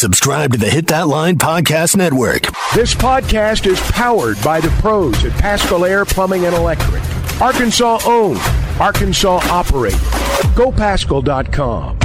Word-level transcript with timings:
subscribe 0.00 0.50
to 0.50 0.58
the 0.58 0.70
Hit 0.70 0.86
That 0.86 1.08
Line 1.08 1.36
Podcast 1.36 1.94
Network. 1.94 2.44
This 2.74 2.94
podcast 2.94 3.66
is 3.66 3.78
powered 3.90 4.42
by 4.42 4.58
the 4.58 4.70
pros 4.80 5.22
at 5.26 5.32
Paschal 5.32 5.84
Air 5.84 6.06
Plumbing 6.06 6.46
and 6.46 6.56
Electric. 6.56 7.02
Arkansas 7.38 7.98
owned, 8.06 8.40
Arkansas 8.80 9.40
operated. 9.50 10.00
GoPaschal.com. 10.56 11.98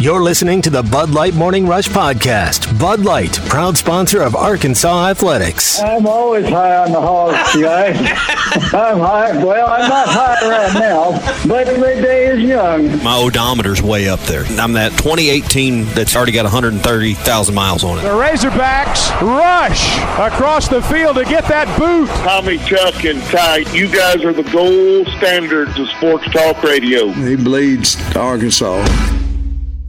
You're 0.00 0.22
listening 0.22 0.60
to 0.60 0.68
the 0.68 0.82
Bud 0.82 1.08
Light 1.08 1.32
Morning 1.32 1.66
Rush 1.66 1.88
Podcast. 1.88 2.78
Bud 2.78 3.00
Light, 3.00 3.32
proud 3.48 3.78
sponsor 3.78 4.20
of 4.20 4.36
Arkansas 4.36 5.08
Athletics. 5.08 5.80
I'm 5.80 6.06
always 6.06 6.46
high 6.46 6.76
on 6.76 6.92
the 6.92 7.00
hogs, 7.00 7.56
guys. 7.58 7.96
I'm 8.56 8.98
high. 9.00 9.44
Well, 9.44 9.66
I'm 9.66 9.88
not 9.88 10.08
high 10.08 10.48
right 10.48 10.74
now, 10.74 11.12
but 11.46 11.66
the 11.66 11.78
day 11.80 12.26
is 12.26 12.40
young. 12.40 13.02
My 13.02 13.16
odometer's 13.16 13.82
way 13.82 14.08
up 14.08 14.20
there. 14.20 14.44
I'm 14.60 14.72
that 14.74 14.92
2018 14.92 15.84
that's 15.86 16.14
already 16.14 16.32
got 16.32 16.44
130,000 16.44 17.54
miles 17.54 17.84
on 17.84 17.98
it. 17.98 18.02
The 18.02 18.08
Razorbacks 18.08 19.20
rush 19.20 19.98
across 20.18 20.68
the 20.68 20.82
field 20.82 21.16
to 21.16 21.24
get 21.24 21.44
that 21.48 21.66
boot. 21.78 22.08
Tommy, 22.08 22.58
Chuck, 22.58 23.04
and 23.04 23.20
Ty, 23.24 23.58
you 23.72 23.88
guys 23.88 24.24
are 24.24 24.32
the 24.32 24.42
gold 24.50 25.08
standards 25.18 25.78
of 25.78 25.88
sports 25.90 26.30
talk 26.32 26.62
radio. 26.62 27.08
He 27.08 27.36
bleeds 27.36 27.96
Arkansas. 28.16 28.84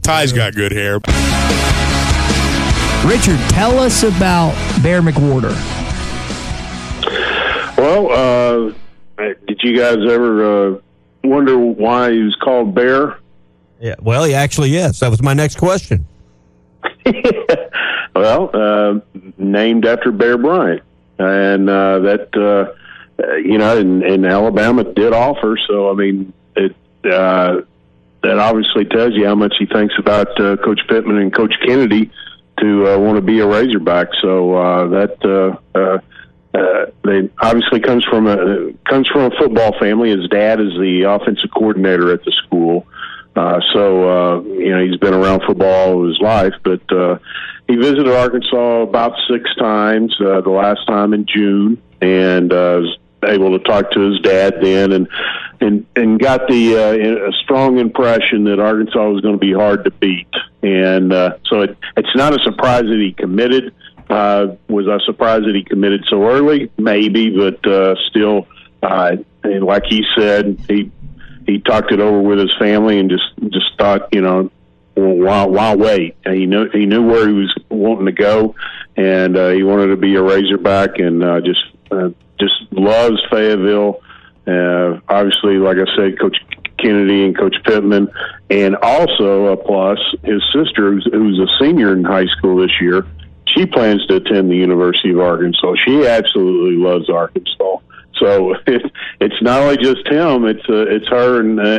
Ty's 0.02 0.32
got 0.32 0.54
good 0.54 0.72
hair. 0.72 1.00
Richard, 3.04 3.38
tell 3.50 3.78
us 3.78 4.02
about 4.02 4.52
Bear 4.82 5.00
McWhorter. 5.02 5.54
Well, 7.76 8.10
uh, 8.12 8.72
did 9.46 9.60
you 9.62 9.76
guys 9.78 9.96
ever 9.96 10.76
uh, 10.76 10.78
wonder 11.24 11.58
why 11.58 12.12
he 12.12 12.22
was 12.22 12.36
called 12.36 12.74
Bear? 12.74 13.18
Yeah. 13.80 13.96
Well, 14.00 14.24
he 14.24 14.34
actually, 14.34 14.70
yes. 14.70 15.00
That 15.00 15.10
was 15.10 15.22
my 15.22 15.34
next 15.34 15.56
question. 15.56 16.06
well, 18.14 18.50
uh, 18.52 19.00
named 19.38 19.86
after 19.86 20.10
Bear 20.10 20.38
Bryant, 20.38 20.82
and 21.18 21.68
uh, 21.68 21.98
that 22.00 22.36
uh, 22.36 23.36
you 23.36 23.58
know, 23.58 23.78
and, 23.78 24.02
and 24.02 24.26
Alabama 24.26 24.84
did 24.84 25.12
offer. 25.12 25.58
So 25.66 25.90
I 25.90 25.94
mean, 25.94 26.32
it. 26.56 26.74
Uh, 27.04 27.62
that 28.22 28.38
obviously 28.38 28.84
tells 28.84 29.14
you 29.14 29.24
how 29.24 29.36
much 29.36 29.54
he 29.56 29.66
thinks 29.66 29.94
about 29.98 30.28
uh, 30.40 30.56
Coach 30.56 30.80
Pittman 30.88 31.18
and 31.18 31.32
Coach 31.32 31.54
Kennedy 31.64 32.10
to 32.58 32.88
uh, 32.88 32.98
want 32.98 33.16
to 33.16 33.22
be 33.22 33.38
a 33.38 33.46
Razorback. 33.46 34.08
So 34.20 34.54
uh, 34.54 34.88
that 34.88 35.24
uh, 35.24 35.78
uh, 35.78 35.98
uh, 36.56 36.86
they 37.04 37.28
obviously 37.40 37.80
comes 37.80 38.04
from 38.04 38.26
a 38.26 38.72
comes 38.88 39.06
from 39.08 39.32
a 39.32 39.36
football 39.36 39.78
family. 39.78 40.10
His 40.10 40.28
dad 40.28 40.60
is 40.60 40.72
the 40.74 41.02
offensive 41.02 41.50
coordinator 41.56 42.12
at 42.12 42.24
the 42.24 42.32
school. 42.44 42.86
Uh, 43.34 43.60
so 43.74 44.08
uh, 44.08 44.40
you 44.42 44.70
know 44.70 44.84
he's 44.84 44.98
been 44.98 45.12
around 45.12 45.42
football 45.46 45.90
all 45.90 46.08
his 46.08 46.18
life, 46.20 46.54
but 46.62 46.80
uh, 46.90 47.18
he 47.68 47.76
visited 47.76 48.08
Arkansas 48.08 48.82
about 48.82 49.12
six 49.30 49.54
times. 49.56 50.14
Uh, 50.20 50.40
the 50.40 50.50
last 50.50 50.86
time 50.86 51.12
in 51.12 51.26
June, 51.26 51.82
and 52.00 52.52
uh, 52.52 52.80
was 52.80 52.98
able 53.24 53.58
to 53.58 53.64
talk 53.64 53.90
to 53.92 54.10
his 54.10 54.20
dad 54.20 54.54
then, 54.62 54.92
and 54.92 55.08
and 55.60 55.86
and 55.96 56.18
got 56.18 56.48
the 56.48 56.76
uh, 56.76 57.28
a 57.28 57.32
strong 57.42 57.78
impression 57.78 58.44
that 58.44 58.58
Arkansas 58.58 59.08
was 59.08 59.20
going 59.20 59.34
to 59.34 59.38
be 59.38 59.52
hard 59.52 59.84
to 59.84 59.90
beat, 59.90 60.32
and 60.62 61.12
uh, 61.12 61.36
so 61.44 61.60
it, 61.60 61.76
it's 61.96 62.14
not 62.14 62.38
a 62.38 62.42
surprise 62.42 62.82
that 62.84 62.98
he 62.98 63.12
committed. 63.12 63.68
Uh, 63.68 63.85
was 64.08 64.86
I 64.88 65.04
surprised 65.04 65.46
that 65.46 65.54
he 65.54 65.64
committed 65.64 66.04
so 66.08 66.24
early? 66.24 66.70
Maybe, 66.78 67.30
but 67.30 67.66
uh, 67.66 67.94
still, 68.10 68.46
uh, 68.82 69.16
like 69.44 69.84
he 69.86 70.04
said, 70.16 70.58
he 70.68 70.90
he 71.46 71.60
talked 71.60 71.92
it 71.92 72.00
over 72.00 72.20
with 72.20 72.38
his 72.38 72.52
family 72.58 72.98
and 72.98 73.10
just 73.10 73.52
just 73.52 73.76
thought, 73.78 74.08
you 74.12 74.20
know, 74.20 74.50
well, 74.96 75.16
why 75.16 75.44
why 75.44 75.76
wait? 75.76 76.16
And 76.24 76.34
he 76.34 76.46
knew 76.46 76.68
he 76.70 76.86
knew 76.86 77.04
where 77.04 77.26
he 77.28 77.34
was 77.34 77.54
wanting 77.68 78.06
to 78.06 78.12
go, 78.12 78.54
and 78.96 79.36
uh, 79.36 79.50
he 79.50 79.62
wanted 79.62 79.88
to 79.88 79.96
be 79.96 80.14
a 80.16 80.22
Razorback, 80.22 80.98
and 80.98 81.22
uh, 81.22 81.40
just 81.40 81.60
uh, 81.90 82.10
just 82.38 82.54
loves 82.72 83.16
Fayetteville 83.30 84.02
uh, 84.46 85.00
obviously, 85.08 85.56
like 85.56 85.76
I 85.76 85.96
said, 85.96 86.20
Coach 86.20 86.36
Kennedy 86.78 87.24
and 87.24 87.36
Coach 87.36 87.56
Pittman, 87.64 88.08
and 88.48 88.76
also 88.76 89.46
a 89.46 89.56
plus 89.56 89.98
his 90.22 90.42
sister, 90.54 90.92
who's, 90.92 91.08
who's 91.12 91.38
a 91.40 91.64
senior 91.64 91.92
in 91.92 92.04
high 92.04 92.26
school 92.26 92.56
this 92.56 92.80
year. 92.80 93.06
She 93.54 93.66
plans 93.66 94.04
to 94.06 94.16
attend 94.16 94.50
the 94.50 94.56
University 94.56 95.10
of 95.10 95.20
Arkansas. 95.20 95.74
She 95.84 96.06
absolutely 96.06 96.76
loves 96.76 97.08
Arkansas. 97.08 97.78
So 98.18 98.54
it, 98.66 98.82
it's 99.20 99.42
not 99.42 99.62
only 99.62 99.76
just 99.76 100.06
him; 100.08 100.44
it's 100.46 100.68
uh, 100.68 100.86
it's 100.88 101.08
her 101.08 101.40
and 101.40 101.60
uh, 101.60 101.78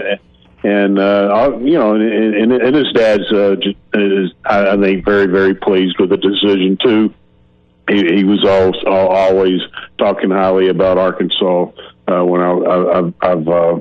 and 0.63 1.00
uh, 1.00 1.57
you 1.61 1.73
know, 1.73 1.95
and, 1.95 2.35
and, 2.35 2.51
and 2.51 2.75
his 2.75 2.91
dad's 2.94 3.31
uh, 3.31 3.56
just, 3.61 3.77
is 3.94 4.31
I 4.45 4.77
think 4.77 5.06
very 5.06 5.27
very 5.27 5.56
pleased 5.56 6.00
with 6.00 6.09
the 6.09 6.17
decision 6.17 6.77
too. 6.83 7.13
He, 7.89 8.17
he 8.17 8.23
was 8.25 8.44
always, 8.45 8.83
always 8.85 9.61
talking 9.97 10.29
highly 10.29 10.67
about 10.67 10.97
Arkansas 10.97 11.72
uh, 12.07 12.23
when 12.23 12.41
i 12.41 12.51
I, 12.51 13.29
have 13.29 13.47
uh, 13.47 13.79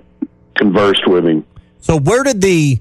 conversed 0.54 1.08
with 1.08 1.26
him. 1.26 1.44
So, 1.80 1.98
where 1.98 2.22
did 2.22 2.40
the 2.40 2.78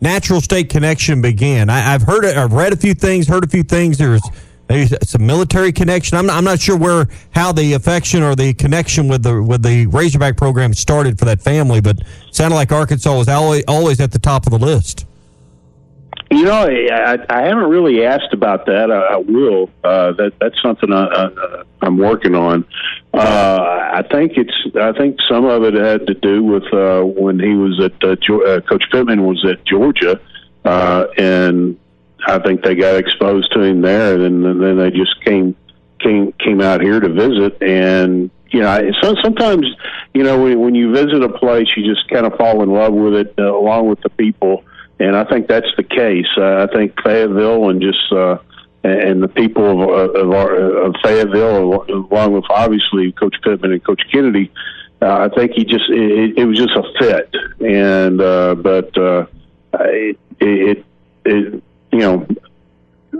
natural 0.00 0.40
state 0.40 0.68
connection 0.68 1.20
began? 1.22 1.70
I, 1.70 1.80
have 1.80 2.02
heard. 2.02 2.24
I've 2.24 2.52
read 2.52 2.72
a 2.72 2.76
few 2.76 2.94
things, 2.94 3.28
heard 3.28 3.44
a 3.44 3.48
few 3.48 3.62
things. 3.62 3.98
There's 3.98 4.22
maybe 4.68 4.94
some 5.02 5.26
military 5.26 5.72
connection. 5.72 6.18
I'm 6.18 6.26
not, 6.26 6.36
I'm 6.36 6.44
not 6.44 6.60
sure 6.60 6.76
where 6.76 7.08
how 7.30 7.52
the 7.52 7.72
affection 7.74 8.22
or 8.22 8.34
the 8.34 8.54
connection 8.54 9.08
with 9.08 9.22
the 9.22 9.42
with 9.42 9.62
the 9.62 9.86
Razorback 9.86 10.36
program 10.36 10.74
started 10.74 11.18
for 11.18 11.24
that 11.24 11.40
family, 11.40 11.80
but 11.80 11.98
sounded 12.30 12.56
like 12.56 12.72
Arkansas 12.72 13.16
was 13.16 13.28
always 13.28 13.64
always 13.66 14.00
at 14.00 14.12
the 14.12 14.18
top 14.18 14.46
of 14.46 14.50
the 14.52 14.58
list. 14.58 15.06
You 16.30 16.44
know, 16.44 16.66
I, 16.66 17.18
I 17.30 17.42
haven't 17.46 17.70
really 17.70 18.04
asked 18.04 18.34
about 18.34 18.66
that. 18.66 18.90
I, 18.90 19.14
I 19.14 19.16
will. 19.16 19.70
Uh, 19.82 20.12
that 20.12 20.34
that's 20.38 20.60
something 20.60 20.92
I, 20.92 21.06
I, 21.06 21.62
I'm 21.80 21.96
working 21.96 22.34
on. 22.34 22.66
Uh, 23.14 23.90
I 23.94 24.02
think 24.10 24.32
it's. 24.36 24.76
I 24.76 24.92
think 24.92 25.16
some 25.28 25.46
of 25.46 25.64
it 25.64 25.72
had 25.72 26.06
to 26.06 26.14
do 26.14 26.44
with 26.44 26.64
uh, 26.72 27.02
when 27.02 27.40
he 27.40 27.54
was 27.54 27.80
at 27.80 28.04
uh, 28.04 28.10
uh, 28.12 28.60
Coach 28.60 28.84
Pittman 28.92 29.24
was 29.24 29.42
at 29.46 29.64
Georgia, 29.64 30.20
uh, 30.66 31.06
and 31.16 31.78
I 32.26 32.38
think 32.40 32.62
they 32.62 32.74
got 32.74 32.96
exposed 32.96 33.50
to 33.54 33.62
him 33.62 33.80
there, 33.80 34.20
and, 34.20 34.44
and 34.44 34.62
then 34.62 34.76
they 34.76 34.90
just 34.90 35.24
came 35.24 35.56
came 35.98 36.32
came 36.32 36.60
out 36.60 36.82
here 36.82 37.00
to 37.00 37.08
visit. 37.08 37.62
And 37.62 38.30
you 38.50 38.60
know, 38.60 38.78
so 39.00 39.14
sometimes 39.22 39.66
you 40.12 40.24
know 40.24 40.42
when, 40.42 40.60
when 40.60 40.74
you 40.74 40.92
visit 40.92 41.22
a 41.22 41.30
place, 41.30 41.68
you 41.74 41.90
just 41.90 42.06
kind 42.10 42.26
of 42.26 42.36
fall 42.36 42.62
in 42.62 42.70
love 42.70 42.92
with 42.92 43.14
it, 43.14 43.34
uh, 43.38 43.56
along 43.56 43.88
with 43.88 44.02
the 44.02 44.10
people 44.10 44.62
and 45.00 45.16
I 45.16 45.24
think 45.24 45.48
that's 45.48 45.70
the 45.76 45.82
case. 45.82 46.26
Uh, 46.36 46.66
I 46.68 46.74
think 46.74 46.94
Fayetteville 47.02 47.70
and 47.70 47.80
just 47.80 48.12
uh, 48.12 48.38
and 48.84 49.22
the 49.22 49.28
people 49.28 49.82
of, 49.82 50.14
of, 50.14 50.30
our, 50.30 50.54
of 50.56 50.94
Fayetteville, 51.02 51.84
along 51.88 52.32
with 52.32 52.44
obviously 52.48 53.12
Coach 53.12 53.36
Pittman 53.42 53.72
and 53.72 53.84
Coach 53.84 54.02
Kennedy, 54.10 54.50
uh, 55.02 55.28
I 55.30 55.34
think 55.34 55.52
he 55.52 55.64
just 55.64 55.88
it, 55.90 56.38
it 56.38 56.44
was 56.44 56.58
just 56.58 56.72
a 56.76 56.82
fit. 56.98 57.34
And 57.60 58.20
uh, 58.20 58.54
but 58.56 58.96
uh, 58.96 59.26
it, 59.74 60.18
it, 60.40 60.84
it 61.24 61.62
you 61.92 61.98
know 61.98 62.26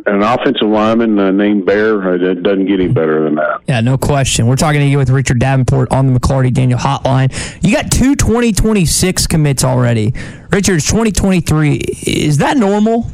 an 0.06 0.22
offensive 0.22 0.68
lineman 0.68 1.18
uh, 1.18 1.30
named 1.30 1.66
Bear, 1.66 2.02
uh, 2.02 2.14
it 2.14 2.42
doesn't 2.42 2.66
get 2.66 2.80
any 2.80 2.88
better 2.88 3.24
than 3.24 3.36
that. 3.36 3.60
Yeah, 3.66 3.80
no 3.80 3.98
question. 3.98 4.46
We're 4.46 4.56
talking 4.56 4.80
to 4.80 4.86
you 4.86 4.98
with 4.98 5.10
Richard 5.10 5.38
Davenport 5.38 5.92
on 5.92 6.12
the 6.12 6.18
McLarty 6.18 6.52
Daniel 6.52 6.78
hotline. 6.78 7.32
You 7.62 7.74
got 7.74 7.90
two 7.90 8.16
2026 8.16 9.26
commits 9.26 9.64
already. 9.64 10.14
Richard, 10.50 10.80
2023. 10.80 11.76
Is 12.06 12.38
that 12.38 12.56
normal? 12.56 13.10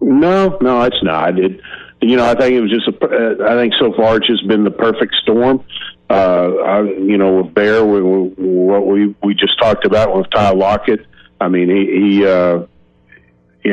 No, 0.00 0.58
no, 0.60 0.82
it's 0.82 1.02
not. 1.02 1.38
It, 1.38 1.60
you 2.00 2.16
know, 2.16 2.24
I 2.24 2.34
think 2.34 2.54
it 2.54 2.60
was 2.60 2.70
just 2.70 2.88
a, 2.88 3.04
uh, 3.04 3.50
I 3.50 3.54
think 3.54 3.74
so 3.78 3.92
far 3.94 4.16
it's 4.16 4.26
just 4.26 4.46
been 4.46 4.64
the 4.64 4.70
perfect 4.70 5.14
storm. 5.22 5.64
Uh, 6.10 6.54
I, 6.64 6.82
you 6.82 7.18
know, 7.18 7.42
with 7.42 7.54
Bear, 7.54 7.84
we, 7.84 8.00
what 8.00 8.86
we, 8.86 9.14
we 9.22 9.34
just 9.34 9.58
talked 9.58 9.84
about 9.84 10.16
with 10.16 10.30
Ty 10.30 10.52
Lockett, 10.52 11.06
I 11.40 11.48
mean, 11.48 11.68
he, 11.68 12.00
he, 12.00 12.26
uh, 12.26 12.66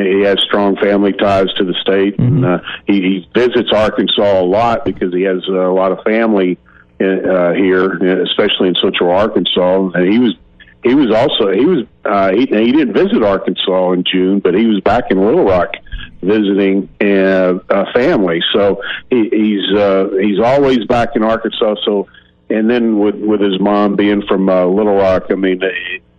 he 0.03 0.21
has 0.21 0.39
strong 0.41 0.75
family 0.77 1.13
ties 1.13 1.51
to 1.57 1.63
the 1.63 1.73
state, 1.81 2.17
mm-hmm. 2.17 2.43
and 2.43 2.45
uh, 2.45 2.59
he, 2.87 3.01
he 3.01 3.29
visits 3.33 3.69
Arkansas 3.73 4.41
a 4.41 4.43
lot 4.43 4.85
because 4.85 5.13
he 5.13 5.23
has 5.23 5.43
uh, 5.47 5.69
a 5.69 5.73
lot 5.73 5.91
of 5.91 6.03
family 6.03 6.57
in, 6.99 7.29
uh, 7.29 7.53
here, 7.53 8.21
especially 8.23 8.69
in 8.69 8.75
Central 8.81 9.11
Arkansas. 9.11 9.91
And 9.93 10.11
he 10.11 10.19
was 10.19 10.33
he 10.83 10.93
was 10.93 11.11
also 11.11 11.51
he 11.51 11.65
was 11.65 11.85
uh, 12.05 12.31
he, 12.31 12.41
he 12.41 12.71
didn't 12.71 12.93
visit 12.93 13.23
Arkansas 13.23 13.91
in 13.91 14.03
June, 14.03 14.39
but 14.39 14.53
he 14.53 14.65
was 14.65 14.79
back 14.81 15.05
in 15.11 15.23
Little 15.23 15.45
Rock 15.45 15.71
visiting 16.21 16.89
uh, 17.01 17.59
a 17.69 17.91
family. 17.93 18.41
So 18.53 18.81
he, 19.09 19.29
he's 19.29 19.77
uh, 19.77 20.09
he's 20.21 20.39
always 20.39 20.85
back 20.85 21.15
in 21.15 21.23
Arkansas. 21.23 21.75
So 21.85 22.07
and 22.49 22.69
then 22.69 22.99
with 22.99 23.15
with 23.15 23.41
his 23.41 23.59
mom 23.59 23.95
being 23.95 24.21
from 24.27 24.47
uh, 24.49 24.65
Little 24.65 24.95
Rock, 24.95 25.25
I 25.29 25.35
mean, 25.35 25.61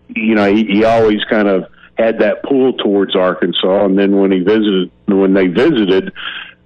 you 0.09 0.35
know, 0.35 0.53
he, 0.53 0.65
he 0.65 0.85
always 0.85 1.23
kind 1.31 1.49
of 1.49 1.71
had 1.97 2.19
that 2.21 2.43
pull 2.43 2.75
towards 2.75 3.17
Arkansas. 3.17 3.85
And 3.85 3.99
then 3.99 4.19
when 4.19 4.31
he 4.31 4.41
visited, 4.41 4.91
when 5.07 5.35
they 5.35 5.47
visited 5.47 6.13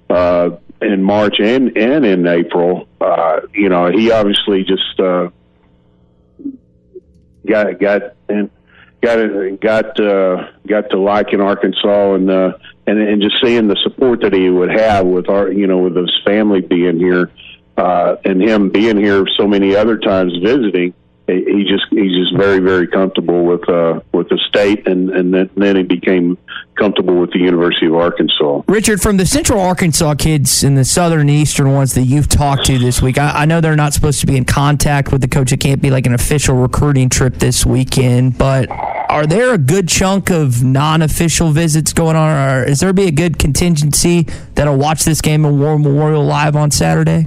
uh, 0.09 0.51
in 0.83 1.03
March 1.03 1.37
and 1.41 1.77
and 1.77 2.05
in 2.05 2.27
April, 2.27 2.89
uh, 3.01 3.41
you 3.55 3.69
know, 3.69 3.91
he 3.91 4.11
obviously 4.11 4.65
just 4.65 5.01
uh, 5.01 5.31
got 7.47 7.79
got 7.79 8.03
in, 8.29 8.51
got 9.01 9.61
got 9.61 10.01
uh, 10.01 10.51
got 10.67 10.91
to 10.91 10.99
like 10.99 11.33
in 11.33 11.41
Arkansas, 11.41 12.15
and 12.15 12.31
uh, 12.31 12.53
and 12.87 12.99
and 12.99 13.23
just 13.23 13.37
seeing 13.43 13.69
the 13.69 13.77
support 13.83 14.21
that 14.23 14.33
he 14.33 14.51
would 14.51 14.71
have 14.71 15.07
with 15.07 15.29
our, 15.29 15.51
you 15.51 15.67
know, 15.67 15.79
with 15.79 15.97
his 15.97 16.13
family 16.25 16.61
being 16.61 16.99
here, 16.99 17.31
uh, 17.77 18.17
and 18.25 18.43
him 18.43 18.71
being 18.71 18.97
here 18.97 19.25
so 19.39 19.47
many 19.47 19.77
other 19.77 19.97
times 19.97 20.33
visiting 20.43 20.95
he 21.37 21.65
just 21.65 21.85
he's 21.91 22.13
just 22.17 22.37
very 22.37 22.59
very 22.59 22.87
comfortable 22.87 23.45
with 23.45 23.69
uh, 23.69 24.01
with 24.13 24.29
the 24.29 24.39
state, 24.49 24.87
and 24.87 25.11
and 25.11 25.33
then, 25.33 25.51
then 25.57 25.77
he 25.77 25.83
became 25.83 26.39
comfortable 26.77 27.21
with 27.21 27.31
the 27.33 27.39
University 27.39 27.87
of 27.87 27.95
Arkansas. 27.95 28.63
Richard, 28.67 29.03
from 29.03 29.17
the 29.17 29.27
Central 29.27 29.61
Arkansas 29.61 30.15
kids 30.15 30.65
and 30.65 30.79
the 30.79 30.85
Southern 30.85 31.29
Eastern 31.29 31.73
ones 31.73 31.95
that 31.95 32.05
you've 32.05 32.29
talked 32.29 32.65
to 32.67 32.79
this 32.79 33.03
week, 33.03 33.19
I, 33.19 33.43
I 33.43 33.45
know 33.45 33.61
they're 33.61 33.77
not 33.77 33.93
supposed 33.93 34.21
to 34.21 34.27
be 34.27 34.37
in 34.37 34.45
contact 34.45 35.13
with 35.13 35.21
the 35.21 35.29
coach. 35.29 35.53
It 35.53 35.59
can't 35.59 35.83
be 35.83 35.91
like 35.91 36.07
an 36.07 36.15
official 36.15 36.57
recruiting 36.57 37.09
trip 37.09 37.35
this 37.35 37.67
weekend, 37.67 38.39
but 38.39 38.71
are 38.71 39.27
there 39.27 39.53
a 39.53 39.59
good 39.59 39.89
chunk 39.89 40.31
of 40.31 40.63
non-official 40.63 41.51
visits 41.51 41.93
going 41.93 42.17
on, 42.17 42.31
or 42.31 42.65
is 42.65 42.81
there 42.81 42.93
be 42.93 43.07
a 43.07 43.13
good 43.13 43.39
contingency 43.39 44.27
that'll 44.55 44.77
watch 44.77 45.05
this 45.05 45.21
game 45.21 45.45
at 45.45 45.53
War 45.53 45.79
Memorial 45.79 46.25
live 46.25 46.57
on 46.57 46.71
Saturday? 46.71 47.27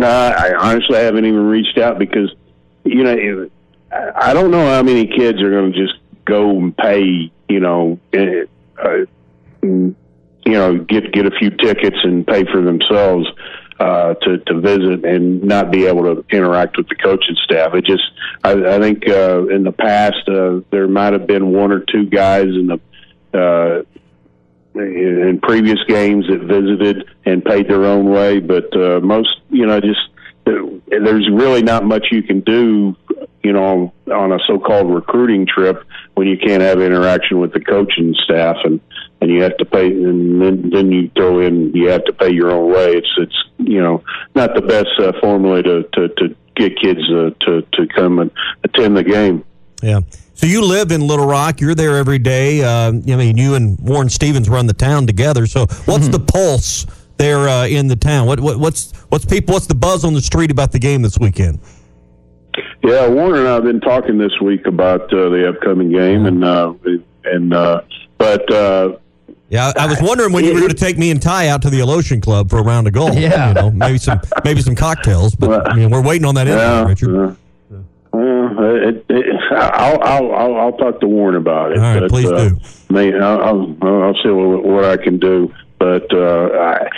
Uh, 0.00 0.32
I 0.36 0.54
honestly 0.54 0.96
haven't 0.98 1.24
even 1.24 1.46
reached 1.46 1.78
out 1.78 1.98
because 1.98 2.34
you 2.86 3.04
know, 3.04 3.50
I 4.16 4.32
don't 4.32 4.50
know 4.50 4.66
how 4.66 4.82
many 4.82 5.06
kids 5.06 5.40
are 5.42 5.50
going 5.50 5.72
to 5.72 5.78
just 5.78 5.98
go 6.24 6.50
and 6.50 6.76
pay, 6.76 7.30
you 7.48 7.60
know, 7.60 7.98
eh, 8.12 8.44
uh, 8.82 8.96
you 9.62 9.94
know, 10.46 10.78
get 10.78 11.12
get 11.12 11.26
a 11.26 11.30
few 11.38 11.50
tickets 11.50 11.96
and 12.02 12.26
pay 12.26 12.44
for 12.44 12.62
themselves 12.62 13.26
uh, 13.80 14.14
to 14.14 14.38
to 14.38 14.60
visit 14.60 15.04
and 15.04 15.42
not 15.42 15.70
be 15.70 15.86
able 15.86 16.02
to 16.02 16.24
interact 16.30 16.76
with 16.76 16.88
the 16.88 16.94
coaching 16.94 17.36
staff. 17.44 17.74
It 17.74 17.84
just, 17.84 18.04
I, 18.44 18.52
I 18.52 18.80
think 18.80 19.08
uh, 19.08 19.46
in 19.48 19.64
the 19.64 19.72
past 19.72 20.28
uh, 20.28 20.60
there 20.70 20.88
might 20.88 21.12
have 21.12 21.26
been 21.26 21.52
one 21.52 21.72
or 21.72 21.80
two 21.80 22.06
guys 22.06 22.44
in 22.44 22.68
the. 22.68 22.80
Uh, 23.34 23.82
in 24.78 25.40
previous 25.42 25.78
games 25.88 26.26
that 26.28 26.40
visited 26.40 27.08
and 27.24 27.42
paid 27.42 27.66
their 27.66 27.84
own 27.84 28.10
way, 28.10 28.40
but 28.40 28.76
uh, 28.76 29.00
most, 29.00 29.40
you 29.48 29.64
know, 29.64 29.80
just 29.80 30.00
there's 30.46 31.28
really 31.30 31.62
not 31.62 31.84
much 31.84 32.06
you 32.10 32.22
can 32.22 32.40
do, 32.40 32.96
you 33.42 33.52
know, 33.52 33.92
on 34.12 34.32
a 34.32 34.38
so-called 34.46 34.92
recruiting 34.92 35.46
trip 35.46 35.84
when 36.14 36.28
you 36.28 36.38
can't 36.38 36.62
have 36.62 36.80
interaction 36.80 37.40
with 37.40 37.52
the 37.52 37.60
coaching 37.60 38.14
staff 38.24 38.56
and 38.64 38.80
and 39.20 39.30
you 39.30 39.42
have 39.42 39.56
to 39.56 39.64
pay 39.64 39.86
and 39.86 40.40
then 40.40 40.70
then 40.70 40.92
you 40.92 41.10
throw 41.16 41.40
in 41.40 41.72
you 41.74 41.88
have 41.88 42.04
to 42.04 42.12
pay 42.12 42.30
your 42.30 42.50
own 42.50 42.72
way. 42.72 42.92
It's 42.92 43.10
it's 43.18 43.44
you 43.58 43.80
know 43.80 44.04
not 44.34 44.54
the 44.54 44.62
best 44.62 44.88
uh, 44.98 45.12
formula 45.20 45.62
to 45.62 45.82
to 45.94 46.08
to 46.08 46.36
get 46.54 46.78
kids 46.78 47.00
uh, 47.10 47.30
to 47.40 47.62
to 47.62 47.86
come 47.94 48.18
and 48.18 48.30
attend 48.62 48.96
the 48.96 49.04
game. 49.04 49.44
Yeah. 49.82 50.00
So 50.34 50.46
you 50.46 50.62
live 50.62 50.92
in 50.92 51.00
Little 51.00 51.26
Rock. 51.26 51.60
You're 51.60 51.74
there 51.74 51.96
every 51.96 52.18
day. 52.18 52.62
Uh, 52.62 52.88
I 52.88 52.92
mean, 52.92 53.38
you 53.38 53.54
and 53.54 53.78
Warren 53.80 54.10
Stephens 54.10 54.50
run 54.50 54.66
the 54.66 54.74
town 54.74 55.06
together. 55.06 55.46
So 55.46 55.60
what's 55.60 56.08
mm-hmm. 56.08 56.10
the 56.10 56.20
pulse? 56.20 56.86
There 57.18 57.48
uh, 57.48 57.66
in 57.66 57.88
the 57.88 57.96
town? 57.96 58.26
What, 58.26 58.40
what, 58.40 58.58
what's 58.58 58.92
what's 59.08 59.24
people? 59.24 59.54
What's 59.54 59.66
the 59.66 59.74
buzz 59.74 60.04
on 60.04 60.12
the 60.12 60.20
street 60.20 60.50
about 60.50 60.72
the 60.72 60.78
game 60.78 61.00
this 61.00 61.18
weekend? 61.18 61.60
Yeah, 62.82 63.08
Warren 63.08 63.40
and 63.40 63.48
I 63.48 63.54
have 63.54 63.64
been 63.64 63.80
talking 63.80 64.18
this 64.18 64.38
week 64.40 64.66
about 64.66 65.12
uh, 65.12 65.30
the 65.30 65.48
upcoming 65.48 65.90
game, 65.90 66.26
and 66.26 66.44
uh, 66.44 66.74
and 67.24 67.54
uh, 67.54 67.80
but 68.18 68.50
uh, 68.52 68.96
yeah, 69.48 69.72
I 69.76 69.86
was 69.86 70.00
wondering 70.02 70.32
when 70.32 70.44
you 70.44 70.52
were 70.52 70.60
going 70.60 70.70
to 70.70 70.76
take 70.76 70.98
me 70.98 71.10
and 71.10 71.22
Ty 71.22 71.48
out 71.48 71.62
to 71.62 71.70
the 71.70 71.80
Alotian 71.80 72.20
Club 72.22 72.50
for 72.50 72.58
a 72.58 72.62
round 72.62 72.86
of 72.86 72.92
golf. 72.92 73.16
Yeah, 73.16 73.48
you 73.48 73.54
know, 73.54 73.70
maybe 73.70 73.98
some 73.98 74.20
maybe 74.44 74.60
some 74.60 74.74
cocktails, 74.74 75.34
but 75.34 75.70
I 75.70 75.74
mean, 75.74 75.90
we're 75.90 76.02
waiting 76.02 76.26
on 76.26 76.34
that 76.34 76.46
yeah, 76.46 76.84
Richard. 76.84 77.16
Uh, 77.16 77.34
well, 78.12 78.88
it, 78.88 79.04
it, 79.08 79.52
I'll, 79.52 80.02
I'll, 80.02 80.34
I'll 80.34 80.56
I'll 80.56 80.72
talk 80.72 81.00
to 81.00 81.08
Warren 81.08 81.36
about 81.36 81.72
it. 81.72 81.78
All 81.78 81.84
right, 81.84 82.00
but, 82.00 82.10
please 82.10 82.30
uh, 82.30 82.48
do. 82.48 82.60
I 82.90 82.92
mean, 82.92 83.22
I'll, 83.22 83.42
I'll, 83.42 84.02
I'll 84.02 84.14
see 84.22 84.28
what, 84.28 84.64
what 84.64 84.84
I 84.84 84.96
can 84.96 85.18
do. 85.18 85.52
But 85.78 86.12
uh, 86.12 86.48
I, 86.58 86.88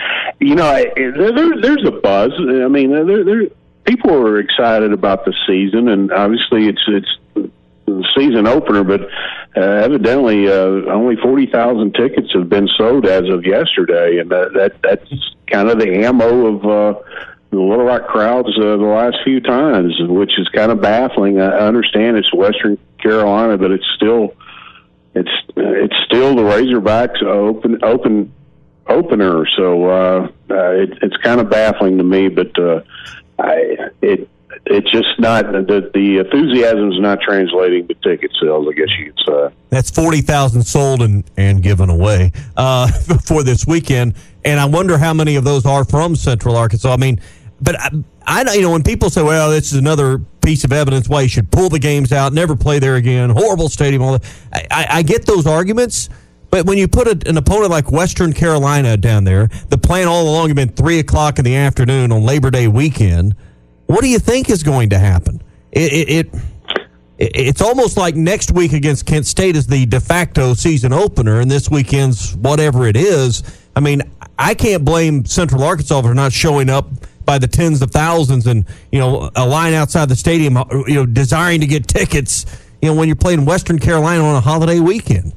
you 0.40 0.54
know, 0.54 0.66
I, 0.66 0.84
there, 0.94 1.60
there's 1.60 1.84
a 1.84 1.90
buzz. 1.90 2.32
I 2.38 2.68
mean, 2.68 2.90
there, 2.92 3.24
there, 3.24 3.42
people 3.84 4.14
are 4.14 4.38
excited 4.38 4.92
about 4.92 5.24
the 5.24 5.34
season, 5.46 5.88
and 5.88 6.12
obviously 6.12 6.68
it's 6.68 6.82
it's 6.86 7.50
the 7.86 8.04
season 8.16 8.46
opener. 8.46 8.84
But 8.84 9.02
uh, 9.56 9.60
evidently, 9.60 10.48
uh, 10.48 10.92
only 10.92 11.16
forty 11.16 11.46
thousand 11.46 11.94
tickets 11.94 12.28
have 12.34 12.48
been 12.48 12.68
sold 12.76 13.06
as 13.06 13.28
of 13.28 13.44
yesterday, 13.44 14.18
and 14.18 14.30
that, 14.30 14.52
that 14.54 14.82
that's 14.82 15.34
kind 15.46 15.68
of 15.68 15.78
the 15.78 16.04
ammo 16.04 16.46
of. 16.46 16.64
Uh, 16.64 17.00
the 17.50 17.58
Little 17.58 17.86
Rock 17.86 18.08
crowds 18.08 18.48
uh, 18.58 18.76
the 18.76 18.84
last 18.84 19.16
few 19.24 19.40
times, 19.40 19.94
which 20.00 20.32
is 20.38 20.46
kind 20.50 20.70
of 20.70 20.82
baffling. 20.82 21.40
I 21.40 21.66
understand 21.66 22.18
it's 22.18 22.30
Western 22.30 22.76
Carolina, 23.02 23.56
but 23.56 23.70
it's 23.70 23.86
still 23.96 24.34
it's 25.14 25.30
it's 25.56 25.96
still 26.04 26.36
the 26.36 26.42
Razorbacks 26.42 27.22
open 27.22 27.82
open 27.82 28.34
opener. 28.88 29.46
So 29.56 29.88
uh, 29.88 30.28
uh, 30.50 30.70
it, 30.70 30.98
it's 31.02 31.16
kind 31.18 31.40
of 31.40 31.50
baffling 31.50 31.98
to 31.98 32.04
me, 32.04 32.28
but 32.28 32.58
uh, 32.58 32.82
I, 33.38 33.90
it 34.02 34.28
it's 34.66 34.90
just 34.90 35.18
not 35.18 35.44
the 35.52 35.90
the 35.94 36.18
enthusiasm 36.18 36.92
is 36.92 37.00
not 37.00 37.20
translating 37.20 37.86
to 37.88 37.94
ticket 37.94 38.30
sales. 38.40 38.66
I 38.68 38.72
guess 38.72 38.88
you 38.98 39.12
could 39.12 39.20
say 39.26 39.54
that's 39.70 39.90
forty 39.90 40.20
thousand 40.20 40.62
sold 40.64 41.02
and 41.02 41.24
and 41.36 41.62
given 41.62 41.90
away 41.90 42.32
uh, 42.56 42.88
for 43.24 43.42
this 43.42 43.66
weekend, 43.66 44.14
and 44.44 44.58
I 44.58 44.66
wonder 44.66 44.98
how 44.98 45.14
many 45.14 45.36
of 45.36 45.44
those 45.44 45.66
are 45.66 45.84
from 45.84 46.16
Central 46.16 46.56
Arkansas. 46.56 46.92
I 46.92 46.96
mean, 46.96 47.20
but 47.60 47.80
I, 47.80 47.90
I 48.26 48.54
you 48.54 48.62
know 48.62 48.70
when 48.70 48.82
people 48.82 49.10
say, 49.10 49.22
"Well, 49.22 49.50
this 49.50 49.72
is 49.72 49.78
another 49.78 50.18
piece 50.42 50.64
of 50.64 50.72
evidence 50.72 51.08
why 51.08 51.22
you 51.22 51.28
should 51.28 51.50
pull 51.50 51.68
the 51.68 51.78
games 51.78 52.12
out, 52.12 52.32
never 52.32 52.56
play 52.56 52.78
there 52.78 52.96
again, 52.96 53.30
horrible 53.30 53.68
stadium," 53.68 54.02
all 54.02 54.18
that. 54.18 54.24
I, 54.52 54.66
I, 54.70 54.86
I 54.98 55.02
get 55.02 55.26
those 55.26 55.46
arguments. 55.46 56.08
But 56.50 56.66
when 56.66 56.78
you 56.78 56.88
put 56.88 57.06
a, 57.06 57.28
an 57.28 57.36
opponent 57.36 57.70
like 57.70 57.92
Western 57.92 58.32
Carolina 58.32 58.96
down 58.96 59.24
there, 59.24 59.48
the 59.68 59.78
plan 59.78 60.08
all 60.08 60.28
along 60.28 60.48
had 60.48 60.56
been 60.56 60.70
three 60.70 60.98
o'clock 60.98 61.38
in 61.38 61.44
the 61.44 61.56
afternoon 61.56 62.10
on 62.12 62.22
Labor 62.22 62.50
Day 62.50 62.68
weekend. 62.68 63.34
What 63.86 64.00
do 64.00 64.08
you 64.08 64.18
think 64.18 64.50
is 64.50 64.62
going 64.62 64.90
to 64.90 64.98
happen? 64.98 65.42
It, 65.72 65.92
it, 65.92 66.10
it 66.10 66.42
it's 67.18 67.60
almost 67.60 67.96
like 67.96 68.14
next 68.14 68.52
week 68.52 68.72
against 68.72 69.04
Kent 69.04 69.26
State 69.26 69.56
is 69.56 69.66
the 69.66 69.86
de 69.86 69.98
facto 69.98 70.54
season 70.54 70.92
opener, 70.92 71.40
and 71.40 71.50
this 71.50 71.68
weekend's 71.68 72.36
whatever 72.36 72.86
it 72.86 72.96
is. 72.96 73.42
I 73.74 73.80
mean, 73.80 74.02
I 74.38 74.54
can't 74.54 74.84
blame 74.84 75.24
Central 75.24 75.64
Arkansas 75.64 76.02
for 76.02 76.14
not 76.14 76.32
showing 76.32 76.70
up 76.70 76.88
by 77.24 77.38
the 77.38 77.48
tens 77.48 77.82
of 77.82 77.90
thousands 77.90 78.46
and 78.46 78.64
you 78.92 79.00
know 79.00 79.30
a 79.34 79.46
line 79.46 79.74
outside 79.74 80.08
the 80.08 80.16
stadium, 80.16 80.56
you 80.86 80.94
know, 80.94 81.06
desiring 81.06 81.60
to 81.60 81.66
get 81.66 81.88
tickets. 81.88 82.46
You 82.80 82.88
know, 82.88 82.94
when 82.94 83.08
you're 83.08 83.16
playing 83.16 83.44
Western 83.44 83.80
Carolina 83.80 84.22
on 84.22 84.36
a 84.36 84.40
holiday 84.40 84.78
weekend. 84.78 85.32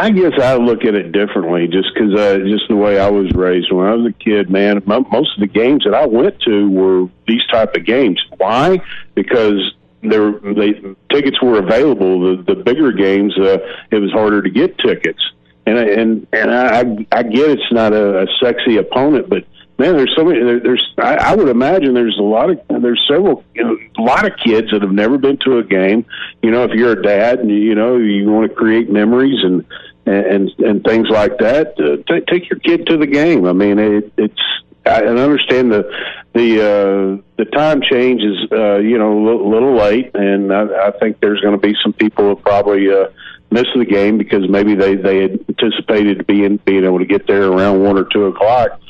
I 0.00 0.10
guess 0.12 0.32
I 0.40 0.56
look 0.56 0.86
at 0.86 0.94
it 0.94 1.12
differently, 1.12 1.68
just 1.68 1.88
because 1.92 2.18
uh, 2.18 2.38
just 2.38 2.66
the 2.70 2.76
way 2.76 2.98
I 2.98 3.10
was 3.10 3.30
raised. 3.32 3.70
When 3.70 3.86
I 3.86 3.94
was 3.94 4.06
a 4.06 4.12
kid, 4.14 4.48
man, 4.48 4.82
most 4.86 5.36
of 5.36 5.40
the 5.40 5.46
games 5.46 5.84
that 5.84 5.92
I 5.92 6.06
went 6.06 6.40
to 6.40 6.70
were 6.70 7.06
these 7.28 7.46
type 7.52 7.76
of 7.76 7.84
games. 7.84 8.18
Why? 8.38 8.80
Because 9.14 9.60
there, 10.02 10.32
they 10.32 10.72
tickets 11.10 11.42
were 11.42 11.58
available. 11.58 12.34
The 12.34 12.54
the 12.54 12.62
bigger 12.62 12.92
games, 12.92 13.36
uh, 13.38 13.58
it 13.90 13.98
was 13.98 14.10
harder 14.10 14.40
to 14.40 14.48
get 14.48 14.78
tickets. 14.78 15.20
And 15.66 15.76
and 15.76 16.26
and 16.32 16.50
I 16.50 16.80
I 17.12 17.22
get 17.22 17.50
it's 17.50 17.70
not 17.70 17.92
a, 17.92 18.22
a 18.22 18.26
sexy 18.42 18.78
opponent, 18.78 19.28
but 19.28 19.44
man, 19.80 19.96
there's 19.96 20.14
so 20.16 20.24
many. 20.24 20.40
There, 20.40 20.60
there's 20.60 20.94
I, 20.98 21.16
I 21.16 21.34
would 21.34 21.48
imagine 21.48 21.94
there's 21.94 22.18
a 22.18 22.22
lot 22.22 22.50
of 22.50 22.60
there's 22.68 23.04
several 23.06 23.44
you 23.54 23.64
know, 23.64 23.76
a 23.98 24.02
lot 24.02 24.30
of 24.30 24.36
kids 24.38 24.70
that 24.70 24.82
have 24.82 24.92
never 24.92 25.18
been 25.18 25.38
to 25.44 25.58
a 25.58 25.64
game. 25.64 26.04
You 26.42 26.50
know, 26.50 26.64
if 26.64 26.72
you're 26.72 26.92
a 26.92 27.02
dad 27.02 27.40
and 27.40 27.50
you 27.50 27.74
know 27.74 27.96
you 27.96 28.30
want 28.30 28.48
to 28.48 28.54
create 28.54 28.90
memories 28.90 29.38
and 29.42 29.64
and 30.06 30.50
and 30.58 30.84
things 30.84 31.08
like 31.08 31.38
that, 31.38 31.78
uh, 31.78 31.96
t- 32.12 32.24
take 32.28 32.48
your 32.50 32.58
kid 32.60 32.86
to 32.86 32.96
the 32.96 33.06
game. 33.06 33.46
I 33.46 33.52
mean, 33.52 33.78
it, 33.78 34.12
it's 34.16 34.40
I 34.86 35.04
understand 35.04 35.72
the 35.72 35.90
the 36.34 36.60
uh, 36.60 37.22
the 37.36 37.44
time 37.44 37.82
change 37.82 38.22
is 38.22 38.50
uh, 38.52 38.78
you 38.78 38.98
know 38.98 39.18
a 39.18 39.22
little, 39.22 39.50
little 39.50 39.76
late, 39.76 40.10
and 40.14 40.52
I, 40.52 40.88
I 40.88 40.90
think 40.98 41.20
there's 41.20 41.40
going 41.40 41.54
to 41.54 41.60
be 41.60 41.74
some 41.82 41.92
people 41.92 42.24
who 42.24 42.36
probably 42.36 42.90
uh, 42.90 43.08
miss 43.50 43.66
the 43.74 43.84
game 43.84 44.18
because 44.18 44.48
maybe 44.48 44.74
they 44.74 44.94
they 44.94 45.22
had 45.22 45.44
anticipated 45.48 46.26
being 46.26 46.56
being 46.58 46.84
able 46.84 46.98
to 46.98 47.06
get 47.06 47.26
there 47.26 47.44
around 47.44 47.82
one 47.82 47.98
or 47.98 48.04
two 48.04 48.26
o'clock 48.26 48.80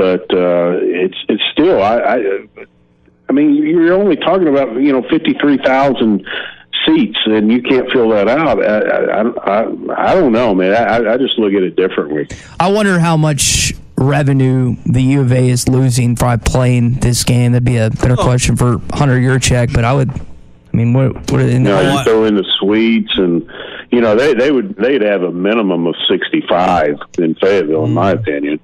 but 0.00 0.22
uh, 0.32 0.80
it's 0.80 1.16
it's 1.28 1.42
still 1.52 1.82
I, 1.82 1.98
I 1.98 2.46
I 3.28 3.32
mean 3.32 3.54
you're 3.54 3.92
only 3.92 4.16
talking 4.16 4.48
about 4.48 4.74
you 4.76 4.92
know 4.92 5.02
fifty 5.10 5.34
three 5.34 5.58
thousand 5.58 6.26
seats 6.86 7.18
and 7.26 7.50
you 7.50 7.62
can't 7.62 7.90
fill 7.90 8.10
that 8.10 8.28
out. 8.28 8.62
I 8.64 8.78
I, 8.78 9.62
I, 9.62 10.10
I 10.10 10.14
don't 10.14 10.32
know, 10.32 10.54
man. 10.54 10.74
I, 10.74 11.14
I 11.14 11.16
just 11.16 11.38
look 11.38 11.52
at 11.52 11.62
it 11.62 11.76
differently. 11.76 12.28
I 12.58 12.70
wonder 12.70 12.98
how 12.98 13.16
much 13.16 13.72
revenue 13.96 14.76
the 14.86 15.02
U 15.02 15.20
of 15.22 15.32
A 15.32 15.48
is 15.48 15.68
losing 15.68 16.14
by 16.14 16.36
playing 16.36 16.94
this 16.94 17.24
game. 17.24 17.52
That'd 17.52 17.64
be 17.64 17.76
a 17.76 17.90
better 17.90 18.16
oh. 18.18 18.24
question 18.24 18.56
for 18.56 18.78
Hunter 18.92 19.18
Yurachek, 19.18 19.72
but 19.72 19.84
I 19.84 19.92
would. 19.92 20.10
I 20.10 20.76
mean, 20.76 20.92
what 20.92 21.14
what? 21.30 21.40
You 21.40 21.58
know, 21.58 21.98
you 21.98 22.04
throw 22.04 22.24
in 22.24 22.36
the 22.36 22.46
suites, 22.60 23.12
and 23.16 23.50
you 23.90 24.00
know 24.00 24.14
they 24.14 24.34
they 24.34 24.52
would 24.52 24.76
they'd 24.76 25.02
have 25.02 25.22
a 25.22 25.32
minimum 25.32 25.86
of 25.86 25.96
sixty 26.08 26.42
five 26.48 26.96
in 27.18 27.34
Fayetteville, 27.34 27.82
mm. 27.82 27.86
in 27.86 27.94
my 27.94 28.14
mm. 28.14 28.20
opinion 28.20 28.60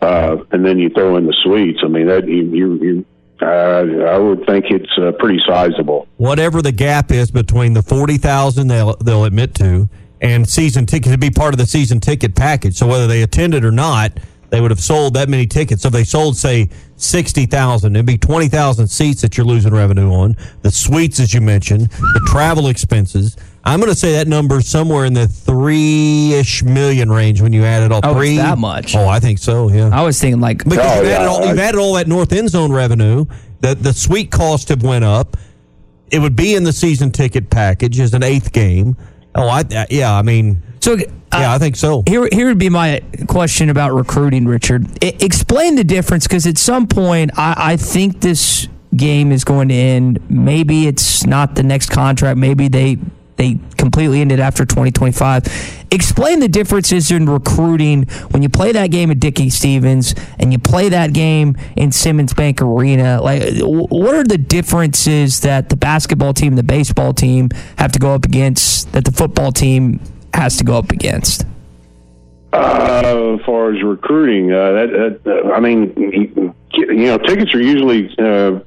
uh, 0.00 0.36
and 0.50 0.64
then 0.64 0.78
you 0.78 0.90
throw 0.90 1.16
in 1.16 1.26
the 1.26 1.36
suites. 1.42 1.80
I 1.82 1.88
mean, 1.88 2.06
that 2.06 2.26
you, 2.26 2.42
you, 2.42 2.74
you 2.76 3.06
uh, 3.42 3.46
I 3.46 4.18
would 4.18 4.46
think 4.46 4.66
it's 4.70 4.90
uh, 4.98 5.12
pretty 5.18 5.40
sizable. 5.46 6.06
Whatever 6.16 6.62
the 6.62 6.72
gap 6.72 7.10
is 7.10 7.30
between 7.30 7.72
the 7.72 7.82
forty 7.82 8.18
thousand 8.18 8.68
they'll 8.68 8.96
they'll 8.96 9.24
admit 9.24 9.54
to 9.56 9.88
and 10.20 10.48
season 10.48 10.86
ticket 10.86 11.12
to 11.12 11.18
be 11.18 11.30
part 11.30 11.54
of 11.54 11.58
the 11.58 11.66
season 11.66 12.00
ticket 12.00 12.34
package. 12.34 12.76
So 12.76 12.86
whether 12.86 13.06
they 13.06 13.22
attended 13.22 13.64
or 13.64 13.72
not, 13.72 14.12
they 14.50 14.60
would 14.60 14.70
have 14.70 14.80
sold 14.80 15.14
that 15.14 15.28
many 15.28 15.46
tickets. 15.46 15.82
So 15.82 15.88
if 15.88 15.92
they 15.92 16.04
sold, 16.04 16.36
say, 16.36 16.68
60,000, 16.96 17.96
it'd 17.96 18.04
be 18.04 18.18
20,000 18.18 18.88
seats 18.88 19.22
that 19.22 19.36
you're 19.36 19.46
losing 19.46 19.72
revenue 19.72 20.10
on. 20.10 20.36
The 20.62 20.70
suites, 20.70 21.20
as 21.20 21.32
you 21.32 21.40
mentioned, 21.40 21.88
the 21.90 22.22
travel 22.26 22.68
expenses. 22.68 23.36
I'm 23.64 23.78
going 23.78 23.92
to 23.92 23.98
say 23.98 24.12
that 24.12 24.26
number 24.26 24.60
somewhere 24.62 25.04
in 25.04 25.12
the 25.12 25.28
three 25.28 26.32
ish 26.32 26.62
million 26.62 27.10
range 27.10 27.42
when 27.42 27.52
you 27.52 27.64
add 27.64 27.82
it 27.82 27.92
all. 27.92 28.00
Oh, 28.02 28.14
that 28.14 28.58
much? 28.58 28.96
Oh, 28.96 29.06
I 29.06 29.20
think 29.20 29.38
so. 29.38 29.70
Yeah. 29.70 29.90
I 29.92 30.02
was 30.02 30.18
thinking 30.18 30.40
like 30.40 30.64
Because 30.64 30.78
Oh, 30.78 31.00
you've, 31.00 31.10
yeah, 31.10 31.16
added 31.16 31.28
all, 31.28 31.46
you've 31.46 31.58
added 31.58 31.78
all 31.78 31.94
that 31.94 32.08
north 32.08 32.32
end 32.32 32.48
zone 32.48 32.72
revenue. 32.72 33.26
The 33.60 33.74
the 33.74 33.92
suite 33.92 34.30
cost 34.30 34.70
have 34.70 34.82
went 34.82 35.04
up. 35.04 35.36
It 36.10 36.20
would 36.20 36.34
be 36.34 36.54
in 36.54 36.64
the 36.64 36.72
season 36.72 37.10
ticket 37.10 37.50
package 37.50 38.00
as 38.00 38.14
an 38.14 38.22
eighth 38.22 38.52
game. 38.52 38.96
Oh, 39.34 39.46
I 39.46 39.60
uh, 39.60 39.86
yeah. 39.90 40.16
I 40.16 40.22
mean, 40.22 40.62
so. 40.80 40.96
Uh, 41.32 41.38
yeah, 41.38 41.54
I 41.54 41.58
think 41.58 41.76
so. 41.76 42.02
Here, 42.08 42.28
here 42.32 42.48
would 42.48 42.58
be 42.58 42.70
my 42.70 43.00
question 43.28 43.68
about 43.70 43.94
recruiting, 43.94 44.46
Richard. 44.46 44.88
I, 45.00 45.14
explain 45.20 45.76
the 45.76 45.84
difference 45.84 46.26
because 46.26 46.44
at 46.44 46.58
some 46.58 46.88
point, 46.88 47.30
I, 47.38 47.54
I 47.56 47.76
think 47.76 48.20
this 48.20 48.66
game 48.96 49.30
is 49.30 49.44
going 49.44 49.68
to 49.68 49.74
end. 49.74 50.18
Maybe 50.28 50.88
it's 50.88 51.24
not 51.24 51.54
the 51.54 51.62
next 51.62 51.90
contract. 51.90 52.36
Maybe 52.36 52.66
they 52.66 52.98
they 53.40 53.58
completely 53.78 54.20
ended 54.20 54.38
after 54.38 54.66
2025. 54.66 55.86
Explain 55.90 56.40
the 56.40 56.48
differences 56.48 57.10
in 57.10 57.26
recruiting 57.26 58.04
when 58.32 58.42
you 58.42 58.50
play 58.50 58.70
that 58.72 58.88
game 58.88 59.10
at 59.10 59.18
Dickey-Stephens 59.18 60.14
and 60.38 60.52
you 60.52 60.58
play 60.58 60.90
that 60.90 61.14
game 61.14 61.56
in 61.74 61.90
Simmons 61.90 62.34
Bank 62.34 62.60
Arena. 62.60 63.22
Like, 63.22 63.42
what 63.62 64.14
are 64.14 64.24
the 64.24 64.36
differences 64.36 65.40
that 65.40 65.70
the 65.70 65.76
basketball 65.76 66.34
team, 66.34 66.48
and 66.48 66.58
the 66.58 66.62
baseball 66.62 67.14
team 67.14 67.48
have 67.78 67.92
to 67.92 67.98
go 67.98 68.14
up 68.14 68.26
against 68.26 68.92
that 68.92 69.06
the 69.06 69.12
football 69.12 69.52
team 69.52 70.00
has 70.34 70.58
to 70.58 70.64
go 70.64 70.76
up 70.76 70.90
against? 70.90 71.46
Uh, 72.52 73.36
as 73.38 73.46
far 73.46 73.72
as 73.72 73.82
recruiting, 73.82 74.52
uh, 74.52 74.72
that, 74.72 75.20
that 75.24 75.52
I 75.54 75.60
mean, 75.60 75.94
you 75.96 77.06
know, 77.06 77.16
tickets 77.16 77.54
are 77.54 77.62
usually 77.62 78.14
uh, 78.18 78.60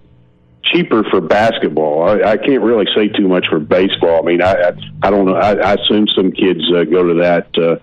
cheaper 0.64 1.04
for 1.10 1.22
basketball. 1.22 2.04
I, 2.04 2.32
I 2.32 2.38
can't 2.38 2.62
really 2.62 2.88
say 2.96 3.08
too 3.10 3.28
much 3.28 3.46
for 3.50 3.60
baseball. 3.60 4.20
I 4.20 4.26
mean, 4.26 4.42
I 4.42 4.54
I, 4.54 4.72
I 5.04 5.10
don't 5.10 5.26
know. 5.26 5.36
I, 5.36 5.54
I 5.56 5.74
assume 5.74 6.08
some 6.16 6.32
kids 6.32 6.62
uh, 6.76 6.84
go 6.86 7.04
to 7.08 7.14
that. 7.16 7.48
Uh, 7.58 7.76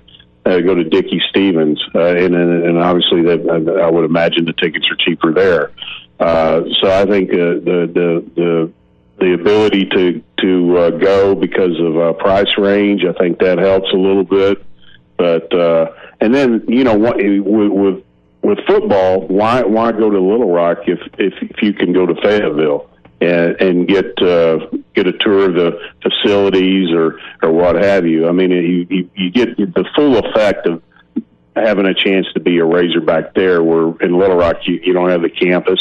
uh, 0.46 0.58
go 0.60 0.74
to 0.74 0.84
Dickey-Stephens, 0.84 1.78
uh, 1.94 2.16
and, 2.16 2.34
and 2.34 2.78
obviously 2.78 3.22
that 3.22 3.78
I 3.82 3.90
would 3.90 4.06
imagine 4.06 4.46
the 4.46 4.54
tickets 4.54 4.86
are 4.90 4.96
cheaper 4.96 5.34
there. 5.34 5.70
Uh, 6.18 6.62
so 6.80 6.90
I 6.90 7.04
think 7.06 7.30
uh, 7.30 7.36
the 7.36 7.90
the 7.92 8.30
the 8.36 8.72
the 9.18 9.34
ability 9.34 9.86
to 9.86 10.22
to 10.40 10.78
uh, 10.78 10.90
go 10.90 11.34
because 11.34 11.78
of 11.78 11.96
uh, 11.96 12.12
price 12.14 12.56
range, 12.58 13.04
I 13.04 13.12
think 13.12 13.38
that 13.40 13.58
helps 13.58 13.90
a 13.92 13.96
little 13.96 14.24
bit. 14.24 14.64
But 15.16 15.52
uh, 15.54 15.92
and 16.20 16.34
then 16.34 16.64
you 16.68 16.84
know 16.84 16.96
what 16.96 17.16
with, 17.16 17.44
with 17.44 18.04
with 18.42 18.58
football, 18.66 19.26
why 19.26 19.62
why 19.62 19.92
go 19.92 20.10
to 20.10 20.20
Little 20.20 20.50
Rock 20.50 20.78
if 20.86 21.00
if, 21.18 21.34
if 21.42 21.62
you 21.62 21.72
can 21.72 21.92
go 21.92 22.06
to 22.06 22.14
Fayetteville 22.22 22.90
and 23.20 23.60
and 23.60 23.88
get 23.88 24.20
uh, 24.22 24.66
get 24.94 25.06
a 25.06 25.12
tour 25.12 25.50
of 25.50 25.54
the 25.54 25.78
facilities 26.02 26.90
or 26.92 27.20
or 27.42 27.52
what 27.52 27.76
have 27.76 28.06
you? 28.06 28.28
I 28.28 28.32
mean, 28.32 28.50
you 28.50 28.86
you, 28.88 29.10
you 29.14 29.30
get 29.30 29.56
the 29.56 29.84
full 29.94 30.16
effect 30.18 30.66
of 30.66 30.82
having 31.54 31.86
a 31.86 31.94
chance 31.94 32.26
to 32.34 32.40
be 32.40 32.58
a 32.58 32.64
Razorback 32.64 33.34
there. 33.34 33.62
Where 33.62 33.94
in 34.00 34.18
Little 34.18 34.36
Rock, 34.36 34.56
you, 34.66 34.80
you 34.82 34.92
don't 34.92 35.10
have 35.10 35.22
the 35.22 35.30
campus. 35.30 35.80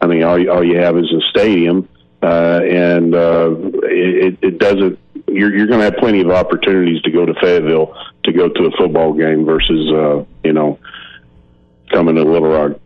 I 0.00 0.06
mean, 0.06 0.22
all 0.22 0.38
you, 0.38 0.50
all 0.50 0.64
you 0.64 0.78
have 0.78 0.96
is 0.96 1.12
a 1.12 1.20
stadium, 1.30 1.88
uh, 2.22 2.60
and 2.64 3.14
uh, 3.14 3.54
it, 3.82 4.38
it 4.40 4.58
doesn't. 4.58 4.98
You're, 5.26 5.54
you're 5.54 5.66
going 5.66 5.80
to 5.80 5.84
have 5.84 5.96
plenty 5.96 6.22
of 6.22 6.30
opportunities 6.30 7.02
to 7.02 7.10
go 7.10 7.26
to 7.26 7.34
Fayetteville 7.34 7.94
to 8.24 8.32
go 8.32 8.48
to 8.48 8.64
a 8.64 8.70
football 8.78 9.12
game 9.12 9.44
versus 9.44 9.92
uh, 9.92 10.24
you 10.42 10.54
know 10.54 10.78
coming 11.88 12.14
to 12.14 12.22
Little 12.22 12.48
Rock. 12.48 12.80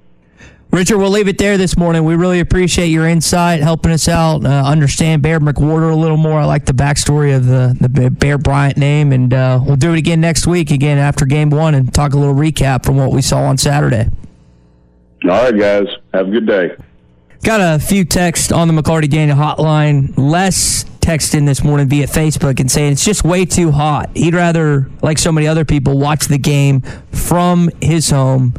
Richard, 0.73 0.97
we'll 0.97 1.11
leave 1.11 1.28
it 1.28 1.37
there 1.37 1.59
this 1.59 1.76
morning. 1.76 2.02
We 2.02 2.14
really 2.14 2.40
appreciate 2.40 2.87
your 2.87 3.06
insight, 3.06 3.61
helping 3.61 3.92
us 3.92 4.09
out, 4.09 4.47
uh, 4.47 4.49
understand 4.64 5.21
Bear 5.21 5.38
McWhorter 5.38 5.92
a 5.92 5.94
little 5.94 6.16
more. 6.16 6.40
I 6.40 6.47
like 6.47 6.64
the 6.64 6.73
backstory 6.73 7.37
of 7.37 7.44
the, 7.44 7.76
the 7.78 8.09
Bear 8.09 8.38
Bryant 8.38 8.78
name, 8.78 9.12
and 9.12 9.35
uh, 9.35 9.61
we'll 9.62 9.76
do 9.76 9.92
it 9.92 9.99
again 9.99 10.23
next 10.23 10.47
week, 10.47 10.71
again 10.71 10.97
after 10.97 11.26
game 11.26 11.50
one, 11.50 11.75
and 11.75 11.92
talk 11.92 12.14
a 12.14 12.16
little 12.16 12.35
recap 12.35 12.87
from 12.87 12.97
what 12.97 13.12
we 13.12 13.21
saw 13.21 13.40
on 13.40 13.59
Saturday. 13.59 14.09
All 15.25 15.28
right, 15.28 15.56
guys. 15.56 15.88
Have 16.14 16.28
a 16.28 16.30
good 16.30 16.47
day. 16.47 16.75
Got 17.42 17.61
a 17.61 17.78
few 17.78 18.06
texts 18.06 18.50
on 18.50 18.66
the 18.66 18.73
McLarty 18.73 19.11
Daniel 19.11 19.37
hotline. 19.37 20.14
Les 20.16 20.85
texted 21.00 21.35
in 21.35 21.44
this 21.44 21.62
morning 21.62 21.88
via 21.88 22.06
Facebook 22.06 22.61
and 22.61 22.71
saying 22.71 22.92
it's 22.92 23.04
just 23.04 23.25
way 23.25 23.44
too 23.44 23.73
hot. 23.73 24.09
He'd 24.14 24.35
rather, 24.35 24.88
like 25.02 25.18
so 25.18 25.32
many 25.32 25.47
other 25.49 25.66
people, 25.66 25.99
watch 25.99 26.28
the 26.28 26.38
game 26.38 26.80
from 27.11 27.68
his 27.82 28.09
home 28.09 28.54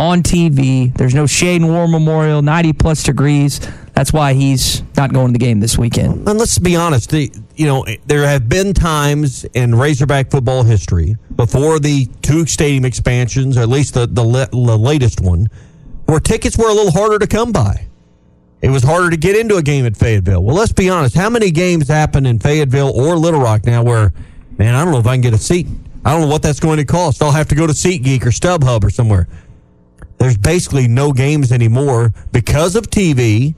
on 0.00 0.22
TV. 0.22 0.96
There's 0.96 1.14
no 1.14 1.26
Shade 1.26 1.60
and 1.60 1.70
War 1.70 1.86
Memorial, 1.86 2.40
90 2.40 2.72
plus 2.72 3.02
degrees. 3.02 3.60
That's 3.92 4.14
why 4.14 4.32
he's 4.32 4.82
not 4.96 5.12
going 5.12 5.26
to 5.26 5.32
the 5.34 5.38
game 5.38 5.60
this 5.60 5.76
weekend. 5.76 6.26
And 6.26 6.38
let's 6.38 6.58
be 6.58 6.74
honest, 6.74 7.10
the, 7.10 7.30
you 7.54 7.66
know, 7.66 7.84
there 8.06 8.26
have 8.26 8.48
been 8.48 8.72
times 8.72 9.44
in 9.52 9.74
Razorback 9.74 10.30
football 10.30 10.62
history 10.62 11.16
before 11.36 11.78
the 11.78 12.06
two 12.22 12.46
stadium 12.46 12.86
expansions, 12.86 13.58
or 13.58 13.60
at 13.60 13.68
least 13.68 13.92
the, 13.92 14.06
the, 14.06 14.24
le- 14.24 14.48
the 14.48 14.78
latest 14.78 15.20
one, 15.20 15.48
where 16.06 16.18
tickets 16.18 16.56
were 16.56 16.70
a 16.70 16.72
little 16.72 16.92
harder 16.92 17.18
to 17.18 17.26
come 17.26 17.52
by. 17.52 17.86
It 18.62 18.70
was 18.70 18.82
harder 18.82 19.10
to 19.10 19.18
get 19.18 19.36
into 19.36 19.56
a 19.56 19.62
game 19.62 19.84
at 19.84 19.98
Fayetteville. 19.98 20.42
Well, 20.42 20.56
let's 20.56 20.72
be 20.72 20.88
honest. 20.88 21.14
How 21.14 21.28
many 21.28 21.50
games 21.50 21.88
happen 21.88 22.24
in 22.24 22.38
Fayetteville 22.38 22.90
or 22.98 23.16
Little 23.16 23.40
Rock 23.40 23.66
now 23.66 23.82
where, 23.82 24.14
man, 24.56 24.74
I 24.74 24.82
don't 24.82 24.94
know 24.94 24.98
if 24.98 25.06
I 25.06 25.14
can 25.14 25.20
get 25.20 25.34
a 25.34 25.38
seat. 25.38 25.66
I 26.06 26.12
don't 26.12 26.22
know 26.22 26.28
what 26.28 26.42
that's 26.42 26.60
going 26.60 26.78
to 26.78 26.86
cost. 26.86 27.22
I'll 27.22 27.32
have 27.32 27.48
to 27.48 27.54
go 27.54 27.66
to 27.66 27.74
SeatGeek 27.74 28.22
or 28.22 28.30
StubHub 28.30 28.82
or 28.82 28.88
somewhere. 28.88 29.28
There's 30.20 30.36
basically 30.36 30.86
no 30.86 31.12
games 31.12 31.50
anymore 31.50 32.12
because 32.30 32.76
of 32.76 32.84
TV 32.90 33.54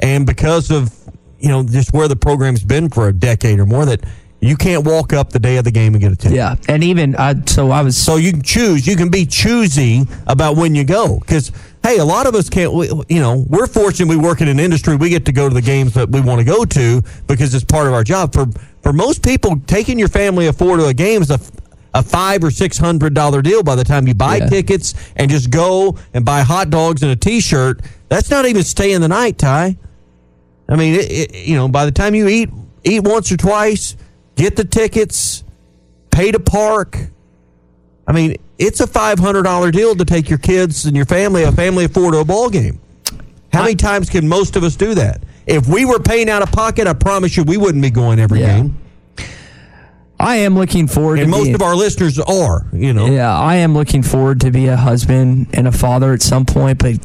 and 0.00 0.24
because 0.26 0.70
of, 0.70 0.90
you 1.38 1.48
know, 1.50 1.62
just 1.62 1.92
where 1.92 2.08
the 2.08 2.16
program's 2.16 2.64
been 2.64 2.88
for 2.88 3.08
a 3.08 3.12
decade 3.12 3.58
or 3.60 3.66
more 3.66 3.84
that 3.84 4.00
you 4.40 4.56
can't 4.56 4.86
walk 4.86 5.12
up 5.12 5.28
the 5.28 5.38
day 5.38 5.58
of 5.58 5.64
the 5.64 5.70
game 5.70 5.92
and 5.92 6.00
get 6.02 6.10
a 6.10 6.16
ticket. 6.16 6.36
Yeah, 6.38 6.56
and 6.68 6.82
even 6.82 7.14
I, 7.16 7.34
so 7.44 7.70
I 7.70 7.82
was 7.82 7.98
So 7.98 8.16
you 8.16 8.32
can 8.32 8.40
choose. 8.40 8.86
You 8.86 8.96
can 8.96 9.10
be 9.10 9.26
choosy 9.26 10.04
about 10.26 10.56
when 10.56 10.74
you 10.74 10.84
go 10.84 11.18
because 11.20 11.52
hey, 11.82 11.98
a 11.98 12.04
lot 12.06 12.26
of 12.26 12.34
us 12.34 12.48
can't. 12.48 12.72
we- 12.72 12.88
You 13.10 13.20
know, 13.20 13.44
we're 13.48 13.66
fortunate 13.66 14.08
we 14.08 14.16
work 14.16 14.40
in 14.40 14.48
an 14.48 14.58
industry 14.58 14.96
we 14.96 15.10
get 15.10 15.26
to 15.26 15.32
go 15.32 15.50
to 15.50 15.54
the 15.54 15.60
games 15.60 15.92
that 15.94 16.08
we 16.08 16.22
want 16.22 16.38
to 16.38 16.44
go 16.44 16.64
to 16.64 17.02
because 17.26 17.54
it's 17.54 17.64
part 17.64 17.86
of 17.86 17.92
our 17.92 18.04
job. 18.04 18.32
For 18.32 18.46
for 18.82 18.94
most 18.94 19.22
people, 19.22 19.60
taking 19.66 19.98
your 19.98 20.08
family 20.08 20.46
of 20.46 20.56
four 20.56 20.78
to 20.78 20.86
a 20.86 20.94
game 20.94 21.20
is 21.20 21.30
a 21.30 21.38
a 21.94 22.02
five 22.02 22.44
or 22.44 22.50
six 22.50 22.78
hundred 22.78 23.14
dollar 23.14 23.42
deal 23.42 23.62
by 23.62 23.74
the 23.74 23.84
time 23.84 24.06
you 24.06 24.14
buy 24.14 24.36
Yeah. 24.36 24.46
tickets 24.48 24.94
and 25.16 25.30
just 25.30 25.50
go 25.50 25.96
and 26.14 26.24
buy 26.24 26.42
hot 26.42 26.70
dogs 26.70 27.02
and 27.02 27.10
a 27.10 27.16
T-shirt. 27.16 27.80
That's 28.08 28.30
not 28.30 28.46
even 28.46 28.62
staying 28.62 29.00
the 29.00 29.08
night, 29.08 29.38
Ty. 29.38 29.76
I 30.68 30.76
mean, 30.76 30.94
it, 30.94 31.10
it, 31.10 31.34
you 31.46 31.56
know, 31.56 31.68
by 31.68 31.84
the 31.84 31.90
time 31.92 32.14
you 32.14 32.28
eat 32.28 32.50
eat 32.84 33.02
once 33.02 33.30
or 33.32 33.36
twice, 33.36 33.96
get 34.36 34.56
the 34.56 34.64
tickets, 34.64 35.42
pay 36.10 36.30
to 36.32 36.38
park. 36.40 36.96
I 38.06 38.12
mean, 38.12 38.36
it's 38.58 38.80
a 38.80 38.86
five 38.86 39.18
hundred 39.18 39.42
dollar 39.42 39.70
deal 39.70 39.94
to 39.96 40.04
take 40.04 40.28
your 40.28 40.38
kids 40.38 40.84
and 40.86 40.94
your 40.96 41.06
family, 41.06 41.42
a 41.42 41.52
family 41.52 41.84
of 41.86 41.92
four, 41.92 42.12
to 42.12 42.18
a 42.18 42.24
ball 42.24 42.50
game. 42.50 42.80
How 43.52 43.62
many 43.62 43.74
times 43.74 44.08
can 44.08 44.28
most 44.28 44.54
of 44.54 44.62
us 44.62 44.76
do 44.76 44.94
that? 44.94 45.22
If 45.46 45.66
we 45.66 45.84
were 45.84 45.98
paying 45.98 46.30
out 46.30 46.42
of 46.42 46.52
pocket, 46.52 46.86
I 46.86 46.92
promise 46.92 47.36
you, 47.36 47.42
we 47.42 47.56
wouldn't 47.56 47.82
be 47.82 47.90
going 47.90 48.20
every 48.20 48.40
Yeah. 48.40 48.58
game. 48.58 48.78
I 50.20 50.36
am 50.36 50.54
looking 50.54 50.86
forward 50.86 51.18
And 51.18 51.26
to 51.26 51.30
most 51.30 51.44
being- 51.44 51.54
of 51.54 51.62
our 51.62 51.74
listeners 51.74 52.18
are, 52.18 52.66
you 52.72 52.92
know. 52.92 53.06
Yeah, 53.06 53.36
I 53.36 53.56
am 53.56 53.74
looking 53.74 54.02
forward 54.02 54.40
to 54.42 54.50
be 54.50 54.66
a 54.66 54.76
husband 54.76 55.46
and 55.54 55.66
a 55.66 55.72
father 55.72 56.12
at 56.12 56.22
some 56.22 56.44
point, 56.44 56.78
but 56.78 56.96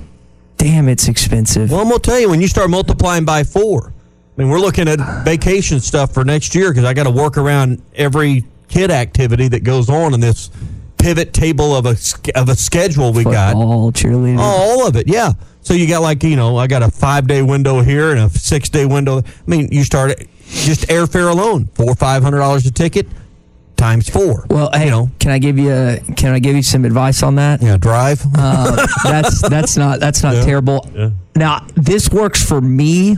damn, 0.57 0.89
it's 0.89 1.07
expensive. 1.07 1.71
Well, 1.71 1.79
I'm 1.81 1.87
gonna 1.87 1.99
tell 1.99 2.19
you 2.19 2.29
when 2.29 2.41
you 2.41 2.47
start 2.47 2.69
multiplying 2.69 3.23
by 3.25 3.43
four. 3.43 3.93
I 4.37 4.41
mean, 4.41 4.49
we're 4.51 4.59
looking 4.59 4.89
at 4.89 4.99
vacation 5.23 5.79
stuff 5.79 6.13
for 6.13 6.25
next 6.25 6.53
year 6.55 6.69
because 6.71 6.83
I 6.83 6.93
got 6.93 7.03
to 7.03 7.09
work 7.11 7.37
around 7.37 7.81
every 7.95 8.43
kid 8.67 8.91
activity 8.91 9.47
that 9.47 9.63
goes 9.63 9.89
on 9.89 10.13
in 10.13 10.19
this 10.19 10.49
pivot 10.97 11.31
table 11.33 11.73
of 11.75 11.85
a 11.85 11.95
of 12.35 12.49
a 12.49 12.55
schedule 12.55 13.13
we 13.13 13.23
got. 13.23 13.53
Football, 13.53 13.91
cheerleading. 13.93 14.37
Oh, 14.39 14.41
all 14.81 14.87
of 14.87 14.97
it, 14.97 15.07
yeah. 15.07 15.31
So 15.61 15.73
you 15.73 15.87
got 15.87 16.01
like 16.01 16.21
you 16.23 16.35
know, 16.35 16.57
I 16.57 16.67
got 16.67 16.83
a 16.83 16.91
five 16.91 17.27
day 17.27 17.41
window 17.43 17.81
here 17.81 18.11
and 18.11 18.19
a 18.19 18.29
six 18.29 18.67
day 18.67 18.85
window. 18.85 19.19
I 19.19 19.23
mean, 19.47 19.69
you 19.71 19.85
start 19.85 20.21
just 20.63 20.87
airfare 20.87 21.31
alone, 21.31 21.65
four 21.73 21.91
or 21.91 21.95
five 21.95 22.23
hundred 22.23 22.39
dollars 22.39 22.65
a 22.65 22.71
ticket 22.71 23.07
times 23.75 24.09
four. 24.09 24.45
Well, 24.49 24.69
hey, 24.73 24.85
you 24.85 24.91
know, 24.91 25.09
can 25.19 25.31
I 25.31 25.37
give 25.39 25.59
you 25.59 25.71
a, 25.71 25.99
can 26.15 26.33
I 26.33 26.39
give 26.39 26.55
you 26.55 26.63
some 26.63 26.85
advice 26.85 27.21
on 27.23 27.35
that? 27.35 27.61
yeah, 27.61 27.77
drive. 27.77 28.23
Uh, 28.35 28.87
that's 29.03 29.41
that's 29.49 29.77
not 29.77 29.99
that's 29.99 30.23
not 30.23 30.35
Yeah. 30.35 30.45
terrible. 30.45 30.89
Yeah. 30.95 31.09
Now 31.35 31.67
this 31.75 32.09
works 32.09 32.43
for 32.43 32.61
me, 32.61 33.17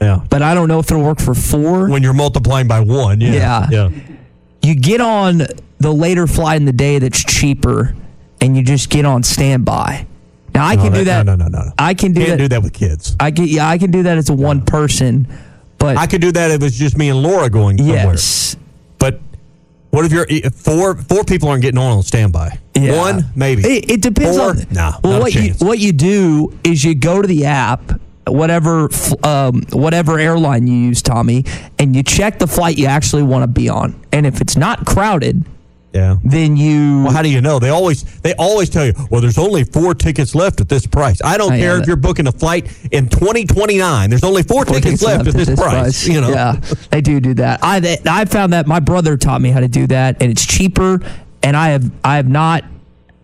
yeah, 0.00 0.20
but 0.30 0.42
I 0.42 0.54
don't 0.54 0.68
know 0.68 0.78
if 0.78 0.90
it'll 0.90 1.04
work 1.04 1.20
for 1.20 1.34
four. 1.34 1.88
when 1.88 2.02
you're 2.02 2.14
multiplying 2.14 2.66
by 2.68 2.80
one, 2.80 3.20
yeah, 3.20 3.32
Yeah. 3.32 3.68
yeah. 3.70 3.90
you 4.62 4.74
get 4.74 5.00
on 5.00 5.42
the 5.78 5.92
later 5.92 6.26
flight 6.26 6.56
in 6.56 6.64
the 6.64 6.72
day 6.72 6.98
that's 6.98 7.22
cheaper, 7.22 7.94
and 8.40 8.56
you 8.56 8.62
just 8.62 8.88
get 8.88 9.04
on 9.04 9.22
standby. 9.22 10.06
Now 10.54 10.66
I 10.66 10.74
No, 10.76 10.82
can 10.84 10.92
do 10.92 11.04
that. 11.04 11.26
No, 11.26 11.34
no, 11.34 11.46
no, 11.48 11.58
no. 11.64 11.72
I 11.78 11.94
can 11.94 12.12
do 12.12 12.20
Can't 12.20 12.32
that. 12.32 12.44
do 12.44 12.48
that 12.48 12.62
with 12.62 12.72
kids. 12.72 13.16
I 13.20 13.30
can. 13.30 13.46
Yeah, 13.46 13.68
I 13.68 13.78
can 13.78 13.90
do 13.90 14.02
that 14.04 14.16
as 14.18 14.28
a 14.30 14.34
one 14.34 14.62
person. 14.62 15.26
But 15.82 15.96
I 15.96 16.06
could 16.06 16.20
do 16.20 16.30
that 16.32 16.50
if 16.52 16.60
it 16.60 16.64
was 16.64 16.78
just 16.78 16.96
me 16.96 17.08
and 17.08 17.20
Laura 17.22 17.50
going 17.50 17.76
somewhere. 17.76 18.12
yes, 18.12 18.56
But 18.98 19.18
what 19.90 20.04
if 20.04 20.12
you're 20.12 20.26
if 20.28 20.54
four 20.54 20.94
four 20.96 21.24
people 21.24 21.48
aren't 21.48 21.62
getting 21.62 21.78
on 21.78 21.90
on 21.96 22.02
standby? 22.04 22.56
Yeah. 22.74 22.96
One 22.98 23.24
maybe. 23.34 23.62
It, 23.64 23.90
it 23.90 24.00
depends 24.00 24.36
Four? 24.36 24.50
on. 24.50 24.66
Nah, 24.70 24.98
well, 25.02 25.20
what 25.20 25.34
you 25.34 25.54
what 25.54 25.78
you 25.80 25.92
do 25.92 26.56
is 26.62 26.84
you 26.84 26.94
go 26.94 27.20
to 27.20 27.26
the 27.26 27.46
app, 27.46 28.00
whatever 28.28 28.88
um, 29.24 29.62
whatever 29.72 30.18
airline 30.20 30.66
you 30.68 30.74
use, 30.74 31.02
Tommy, 31.02 31.44
and 31.80 31.94
you 31.96 32.02
check 32.04 32.38
the 32.38 32.46
flight 32.46 32.78
you 32.78 32.86
actually 32.86 33.24
want 33.24 33.42
to 33.42 33.48
be 33.48 33.68
on, 33.68 34.00
and 34.12 34.24
if 34.24 34.40
it's 34.40 34.56
not 34.56 34.86
crowded, 34.86 35.44
yeah. 35.92 36.16
then 36.24 36.56
you. 36.56 37.04
Well, 37.04 37.12
how 37.12 37.22
do 37.22 37.28
you 37.28 37.40
know? 37.40 37.58
They 37.58 37.68
always 37.68 38.02
they 38.20 38.34
always 38.34 38.70
tell 38.70 38.86
you, 38.86 38.94
well, 39.10 39.20
there's 39.20 39.38
only 39.38 39.64
four 39.64 39.94
tickets 39.94 40.34
left 40.34 40.60
at 40.60 40.68
this 40.68 40.86
price. 40.86 41.20
I 41.22 41.36
don't 41.36 41.52
yeah, 41.52 41.58
care 41.58 41.80
if 41.80 41.86
you're 41.86 41.96
booking 41.96 42.26
a 42.26 42.32
flight 42.32 42.66
in 42.90 43.08
2029. 43.08 44.10
There's 44.10 44.24
only 44.24 44.42
four, 44.42 44.64
Four 44.64 44.76
tickets, 44.76 45.02
left 45.02 45.26
at 45.28 45.34
this, 45.34 45.54
price. 45.54 46.06
You 46.06 46.20
know. 46.20 46.30
Yeah, 46.30 46.60
they 46.90 47.00
do 47.00 47.20
do 47.20 47.34
that. 47.34 47.62
I 47.62 47.80
that- 47.80 48.06
I 48.06 48.24
found 48.24 48.52
that 48.52 48.66
my 48.66 48.80
brother 48.80 49.16
taught 49.16 49.40
me 49.40 49.50
how 49.50 49.60
to 49.60 49.68
do 49.68 49.86
that, 49.88 50.16
and 50.20 50.30
it's 50.30 50.44
cheaper. 50.44 51.00
And 51.42 51.56
I 51.56 51.70
have 51.70 51.90
I 52.04 52.16
have 52.16 52.28
not 52.28 52.64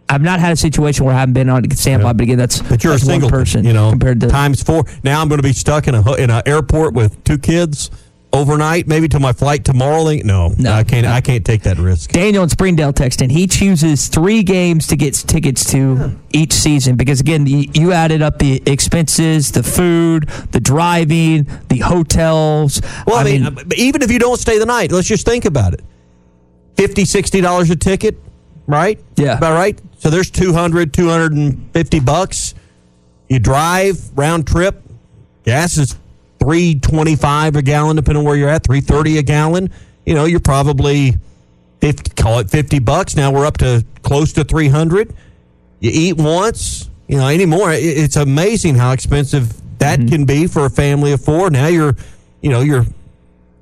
I've 0.09 0.23
not 0.23 0.41
had 0.41 0.53
a 0.53 0.57
situation 0.57 1.05
where 1.05 1.15
I 1.15 1.19
haven't 1.19 1.35
been 1.35 1.49
on 1.49 1.65
a 1.65 1.75
standby. 1.75 2.15
But 2.15 2.23
again, 2.23 2.39
that's 2.39 2.61
But 2.63 2.83
you're 2.83 2.95
that's 2.95 3.03
a 3.03 3.07
single 3.07 3.29
person, 3.29 3.65
you 3.65 3.73
know, 3.73 3.91
compared 3.91 4.21
to 4.21 4.29
times 4.29 4.63
four. 4.63 4.85
Now 5.05 5.21
I'm 5.21 5.29
going 5.29 5.39
to 5.39 5.47
be 5.47 5.53
stuck 5.53 5.87
in 5.87 5.95
a 5.95 6.15
in 6.15 6.31
an 6.31 6.43
airport 6.47 6.95
with 6.95 7.23
two 7.25 7.39
kids 7.39 7.91
overnight, 8.33 8.87
maybe 8.87 9.09
till 9.09 9.21
my 9.21 9.33
flight 9.33 9.65
tomorrow. 9.65 10.05
No, 10.05 10.55
No, 10.59 10.73
I 10.73 10.85
can't. 10.85 11.05
no. 11.05 11.13
I 11.13 11.21
can't 11.21 11.45
take 11.45 11.63
that 11.63 11.79
risk. 11.79 12.11
Daniel 12.13 12.43
in 12.43 12.49
Springdale 12.49 12.93
texting. 12.93 13.31
He 13.31 13.47
chooses 13.47 14.09
three 14.09 14.43
games 14.43 14.87
to 14.89 14.97
get 14.97 15.15
tickets 15.15 15.65
to 15.73 16.19
each 16.31 16.53
season 16.53 16.97
because 16.97 17.21
again, 17.21 17.47
you, 17.47 17.65
you 17.73 17.93
added 17.93 18.23
up 18.23 18.39
the 18.39 18.63
expenses, 18.67 19.53
the 19.53 19.63
food, 19.63 20.29
the 20.53 20.61
driving, 20.61 21.47
the 21.69 21.79
hotels. 21.79 22.81
Well, 23.07 23.17
I, 23.17 23.25
mean, 23.25 23.47
uh, 23.47 23.55
even 23.77 24.03
if 24.03 24.11
you 24.13 24.19
don't 24.19 24.39
stay 24.39 24.59
the 24.59 24.67
night, 24.67 24.93
let's 24.93 25.09
just 25.09 25.25
think 25.25 25.45
about 25.45 25.75
it. 25.75 25.81
50 26.77 27.03
$60 27.05 27.71
a 27.71 27.77
ticket, 27.77 28.19
right? 28.67 29.03
Yeah. 29.17 29.39
About 29.39 29.55
right? 29.55 29.81
So 29.99 30.11
there's 30.11 30.31
200 30.31 30.93
250 30.93 32.01
bucks. 32.01 32.55
You 33.29 33.39
drive 33.39 34.17
round 34.17 34.47
trip. 34.47 34.83
Gas 35.45 35.77
is 35.77 35.99
325 36.49 37.57
a 37.57 37.63
gallon 37.63 37.97
depending 37.97 38.21
on 38.21 38.25
where 38.25 38.35
you're 38.35 38.49
at, 38.49 38.65
330 38.65 39.19
a 39.19 39.23
gallon. 39.23 39.71
You 40.07 40.15
know, 40.15 40.25
you're 40.25 40.41
probably 40.41 41.13
50 41.83 42.11
call 42.23 42.39
it 42.39 42.49
50 42.49 42.79
bucks. 42.79 43.15
Now 43.17 43.31
we're 43.31 43.45
up 43.45 43.59
to 43.59 43.85
close 44.03 44.33
to 44.33 44.45
300. 44.45 45.15
You 45.81 45.91
eat 45.93 46.17
once, 46.17 46.89
you 47.07 47.19
know, 47.19 47.29
anymore. 47.29 47.73
It's 47.73 48.17
amazing 48.17 48.77
how 48.77 48.93
expensive 48.93 49.61
that 49.79 49.99
Mm-hmm. 50.01 50.09
can 50.09 50.25
be 50.25 50.47
for 50.47 50.65
a 50.65 50.71
family 50.71 51.13
of 51.13 51.21
four. 51.23 51.51
Now 51.51 51.67
you're, 51.67 51.95
you 52.41 52.49
know, 52.49 52.61
you're 52.63 52.87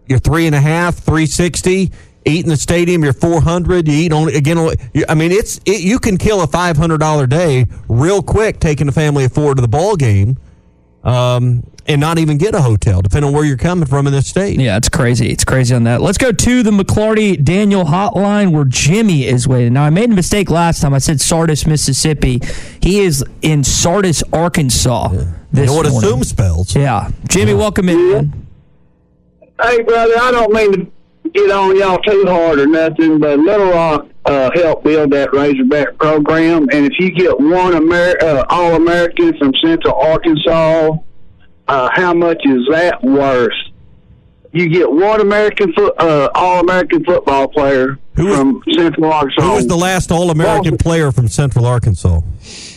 you're 0.07 0.21
three 0.21 0.47
and 0.47 0.55
a 0.55 0.61
half, 0.61 0.95
three 0.95 1.27
sixty. 1.27 1.91
Eat 2.25 2.45
in 2.45 2.49
the 2.49 2.57
stadium, 2.57 3.03
you're 3.03 3.13
four 3.13 3.41
hundred. 3.41 3.87
You 3.89 3.95
eat 3.95 4.13
only 4.13 4.35
again. 4.37 4.59
I 5.09 5.15
mean, 5.17 5.33
it's 5.33 5.59
it, 5.67 5.81
you 5.81 5.99
can 5.99 6.17
kill 6.19 6.41
a 6.43 6.47
five 6.47 6.77
hundred 6.77 6.99
dollar 7.01 7.27
day 7.27 7.67
real 7.89 8.23
quick 8.23 8.61
taking 8.61 8.89
a 8.89 8.93
family 8.93 9.25
of 9.25 9.33
four 9.33 9.55
to 9.57 9.61
the 9.61 9.69
ball 9.69 9.97
game, 9.97 10.39
um, 11.05 11.65
and 11.89 12.01
not 12.01 12.19
even 12.19 12.37
get 12.39 12.55
a 12.55 12.61
hotel, 12.63 13.01
depending 13.03 13.29
on 13.29 13.35
where 13.35 13.45
you're 13.45 13.57
coming 13.57 13.87
from 13.87 14.07
in 14.07 14.13
this 14.13 14.27
state. 14.27 14.59
Yeah, 14.61 14.77
it's 14.77 14.89
crazy. 14.89 15.31
It's 15.31 15.45
crazy 15.45 15.75
on 15.75 15.85
that. 15.85 16.01
Let's 16.03 16.19
go 16.19 16.33
to 16.33 16.63
the 16.63 16.71
McLarty 16.71 17.43
Daniel 17.43 17.85
hotline 17.85 18.53
where 18.53 18.65
Jimmy 18.65 19.27
is 19.27 19.47
waiting. 19.47 19.73
Now, 19.75 19.85
I 19.85 19.91
made 19.91 20.11
a 20.11 20.15
mistake 20.15 20.51
last 20.51 20.81
time. 20.83 20.93
I 20.95 20.99
said 20.99 21.21
Sardis, 21.21 21.67
Mississippi. 21.67 22.41
He 22.81 23.01
is 23.01 23.25
in 23.43 23.63
Sardis, 23.65 24.23
Arkansas. 24.33 25.11
You 25.13 25.27
This 25.53 25.67
know 25.71 25.77
what 25.77 25.89
morning. 25.91 26.09
assume 26.09 26.25
spells? 26.25 26.75
Yeah. 26.75 27.11
Jimmy, 27.29 27.55
welcome 27.55 27.89
in. 27.89 28.11
man. 28.13 28.47
Hey, 29.63 29.83
brother, 29.83 30.15
I 30.21 30.31
don't 30.33 30.53
mean 30.53 30.73
to 30.73 30.91
get 31.33 31.51
on 31.51 31.77
y'all 31.77 31.99
too 31.99 32.25
hard 32.27 32.59
or 32.59 32.67
nothing, 32.67 33.19
but 33.19 33.39
Little 33.39 33.71
Rock 33.71 34.07
uh, 34.27 34.51
helped 34.55 34.85
build 34.85 35.13
that 35.13 35.33
Razorback 35.33 35.97
program, 35.99 36.69
and 36.73 36.85
if 36.87 36.93
you 36.99 37.11
get 37.11 37.39
one 37.41 37.75
Amer- 37.75 38.17
uh, 38.21 38.45
All 38.51 38.75
American 38.75 39.37
from 39.39 39.53
Central 39.65 39.95
Arkansas, 39.95 40.91
uh, 41.69 41.89
how 41.93 42.15
much 42.15 42.41
is 42.45 42.67
that 42.71 43.03
worth? 43.03 43.53
You 44.53 44.69
get 44.69 44.91
one 44.91 45.21
American 45.21 45.73
fo- 45.75 45.95
uh, 45.99 46.31
All 46.35 46.61
American 46.61 47.05
football 47.05 47.49
player 47.49 47.99
Who 48.15 48.27
was- 48.27 48.37
from 48.39 48.63
Central 48.73 49.13
Arkansas. 49.13 49.43
Who 49.43 49.53
was 49.55 49.67
the 49.67 49.77
last 49.77 50.11
All 50.11 50.31
American 50.31 50.73
Well- 50.73 50.79
player 50.79 51.13
from 51.13 51.29
Central 51.29 51.67
Arkansas? 51.67 52.21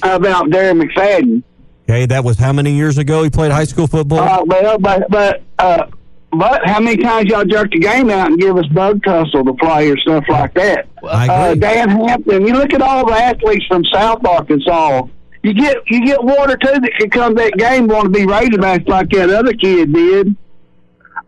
How 0.04 0.16
about 0.16 0.50
Darren 0.50 0.82
McFadden? 0.82 1.44
Okay, 1.90 2.06
that 2.08 2.24
was 2.24 2.38
how 2.38 2.52
many 2.54 2.72
years 2.74 2.98
ago 2.98 3.24
he 3.24 3.30
played 3.30 3.52
high 3.52 3.64
school 3.64 3.88
football? 3.88 4.20
Uh, 4.20 4.44
well, 4.46 4.78
but 4.78 5.10
but 5.10 5.42
uh, 5.58 5.86
but 6.32 6.62
how 6.68 6.80
many 6.80 6.98
times 7.02 7.30
y'all 7.30 7.44
jerked 7.46 7.72
the 7.74 7.80
game 7.80 8.10
out 8.12 8.28
and 8.30 8.40
give 8.40 8.56
us 8.58 8.66
bug 8.68 9.02
tussle 9.04 9.44
to 9.46 9.54
play 9.54 9.90
or 9.90 9.98
stuff 9.98 10.24
like 10.30 10.54
that? 10.54 10.86
I 11.10 11.28
Uh, 11.28 11.46
agree. 11.52 11.60
Dan 11.62 11.90
Hampton. 11.90 12.46
You 12.46 12.54
look 12.54 12.74
at 12.74 12.82
all 12.84 13.06
the 13.08 13.14
athletes 13.14 13.66
from 13.68 13.84
South 13.86 14.24
Arkansas. 14.26 15.04
You 15.44 15.54
get 15.54 15.78
you 15.88 16.06
get 16.06 16.22
one 16.24 16.52
or 16.52 16.58
two 16.58 16.80
that 16.80 16.92
can 17.00 17.10
come 17.10 17.34
that 17.36 17.54
game 17.58 17.88
want 17.88 18.04
to 18.06 18.10
be 18.10 18.26
Razorbacks 18.26 18.88
like 18.90 19.10
that 19.12 19.30
other 19.30 19.54
kid 19.54 19.94
did. 19.94 20.36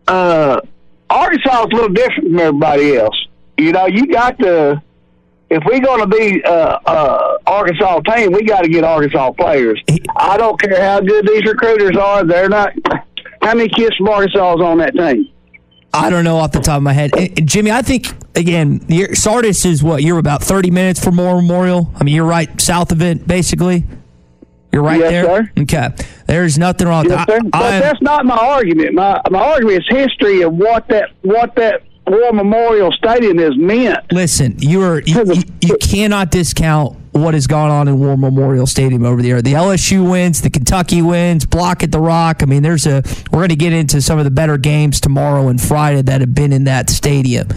Uh, 0.06 0.60
Arkansas 1.08 1.60
is 1.64 1.72
a 1.72 1.74
little 1.74 1.88
different 1.88 2.28
from 2.30 2.38
everybody 2.38 2.96
else. 2.96 3.16
You 3.58 3.72
know, 3.72 3.86
you 3.86 4.06
got 4.06 4.38
to 4.40 4.82
if 5.50 5.62
we're 5.66 5.80
going 5.80 6.00
to 6.00 6.06
be 6.06 6.42
uh, 6.44 6.50
uh, 6.50 7.38
Arkansas 7.46 8.00
team, 8.00 8.32
we 8.32 8.42
got 8.42 8.62
to 8.62 8.68
get 8.68 8.84
Arkansas 8.84 9.32
players. 9.32 9.82
I 10.16 10.36
don't 10.38 10.58
care 10.60 10.80
how 10.82 11.00
good 11.00 11.26
these 11.26 11.44
recruiters 11.44 11.96
are; 11.96 12.24
they're 12.24 12.48
not. 12.48 12.72
How 13.42 13.54
many 13.54 13.68
kids 13.68 13.96
from 13.96 14.08
Arkansas 14.08 14.54
is 14.54 14.60
on 14.60 14.78
that 14.78 14.94
team? 14.94 15.28
I 15.94 16.08
don't 16.08 16.24
know 16.24 16.36
off 16.38 16.52
the 16.52 16.60
top 16.60 16.78
of 16.78 16.82
my 16.82 16.92
head. 16.94 17.10
And- 17.16 17.38
and 17.38 17.46
Jimmy, 17.48 17.70
I 17.70 17.82
think, 17.82 18.06
again, 18.34 18.80
Sardis 19.14 19.66
is 19.66 19.82
what? 19.82 20.02
You're 20.02 20.16
about 20.18 20.42
30 20.42 20.70
minutes 20.70 21.04
from 21.04 21.16
Memorial. 21.16 21.92
I 22.00 22.04
mean, 22.04 22.14
you're 22.14 22.24
right 22.24 22.58
south 22.58 22.92
of 22.92 23.02
it, 23.02 23.26
basically. 23.26 23.84
You're 24.72 24.82
right 24.82 25.00
Yes, 25.00 25.10
there. 25.10 25.24
sir. 25.24 25.50
Okay. 25.62 25.88
There's 26.26 26.58
nothing 26.58 26.88
wrong 26.88 27.04
with 27.04 27.12
Yes, 27.12 27.26
that. 27.26 27.40
I- 27.44 27.48
But 27.48 27.62
I 27.74 27.80
that's 27.80 28.02
not 28.02 28.24
my 28.24 28.36
argument. 28.36 28.94
My 28.94 29.20
my 29.30 29.38
argument 29.40 29.80
is 29.80 29.86
history 29.96 30.42
of 30.42 30.54
what 30.54 30.88
that 30.88 31.10
what 31.22 31.54
that 31.56 31.82
War 32.06 32.32
Memorial 32.32 32.90
Stadium 32.90 33.38
is 33.38 33.56
meant. 33.56 33.98
Listen, 34.10 34.56
you 34.58 34.82
are 34.82 35.00
you, 35.02 35.24
you, 35.34 35.42
you 35.60 35.76
cannot 35.80 36.30
discount 36.30 36.96
what 37.12 37.34
has 37.34 37.46
gone 37.46 37.70
on 37.70 37.86
in 37.86 38.00
War 38.00 38.16
Memorial 38.16 38.66
Stadium 38.66 39.04
over 39.04 39.20
the 39.22 39.28
year. 39.28 39.42
The 39.42 39.52
LSU 39.52 40.10
wins, 40.10 40.40
the 40.40 40.48
Kentucky 40.50 41.02
wins, 41.02 41.44
block 41.44 41.82
at 41.82 41.92
the 41.92 42.00
Rock. 42.00 42.42
I 42.42 42.46
mean, 42.46 42.62
there's 42.62 42.86
a 42.86 43.02
we're 43.30 43.40
going 43.40 43.50
to 43.50 43.56
get 43.56 43.72
into 43.74 44.00
some 44.00 44.18
of 44.18 44.24
the 44.24 44.30
better 44.32 44.56
games 44.56 45.00
tomorrow 45.00 45.48
and 45.48 45.60
Friday 45.60 46.00
that 46.02 46.20
have 46.22 46.34
been 46.34 46.52
in 46.52 46.64
that 46.64 46.88
stadium. 46.90 47.48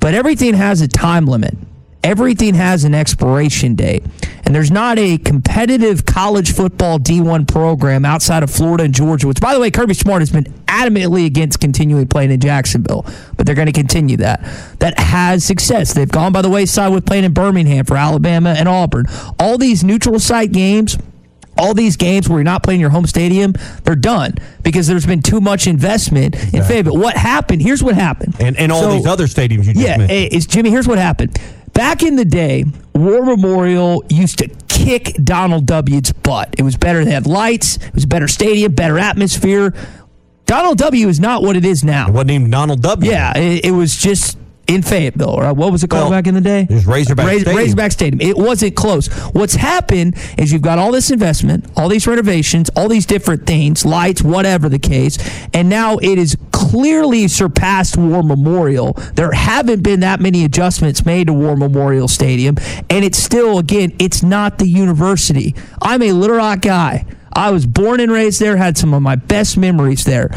But 0.00 0.14
everything 0.14 0.54
has 0.54 0.80
a 0.80 0.88
time 0.88 1.26
limit. 1.26 1.56
Everything 2.04 2.54
has 2.54 2.84
an 2.84 2.94
expiration 2.94 3.74
date. 3.74 4.04
And 4.44 4.54
there's 4.54 4.70
not 4.70 4.98
a 4.98 5.18
competitive 5.18 6.06
college 6.06 6.54
football 6.54 6.98
D1 6.98 7.46
program 7.48 8.04
outside 8.04 8.42
of 8.42 8.50
Florida 8.50 8.84
and 8.84 8.94
Georgia, 8.94 9.26
which, 9.26 9.40
by 9.40 9.52
the 9.52 9.60
way, 9.60 9.70
Kirby 9.70 9.94
Smart 9.94 10.22
has 10.22 10.30
been 10.30 10.44
adamantly 10.66 11.26
against 11.26 11.60
continuing 11.60 12.06
playing 12.06 12.30
in 12.30 12.40
Jacksonville, 12.40 13.04
but 13.36 13.44
they're 13.44 13.54
going 13.56 13.66
to 13.66 13.72
continue 13.72 14.16
that. 14.18 14.40
That 14.78 14.98
has 14.98 15.44
success. 15.44 15.92
They've 15.92 16.08
gone 16.08 16.32
by 16.32 16.40
the 16.42 16.48
wayside 16.48 16.92
with 16.92 17.04
playing 17.04 17.24
in 17.24 17.32
Birmingham 17.34 17.84
for 17.84 17.96
Alabama 17.96 18.54
and 18.56 18.68
Auburn. 18.68 19.06
All 19.38 19.58
these 19.58 19.82
neutral 19.84 20.18
site 20.20 20.52
games 20.52 20.96
all 21.60 21.74
these 21.74 21.96
games 21.96 22.28
where 22.28 22.38
you're 22.38 22.44
not 22.44 22.62
playing 22.62 22.78
your 22.78 22.90
home 22.90 23.04
stadium, 23.04 23.52
they're 23.82 23.96
done 23.96 24.32
because 24.62 24.86
there's 24.86 25.04
been 25.04 25.20
too 25.20 25.40
much 25.40 25.66
investment 25.66 26.36
in 26.54 26.62
favor. 26.62 26.92
What 26.92 27.16
happened? 27.16 27.62
Here's 27.62 27.82
what 27.82 27.96
happened. 27.96 28.36
and 28.38 28.56
and 28.56 28.70
all 28.70 28.82
So- 28.82 28.92
these 28.92 29.06
other 29.06 29.24
stadiums 29.26 29.64
you 29.64 29.72
just 29.74 29.80
yeah, 29.84 29.96
mentioned. 29.98 30.10
eh, 30.12 30.28
it's 30.30 30.46
Jimmy. 30.46 30.70
Here's 30.70 30.86
what 30.86 30.98
happened. 30.98 31.36
Back 31.78 32.02
in 32.02 32.16
the 32.16 32.24
day, 32.24 32.64
War 32.92 33.24
Memorial 33.24 34.02
used 34.08 34.38
to 34.38 34.48
kick 34.66 35.14
Donald 35.22 35.64
W.'s 35.66 36.10
butt. 36.10 36.56
It 36.58 36.64
was 36.64 36.76
better. 36.76 37.04
They 37.04 37.12
had 37.12 37.24
lights. 37.24 37.76
It 37.76 37.94
was 37.94 38.02
a 38.02 38.08
better 38.08 38.26
stadium, 38.26 38.74
better 38.74 38.98
atmosphere. 38.98 39.72
Donald 40.46 40.78
W. 40.78 41.06
is 41.06 41.20
not 41.20 41.42
what 41.42 41.54
it 41.54 41.64
is 41.64 41.84
now. 41.84 42.08
it 42.08 42.12
wasn't 42.12 42.32
even 42.32 42.50
Donald 42.50 42.82
W. 42.82 43.08
Yeah, 43.08 43.38
it, 43.38 43.66
it 43.66 43.70
was 43.70 43.94
just 43.94 44.37
in 44.68 44.82
Fayetteville. 44.82 45.36
Right? 45.38 45.50
What 45.52 45.72
was 45.72 45.82
it 45.82 45.90
called 45.90 46.04
Well, 46.04 46.10
back 46.18 46.26
in 46.26 46.34
the 46.34 46.40
day? 46.40 46.66
it 46.68 46.70
was 46.70 46.86
Razorback 46.86 47.26
Stadium. 47.26 47.56
Razorback 47.56 47.92
Stadium. 47.92 48.20
It 48.20 48.36
wasn't 48.36 48.76
close. 48.76 49.08
What's 49.32 49.54
happened 49.54 50.16
is 50.38 50.52
you've 50.52 50.62
got 50.62 50.78
all 50.78 50.92
this 50.92 51.10
investment, 51.10 51.66
all 51.76 51.88
these 51.88 52.06
renovations, 52.06 52.70
all 52.76 52.88
these 52.88 53.06
different 53.06 53.46
things, 53.46 53.84
lights, 53.84 54.22
whatever 54.22 54.68
the 54.68 54.78
case, 54.78 55.18
and 55.54 55.68
now 55.68 55.96
it 55.98 56.18
is 56.18 56.36
clearly 56.52 57.28
surpassed 57.28 57.96
War 57.96 58.22
Memorial. 58.22 58.92
There 59.14 59.32
haven't 59.32 59.82
been 59.82 60.00
that 60.00 60.20
many 60.20 60.44
adjustments 60.44 61.06
made 61.06 61.28
to 61.28 61.32
War 61.32 61.56
Memorial 61.56 62.08
Stadium, 62.08 62.56
and 62.90 63.04
it's 63.04 63.18
still, 63.18 63.58
again, 63.58 63.94
it's 63.98 64.22
not 64.22 64.58
the 64.58 64.66
university. 64.66 65.54
I'm 65.80 66.02
a 66.02 66.12
Little 66.12 66.36
Rock 66.36 66.60
guy. 66.60 67.06
I 67.32 67.50
was 67.52 67.66
born 67.66 68.00
and 68.00 68.10
raised 68.10 68.40
there, 68.40 68.56
had 68.56 68.76
some 68.76 68.92
of 68.92 69.00
my 69.00 69.14
best 69.16 69.56
memories 69.56 70.04
there. 70.04 70.30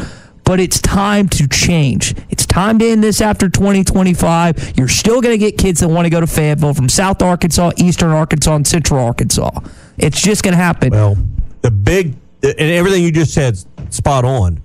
But 0.44 0.60
it's 0.60 0.80
time 0.80 1.28
to 1.30 1.48
change. 1.48 2.14
It's 2.30 2.46
time 2.46 2.78
to 2.80 2.86
end 2.86 3.02
this 3.02 3.20
after 3.20 3.48
2025. 3.48 4.74
You're 4.76 4.88
still 4.88 5.20
going 5.20 5.34
to 5.34 5.38
get 5.38 5.58
kids 5.58 5.80
that 5.80 5.88
want 5.88 6.06
to 6.06 6.10
go 6.10 6.20
to 6.20 6.26
Fayetteville 6.26 6.74
from 6.74 6.88
South 6.88 7.22
Arkansas, 7.22 7.72
Eastern 7.76 8.10
Arkansas, 8.10 8.54
and 8.56 8.66
Central 8.66 9.04
Arkansas. 9.04 9.50
It's 9.98 10.20
just 10.20 10.42
going 10.42 10.52
to 10.52 10.62
happen. 10.62 10.90
Well, 10.90 11.16
the 11.62 11.70
big 11.70 12.14
and 12.42 12.60
everything 12.60 13.02
you 13.04 13.12
just 13.12 13.32
said 13.32 13.56
spot 13.90 14.24
on. 14.24 14.62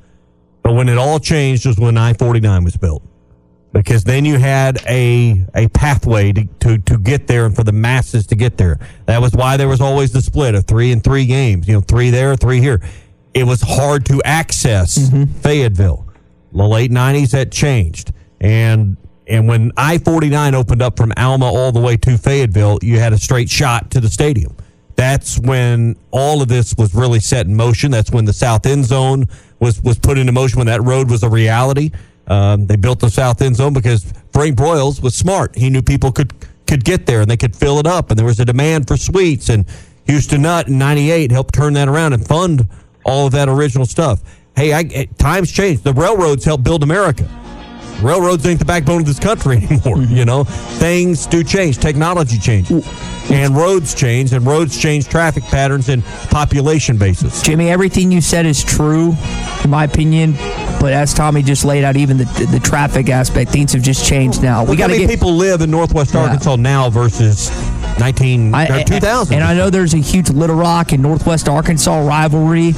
But 0.64 0.74
when 0.74 0.90
it 0.90 0.98
all 0.98 1.20
changed 1.20 1.66
was 1.66 1.78
when 1.78 1.98
I 1.98 2.14
49 2.14 2.64
was 2.64 2.76
built. 2.76 3.04
Because 3.74 4.04
then 4.04 4.26
you 4.26 4.40
had 4.40 4.80
a 4.88 5.46
a 5.54 5.68
pathway 5.70 6.32
to, 6.32 6.46
to, 6.62 6.78
to 6.80 6.98
get 6.98 7.28
there 7.28 7.46
and 7.46 7.56
for 7.56 7.64
the 7.64 7.72
masses 7.72 8.26
to 8.28 8.36
get 8.36 8.58
there. 8.58 8.80
That 9.06 9.22
was 9.22 9.34
why 9.34 9.58
there 9.58 9.68
was 9.68 9.82
always 9.82 10.12
the 10.12 10.22
split 10.22 10.56
of 10.56 10.66
three 10.66 10.92
and 10.92 11.04
three 11.04 11.26
games, 11.26 11.68
you 11.68 11.74
know, 11.76 11.82
three 11.82 12.10
there, 12.10 12.36
three 12.36 12.60
here. 12.60 12.82
It 13.38 13.46
was 13.46 13.62
hard 13.62 14.04
to 14.08 14.20
access 14.24 14.98
mm-hmm. 14.98 15.32
Fayetteville. 15.42 16.08
The 16.54 16.64
late 16.64 16.90
nineties 16.90 17.32
that 17.32 17.52
changed. 17.52 18.12
And 18.42 18.98
and 19.28 19.48
when 19.48 19.72
I 19.78 20.00
49 20.00 20.56
opened 20.56 20.82
up 20.82 20.98
from 20.98 21.14
Alma 21.18 21.46
all 21.46 21.72
the 21.72 21.80
way 21.80 21.98
to 21.98 22.18
Fayetteville, 22.18 22.80
you 22.82 22.98
had 22.98 23.14
a 23.14 23.18
straight 23.20 23.50
shot 23.50 23.92
to 23.92 24.00
the 24.00 24.10
stadium. 24.10 24.56
That's 24.96 25.38
when 25.38 25.96
all 26.10 26.42
of 26.42 26.48
this 26.48 26.74
was 26.80 26.96
really 26.96 27.20
set 27.20 27.46
in 27.46 27.56
motion. 27.56 27.92
That's 27.92 28.10
when 28.10 28.26
the 28.26 28.34
south 28.34 28.66
end 28.66 28.86
zone 28.86 29.26
was, 29.60 29.84
was 29.84 30.00
put 30.00 30.18
into 30.18 30.32
motion, 30.32 30.58
when 30.58 30.68
that 30.68 30.82
road 30.82 31.12
was 31.12 31.22
a 31.22 31.30
reality. 31.30 31.92
Um, 32.26 32.66
they 32.66 32.76
built 32.76 33.00
the 33.00 33.12
south 33.12 33.42
end 33.44 33.58
zone 33.58 33.74
because 33.74 34.12
Frank 34.34 34.58
Broyles 34.58 35.04
was 35.04 35.14
smart. 35.14 35.56
He 35.56 35.70
knew 35.70 35.84
people 35.84 36.12
could 36.12 36.34
could 36.66 36.84
get 36.84 37.06
there 37.06 37.22
and 37.22 37.30
they 37.30 37.38
could 37.38 37.56
fill 37.56 37.78
it 37.78 37.86
up, 37.86 38.10
and 38.10 38.18
there 38.18 38.26
was 38.26 38.40
a 38.40 38.46
demand 38.46 38.88
for 38.88 38.98
suites. 38.98 39.50
And 39.50 39.66
Houston 40.08 40.42
Nutt 40.42 40.68
in 40.68 40.80
'98 40.80 41.32
helped 41.32 41.54
turn 41.54 41.74
that 41.74 41.88
around 41.88 42.14
and 42.14 42.26
fund 42.26 42.68
all 43.08 43.26
of 43.26 43.32
that 43.32 43.50
original 43.50 43.86
stuff. 43.86 44.22
Hey, 44.56 44.74
I, 44.74 44.82
eh, 44.94 45.06
times 45.18 45.52
change. 45.52 45.82
The 45.82 45.94
railroads 45.94 46.46
helped 46.46 46.64
build 46.64 46.84
America. 46.84 47.28
Railroads 48.02 48.46
ain't 48.46 48.60
the 48.60 48.66
backbone 48.66 49.02
of 49.02 49.08
this 49.08 49.20
country 49.20 49.58
anymore. 49.58 49.98
Mm-hmm. 49.98 50.16
You 50.16 50.26
know, 50.26 50.44
things 50.44 51.26
do 51.26 51.44
change. 51.44 51.78
Technology 51.78 52.38
changes, 52.38 52.88
and 53.32 53.56
roads 53.56 53.94
change, 53.94 54.34
and 54.34 54.46
roads 54.46 54.78
change 54.78 55.08
traffic 55.08 55.44
patterns 55.46 55.90
and 55.90 56.04
population 56.30 56.98
bases. 56.98 57.42
Jimmy, 57.42 57.70
everything 57.70 58.12
you 58.12 58.22
said 58.22 58.46
is 58.46 58.64
true, 58.64 59.16
in 59.64 59.70
my 59.70 59.86
opinion. 59.86 60.34
But 60.80 60.94
as 60.94 61.14
Tommy 61.14 61.42
just 61.42 61.66
laid 61.66 61.84
out, 61.84 61.98
even 61.98 62.18
the, 62.18 62.26
the, 62.52 62.60
traffic 62.60 63.10
aspect, 63.10 63.50
things 63.50 63.74
have 63.74 63.82
just 63.82 64.06
changed 64.06 64.44
now. 64.44 64.64
We 64.64 64.76
got 64.76 64.88
to 64.88 64.98
get 64.98 65.10
people 65.10 65.34
live 65.34 65.62
in 65.62 65.72
Northwest 65.72 66.14
yeah. 66.14 66.22
Arkansas 66.22 66.56
now 66.58 66.92
versus 66.92 67.50
19 68.00 68.54
I, 68.54 68.84
2000. 68.84 69.34
And 69.34 69.44
I 69.44 69.56
know 69.56 69.72
there's 69.72 69.96
a 69.96 69.98
huge 69.98 70.30
Little 70.30 70.56
Rock 70.56 70.92
and 70.92 71.02
Northwest 71.02 71.50
Arkansas 71.50 72.06
rivalry, 72.06 72.74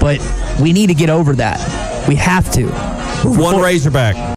but 0.00 0.18
we 0.60 0.72
need 0.72 0.86
to 0.86 0.94
get 0.94 1.10
over 1.10 1.34
that. 1.34 1.60
We 2.08 2.14
have 2.16 2.50
to. 2.52 2.68
One 3.24 3.60
Razorback. 3.60 4.36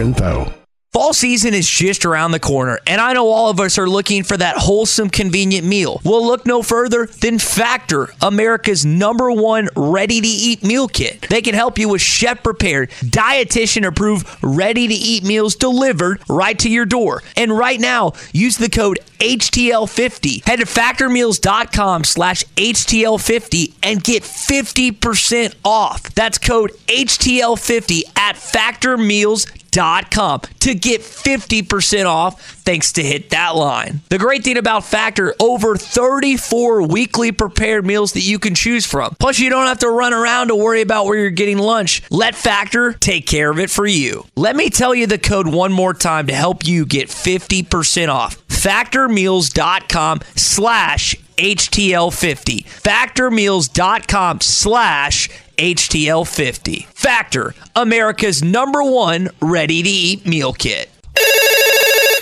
info. 0.00 0.52
Fall 0.92 1.12
season 1.12 1.54
is 1.54 1.68
just 1.68 2.04
around 2.04 2.32
the 2.32 2.40
corner, 2.40 2.80
and 2.84 3.00
I 3.00 3.12
know 3.12 3.28
all 3.28 3.48
of 3.48 3.60
us 3.60 3.78
are 3.78 3.88
looking 3.88 4.24
for 4.24 4.36
that 4.36 4.56
wholesome, 4.56 5.08
convenient 5.08 5.64
meal. 5.64 6.00
We'll 6.04 6.26
look 6.26 6.46
no 6.46 6.64
further 6.64 7.06
than 7.06 7.38
Factor, 7.38 8.08
America's 8.20 8.84
number 8.84 9.30
one 9.30 9.68
ready 9.76 10.20
to 10.20 10.26
eat 10.26 10.64
meal 10.64 10.88
kit. 10.88 11.28
They 11.30 11.42
can 11.42 11.54
help 11.54 11.78
you 11.78 11.90
with 11.90 12.00
chef 12.00 12.42
prepared, 12.42 12.90
dietitian 13.04 13.86
approved, 13.86 14.26
ready 14.42 14.88
to 14.88 14.94
eat 14.94 15.22
meals 15.22 15.54
delivered 15.54 16.22
right 16.28 16.58
to 16.58 16.68
your 16.68 16.86
door. 16.86 17.22
And 17.36 17.56
right 17.56 17.78
now, 17.78 18.14
use 18.32 18.56
the 18.56 18.68
code 18.68 18.98
HTL50. 19.20 20.46
Head 20.46 20.60
to 20.60 20.66
factormeals.com 20.66 22.04
slash 22.04 22.44
HTL50 22.56 23.74
and 23.82 24.02
get 24.02 24.22
50% 24.22 25.54
off. 25.64 26.02
That's 26.14 26.38
code 26.38 26.72
HTL50 26.88 28.02
at 28.16 28.36
factormeals.com 28.36 29.60
to 29.70 30.74
get 30.74 31.00
50% 31.00 32.06
off 32.06 32.42
thanks 32.64 32.92
to 32.92 33.02
Hit 33.02 33.30
That 33.30 33.54
Line. 33.54 34.00
The 34.08 34.18
great 34.18 34.42
thing 34.42 34.56
about 34.56 34.84
Factor, 34.84 35.34
over 35.38 35.76
34 35.76 36.88
weekly 36.88 37.30
prepared 37.32 37.86
meals 37.86 38.12
that 38.14 38.22
you 38.22 38.38
can 38.38 38.54
choose 38.54 38.84
from. 38.84 39.14
Plus, 39.20 39.38
you 39.38 39.48
don't 39.48 39.66
have 39.66 39.78
to 39.80 39.90
run 39.90 40.12
around 40.12 40.48
to 40.48 40.56
worry 40.56 40.80
about 40.80 41.06
where 41.06 41.18
you're 41.18 41.30
getting 41.30 41.58
lunch. 41.58 42.02
Let 42.10 42.34
Factor 42.34 42.92
take 42.94 43.26
care 43.26 43.50
of 43.50 43.58
it 43.58 43.70
for 43.70 43.86
you. 43.86 44.24
Let 44.36 44.56
me 44.56 44.70
tell 44.70 44.94
you 44.94 45.06
the 45.06 45.18
code 45.18 45.46
one 45.46 45.72
more 45.72 45.94
time 45.94 46.26
to 46.26 46.34
help 46.34 46.66
you 46.66 46.84
get 46.84 47.08
50% 47.08 48.08
off. 48.08 48.49
Factormeals.com 48.60 50.20
slash 50.36 51.16
HTL50. 51.36 52.64
Factormeals.com 52.64 54.40
slash 54.40 55.30
HTL50. 55.56 56.84
Factor, 56.86 57.54
America's 57.74 58.42
number 58.42 58.82
one 58.82 59.30
ready 59.40 59.82
to 59.82 59.88
eat 59.88 60.26
meal 60.26 60.52
kit. 60.52 60.90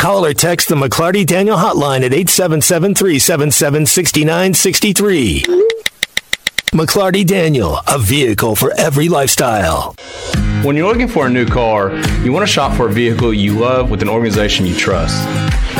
Call 0.00 0.24
or 0.24 0.32
text 0.32 0.68
the 0.68 0.76
McLarty 0.76 1.26
Daniel 1.26 1.56
hotline 1.56 2.04
at 2.04 2.14
877 2.14 2.94
377 2.94 3.86
6963. 3.86 5.67
McLarty 6.72 7.26
Daniel, 7.26 7.80
a 7.86 7.98
vehicle 7.98 8.54
for 8.54 8.74
every 8.78 9.08
lifestyle. 9.08 9.94
When 10.62 10.76
you're 10.76 10.86
looking 10.86 11.08
for 11.08 11.26
a 11.26 11.30
new 11.30 11.46
car, 11.46 11.96
you 12.22 12.30
want 12.30 12.46
to 12.46 12.52
shop 12.52 12.76
for 12.76 12.88
a 12.88 12.92
vehicle 12.92 13.32
you 13.32 13.58
love 13.58 13.90
with 13.90 14.02
an 14.02 14.08
organization 14.10 14.66
you 14.66 14.76
trust. 14.76 15.16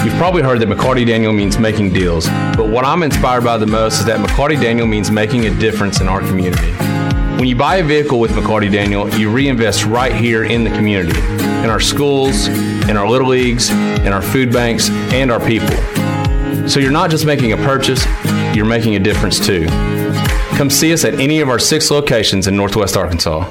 You've 0.02 0.14
probably 0.14 0.42
heard 0.42 0.60
that 0.60 0.68
McLarty 0.68 1.06
Daniel 1.06 1.34
means 1.34 1.58
making 1.58 1.92
deals, 1.92 2.26
but 2.56 2.70
what 2.70 2.86
I'm 2.86 3.02
inspired 3.02 3.44
by 3.44 3.58
the 3.58 3.66
most 3.66 4.00
is 4.00 4.06
that 4.06 4.18
McLarty 4.18 4.58
Daniel 4.58 4.86
means 4.86 5.10
making 5.10 5.44
a 5.44 5.54
difference 5.58 6.00
in 6.00 6.08
our 6.08 6.20
community. 6.20 6.72
When 7.36 7.48
you 7.48 7.54
buy 7.54 7.76
a 7.76 7.84
vehicle 7.84 8.18
with 8.18 8.30
McLarty 8.30 8.72
Daniel, 8.72 9.10
you 9.10 9.30
reinvest 9.30 9.84
right 9.84 10.14
here 10.14 10.44
in 10.44 10.64
the 10.64 10.70
community, 10.70 11.20
in 11.20 11.68
our 11.68 11.80
schools, 11.80 12.46
in 12.88 12.96
our 12.96 13.06
little 13.06 13.28
leagues, 13.28 13.68
in 13.68 14.14
our 14.14 14.22
food 14.22 14.50
banks, 14.50 14.88
and 14.88 15.30
our 15.30 15.40
people. 15.46 15.76
So 16.66 16.80
you're 16.80 16.90
not 16.90 17.10
just 17.10 17.26
making 17.26 17.52
a 17.52 17.58
purchase, 17.58 18.06
you're 18.56 18.64
making 18.64 18.96
a 18.96 18.98
difference 18.98 19.38
too. 19.38 19.66
Come 20.56 20.70
see 20.70 20.92
us 20.92 21.04
at 21.04 21.14
any 21.14 21.40
of 21.40 21.48
our 21.48 21.58
six 21.58 21.90
locations 21.90 22.46
in 22.46 22.56
Northwest 22.56 22.96
Arkansas. 22.96 23.50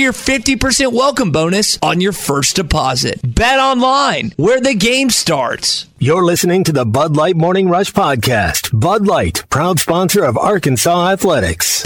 your 0.00 0.12
50% 0.14 0.94
welcome 0.94 1.30
bonus 1.30 1.78
on 1.82 2.00
your 2.00 2.12
first 2.12 2.56
deposit. 2.56 3.20
Bet 3.22 3.58
online, 3.58 4.32
where 4.36 4.58
the 4.58 4.74
game 4.74 5.10
starts. 5.10 5.86
You're 5.98 6.24
listening 6.24 6.64
to 6.64 6.72
the 6.72 6.86
Bud 6.86 7.16
Light 7.16 7.36
Morning 7.36 7.68
Rush 7.68 7.92
Podcast. 7.92 8.70
Bud 8.72 9.06
Light, 9.06 9.44
proud 9.50 9.78
sponsor 9.78 10.24
of 10.24 10.38
Arkansas 10.38 11.10
Athletics. 11.10 11.82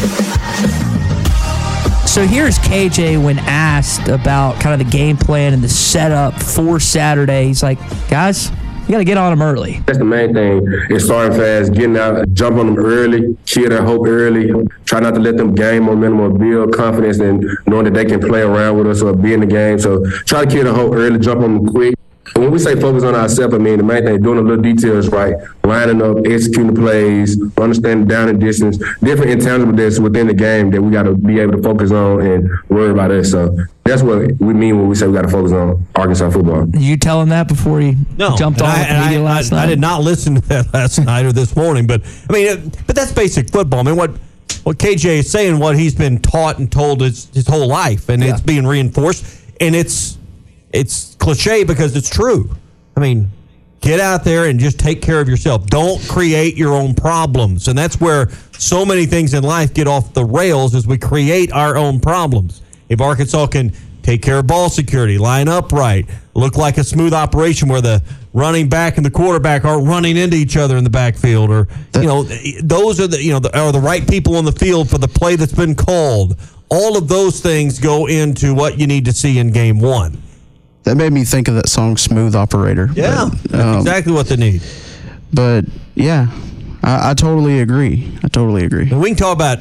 So 2.09 2.25
here's 2.25 2.61
KJ 2.61 3.23
when 3.25 3.41
asked 3.41 4.07
about 4.07 4.61
kind 4.61 4.81
of 4.81 4.87
the 4.87 4.97
game 4.97 5.17
plan 5.17 5.53
and 5.53 5.65
the 5.65 5.69
setup 5.69 6.41
for 6.41 6.79
Saturday. 6.79 7.47
He's 7.49 7.65
like, 7.65 7.81
guys, 8.09 8.53
you 8.87 8.93
got 8.93 8.99
to 8.99 9.05
get 9.05 9.17
on 9.17 9.33
them 9.33 9.43
early. 9.43 9.81
That's 9.87 9.99
the 9.99 10.05
main 10.05 10.35
thing. 10.35 10.67
Is 10.91 11.05
starting 11.05 11.37
fast, 11.39 11.73
getting 11.73 11.97
out, 11.97 12.33
jump 12.35 12.57
on 12.57 12.75
them 12.75 12.79
early, 12.85 13.37
kill 13.47 13.69
their 13.71 13.83
hope 13.83 14.07
early. 14.07 14.51
Try 14.85 15.01
not 15.01 15.15
to 15.15 15.21
let 15.21 15.37
them 15.37 15.55
gain 15.55 15.85
momentum 15.85 16.21
or 16.21 16.31
build 16.31 16.75
confidence 16.75 17.19
and 17.19 17.47
knowing 17.67 17.85
that 17.85 17.95
they 17.95 18.05
can 18.05 18.21
play 18.21 18.43
around 18.43 18.77
with 18.79 18.87
us 18.87 19.03
or 19.03 19.15
be 19.15 19.33
in 19.33 19.41
the 19.41 19.47
game. 19.47 19.79
So 19.79 20.05
try 20.27 20.45
to 20.45 20.51
kill 20.51 20.65
the 20.65 20.75
hope 20.75 20.93
early, 20.95 21.19
jump 21.19 21.41
on 21.43 21.55
them 21.55 21.67
quick. 21.67 21.95
When 22.37 22.51
we 22.51 22.59
say 22.59 22.75
focus 22.81 23.05
on 23.05 23.15
ourselves, 23.15 23.55
I 23.55 23.59
mean 23.59 23.77
the 23.79 23.83
main 23.85 24.05
thing 24.05 24.21
doing 24.23 24.37
the 24.37 24.43
little 24.43 24.63
details 24.63 25.09
right, 25.09 25.35
lining 25.63 26.01
up, 26.03 26.19
executing 26.27 26.73
the 26.75 26.81
plays, 26.81 27.39
understanding 27.59 28.07
down 28.09 28.29
and 28.31 28.41
distance, 28.41 28.79
different 29.03 29.31
intangible 29.31 29.75
that's 29.75 29.99
within 29.99 30.27
the 30.27 30.35
game 30.35 30.71
that 30.71 30.81
we 30.83 30.91
got 30.91 31.03
to 31.05 31.15
be 31.15 31.39
able 31.39 31.53
to 31.53 31.63
focus 31.63 31.93
on 31.93 32.23
and 32.23 32.51
worry 32.71 32.91
about 32.91 33.11
it. 33.11 33.25
So 33.25 33.57
that's 33.85 34.03
what 34.03 34.33
we 34.41 34.55
mean 34.55 34.79
when 34.79 34.89
we 34.89 34.95
say 34.95 35.07
we 35.07 35.13
got 35.15 35.23
to 35.23 35.29
focus 35.29 35.53
on 35.53 35.87
Arkansas 35.95 36.31
football. 36.31 36.67
You 36.75 36.97
telling 36.97 37.29
that 37.29 37.47
before 37.47 37.81
he 37.81 37.97
No, 38.17 38.35
jumped 38.37 38.63
on 38.63 38.69
I, 38.71 38.79
the 38.89 39.05
media 39.05 39.19
I- 39.21 39.23
last 39.23 39.53
I- 39.53 39.57
night? 39.57 39.63
I 39.65 39.67
did 39.67 39.81
not 39.81 40.03
listen 40.03 40.37
to 40.37 40.41
that 40.49 40.73
last 40.75 40.99
night 40.99 41.27
or 41.27 41.33
this 41.33 41.55
morning, 41.55 41.87
but 41.87 42.03
I 42.31 42.33
mean, 42.33 42.73
but 42.87 42.97
that's 42.97 43.13
basic 43.13 43.51
football. 43.51 43.81
I 43.81 43.83
mean, 43.83 43.97
what 43.97 44.13
what 44.65 44.79
KJ 44.79 45.19
is 45.19 45.31
saying, 45.31 45.59
what 45.59 45.77
he's 45.79 45.95
been 45.95 46.19
taught 46.21 46.59
and 46.59 46.73
told 46.73 47.03
his 47.03 47.29
his 47.35 47.47
whole 47.47 47.69
life, 47.69 48.09
and 48.09 48.25
it's 48.25 48.41
being 48.41 48.67
reinforced, 48.67 49.25
and 49.61 49.75
it's 49.77 50.17
it's 50.75 51.15
cliche 51.15 51.65
because 51.65 51.97
it's 51.97 52.11
true. 52.11 52.55
I 52.97 53.01
mean, 53.01 53.31
get 53.81 54.01
out 54.01 54.25
there 54.25 54.47
and 54.47 54.59
just 54.59 54.79
take 54.79 55.01
care 55.01 55.21
of 55.21 55.29
yourself. 55.29 55.67
Don't 55.67 56.03
create 56.09 56.57
your 56.57 56.75
own 56.75 56.95
problems, 56.95 57.69
and 57.69 57.79
that's 57.79 58.01
where 58.01 58.29
so 58.59 58.85
many 58.85 59.07
things 59.07 59.35
in 59.35 59.45
life 59.45 59.73
get 59.73 59.87
off 59.87 60.13
the 60.13 60.25
rails 60.25 60.75
as 60.75 60.87
we 60.87 60.99
create 60.99 61.53
our 61.53 61.77
own 61.77 62.01
problems. 62.01 62.61
If 62.89 63.01
Arkansas 63.01 63.47
can 63.47 63.73
take 64.03 64.21
care 64.21 64.39
of 64.39 64.47
ball 64.47 64.69
security, 64.69 65.17
line 65.17 65.49
up 65.49 65.73
right, 65.73 66.07
look 66.35 66.57
like 66.57 66.77
a 66.77 66.85
smooth 66.85 67.15
operation 67.15 67.69
where 67.69 67.81
the 67.81 68.03
running 68.33 68.69
back 68.69 68.97
and 68.97 69.07
the 69.07 69.11
quarterback 69.11 69.65
aren't 69.65 69.87
running 69.87 70.17
into 70.17 70.37
each 70.37 70.57
other 70.57 70.77
in 70.77 70.83
the 70.83 70.91
backfield, 70.91 71.51
or 71.51 71.69
you 71.95 72.03
know, 72.03 72.25
those 72.63 73.01
are 73.01 73.07
the 73.07 73.23
you 73.23 73.33
know 73.33 73.39
the, 73.39 73.57
are 73.57 73.71
the 73.71 73.81
right 73.81 74.09
people 74.09 74.37
on 74.37 74.45
the 74.45 74.53
field 74.53 74.91
for 74.91 74.99
the 74.99 75.09
play 75.09 75.37
that's 75.37 75.53
been 75.53 75.77
called. 75.77 76.37
All 76.69 76.97
of 76.97 77.07
those 77.07 77.41
things 77.41 77.79
go 77.79 78.07
into 78.07 78.55
what 78.55 78.79
you 78.79 78.89
need 78.89 79.05
to 79.05 79.13
see 79.13 79.39
in 79.39 79.53
game 79.53 79.79
one. 79.79 80.21
That 80.85 80.97
made 80.97 81.13
me 81.13 81.25
think 81.25 81.49
of 81.49 81.55
that 81.55 81.69
song 81.69 81.97
"Smooth 81.97 82.35
Operator." 82.35 82.91
Yeah, 82.95 83.31
But, 83.51 83.61
um, 83.61 83.79
exactly 83.79 84.13
what 84.13 84.29
they 84.29 84.37
need. 84.37 84.63
But 85.33 85.65
yeah, 85.95 86.29
I, 86.83 87.11
I 87.11 87.15
totally 87.15 87.61
agree. 87.61 88.17
I 88.23 88.29
totally 88.29 88.65
agree. 88.65 88.91
And 88.91 89.01
we 89.01 89.09
can 89.09 89.17
talk 89.17 89.35
about 89.35 89.59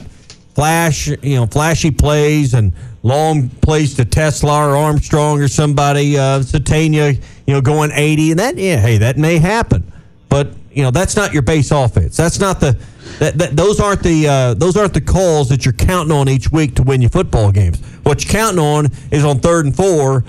flash, 0.53 1.07
you 1.07 1.35
know, 1.35 1.45
flashy 1.47 1.91
plays 1.91 2.53
and 2.53 2.73
long 3.01 3.49
plays 3.49 3.95
to 3.95 4.05
TeSlaa 4.05 4.67
or 4.67 4.77
Armstrong 4.77 5.41
or 5.41 5.47
somebody, 5.47 6.17
uh, 6.17 6.39
Sategna, 6.39 7.19
you 7.47 7.53
know, 7.53 7.61
going 7.61 7.91
80. 7.91 8.31
And 8.31 8.39
that, 8.39 8.57
yeah, 8.57 8.77
hey, 8.77 8.97
that 8.99 9.17
may 9.17 9.39
happen. 9.39 9.91
But, 10.29 10.49
you 10.71 10.83
know, 10.83 10.91
that's 10.91 11.15
not 11.15 11.33
your 11.33 11.41
base 11.41 11.71
offense. 11.71 12.15
That's 12.17 12.39
not 12.39 12.59
the, 12.59 12.77
that, 13.19 13.37
that 13.37 13.55
those 13.55 13.79
aren't 13.79 14.03
the, 14.03 14.27
uh, 14.27 14.53
those 14.55 14.77
aren't 14.77 14.93
the 14.93 15.01
calls 15.01 15.49
that 15.49 15.65
you're 15.65 15.73
counting 15.73 16.11
on 16.15 16.29
each 16.29 16.51
week 16.51 16.75
to 16.75 16.83
win 16.83 17.01
your 17.01 17.09
football 17.09 17.51
games. 17.51 17.79
What 18.03 18.23
you're 18.23 18.31
counting 18.31 18.59
on 18.59 18.87
is 19.11 19.25
on 19.25 19.39
third 19.39 19.65
and 19.65 19.75
four. 19.75 20.23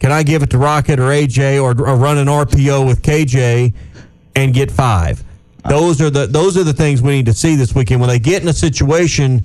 Can 0.00 0.12
I 0.12 0.22
give 0.22 0.42
it 0.42 0.50
to 0.50 0.58
Rocket 0.58 0.98
or 0.98 1.08
AJ 1.08 1.62
or, 1.62 1.70
or 1.70 1.96
run 1.96 2.18
an 2.18 2.26
RPO 2.26 2.86
with 2.86 3.02
KJ 3.02 3.72
and 4.34 4.54
get 4.54 4.70
five? 4.70 5.22
Those 5.68 6.00
are 6.00 6.08
the 6.08 6.26
those 6.26 6.56
are 6.56 6.64
the 6.64 6.72
things 6.72 7.02
we 7.02 7.12
need 7.12 7.26
to 7.26 7.34
see 7.34 7.54
this 7.54 7.74
weekend 7.74 8.00
when 8.00 8.08
they 8.08 8.18
get 8.18 8.42
in 8.42 8.48
a 8.48 8.52
situation 8.52 9.44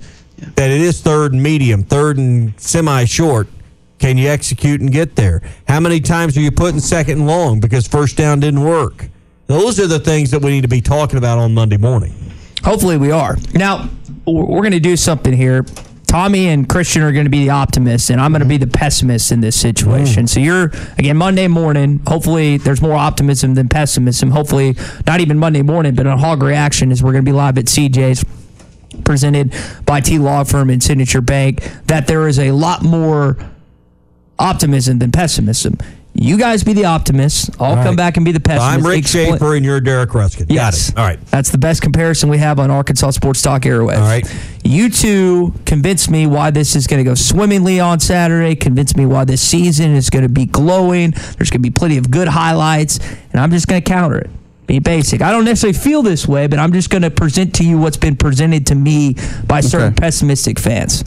that 0.54 0.70
it 0.70 0.80
is 0.80 1.02
third 1.02 1.34
and 1.34 1.42
medium, 1.42 1.82
third 1.82 2.16
and 2.16 2.58
semi 2.58 3.04
short. 3.04 3.48
Can 3.98 4.18
you 4.18 4.28
execute 4.28 4.80
and 4.80 4.90
get 4.90 5.16
there? 5.16 5.42
How 5.68 5.80
many 5.80 6.00
times 6.00 6.36
are 6.36 6.40
you 6.40 6.50
putting 6.50 6.80
second 6.80 7.18
and 7.18 7.26
long 7.26 7.60
because 7.60 7.86
first 7.86 8.16
down 8.16 8.40
didn't 8.40 8.62
work? 8.62 9.08
Those 9.46 9.78
are 9.78 9.86
the 9.86 9.98
things 9.98 10.30
that 10.32 10.42
we 10.42 10.50
need 10.50 10.62
to 10.62 10.68
be 10.68 10.80
talking 10.80 11.18
about 11.18 11.38
on 11.38 11.54
Monday 11.54 11.76
morning. 11.76 12.14
Hopefully, 12.64 12.96
we 12.96 13.10
are. 13.10 13.36
Now, 13.54 13.88
we're 14.26 14.60
going 14.60 14.72
to 14.72 14.80
do 14.80 14.96
something 14.96 15.32
here. 15.32 15.64
Tommy 16.06 16.46
and 16.48 16.68
Christian 16.68 17.02
are 17.02 17.12
going 17.12 17.24
to 17.24 17.30
be 17.30 17.44
the 17.44 17.50
optimists, 17.50 18.10
and 18.10 18.20
I'm 18.20 18.30
going 18.30 18.42
to 18.42 18.48
be 18.48 18.56
the 18.56 18.66
pessimist 18.66 19.32
in 19.32 19.40
this 19.40 19.58
situation. 19.58 20.24
Mm. 20.24 20.28
So 20.28 20.40
you're 20.40 20.72
again 20.98 21.16
Monday 21.16 21.48
morning. 21.48 22.00
Hopefully, 22.06 22.58
there's 22.58 22.80
more 22.80 22.94
optimism 22.94 23.54
than 23.54 23.68
pessimism. 23.68 24.30
Hopefully, 24.30 24.76
not 25.06 25.20
even 25.20 25.38
Monday 25.38 25.62
morning, 25.62 25.94
but 25.94 26.06
a 26.06 26.16
Hog 26.16 26.42
Reaction 26.42 26.92
is 26.92 27.02
we're 27.02 27.12
going 27.12 27.24
to 27.24 27.28
be 27.28 27.36
live 27.36 27.58
at 27.58 27.66
CJ's 27.66 28.24
presented 29.04 29.54
by 29.84 30.00
T 30.00 30.18
Law 30.18 30.44
Firm 30.44 30.70
and 30.70 30.82
Signature 30.82 31.20
Bank. 31.20 31.62
That 31.86 32.06
there 32.06 32.28
is 32.28 32.38
a 32.38 32.52
lot 32.52 32.82
more 32.82 33.36
optimism 34.38 34.98
than 34.98 35.12
pessimism. 35.12 35.76
You 36.18 36.38
guys 36.38 36.64
be 36.64 36.72
the 36.72 36.86
optimists. 36.86 37.50
I'll 37.60 37.66
All 37.66 37.74
come 37.76 37.88
right. 37.88 37.96
back 37.96 38.16
and 38.16 38.24
be 38.24 38.32
the 38.32 38.40
pessimist. 38.40 38.64
I'm 38.78 38.86
Rick 38.86 39.04
Expla- 39.04 39.32
Schaefer 39.32 39.54
and 39.54 39.64
you're 39.64 39.80
Derek 39.82 40.14
Ruskin. 40.14 40.46
Yes. 40.48 40.90
Got 40.90 40.96
it. 40.96 40.98
All 40.98 41.06
right. 41.08 41.26
That's 41.26 41.50
the 41.50 41.58
best 41.58 41.82
comparison 41.82 42.30
we 42.30 42.38
have 42.38 42.58
on 42.58 42.70
Arkansas 42.70 43.10
Sports 43.10 43.42
Talk 43.42 43.62
Airwaves. 43.62 43.98
All 43.98 44.02
right. 44.02 44.26
You 44.64 44.88
two 44.88 45.52
convince 45.66 46.08
me 46.08 46.26
why 46.26 46.50
this 46.50 46.74
is 46.74 46.86
going 46.86 47.04
to 47.04 47.08
go 47.08 47.14
swimmingly 47.14 47.80
on 47.80 48.00
Saturday. 48.00 48.56
Convince 48.56 48.96
me 48.96 49.04
why 49.04 49.24
this 49.26 49.42
season 49.42 49.94
is 49.94 50.08
going 50.08 50.22
to 50.22 50.30
be 50.30 50.46
glowing. 50.46 51.10
There's 51.10 51.50
going 51.50 51.60
to 51.62 51.68
be 51.68 51.70
plenty 51.70 51.98
of 51.98 52.10
good 52.10 52.28
highlights, 52.28 52.98
and 53.32 53.40
I'm 53.40 53.50
just 53.50 53.68
going 53.68 53.82
to 53.82 53.86
counter 53.86 54.16
it. 54.16 54.30
Be 54.66 54.78
basic. 54.78 55.20
I 55.20 55.30
don't 55.30 55.44
necessarily 55.44 55.78
feel 55.78 56.02
this 56.02 56.26
way, 56.26 56.46
but 56.46 56.58
I'm 56.58 56.72
just 56.72 56.88
going 56.90 57.02
to 57.02 57.10
present 57.10 57.54
to 57.56 57.64
you 57.64 57.78
what's 57.78 57.98
been 57.98 58.16
presented 58.16 58.66
to 58.68 58.74
me 58.74 59.16
by 59.46 59.60
certain 59.60 59.94
pessimistic 59.94 60.58
fans. 60.58 61.04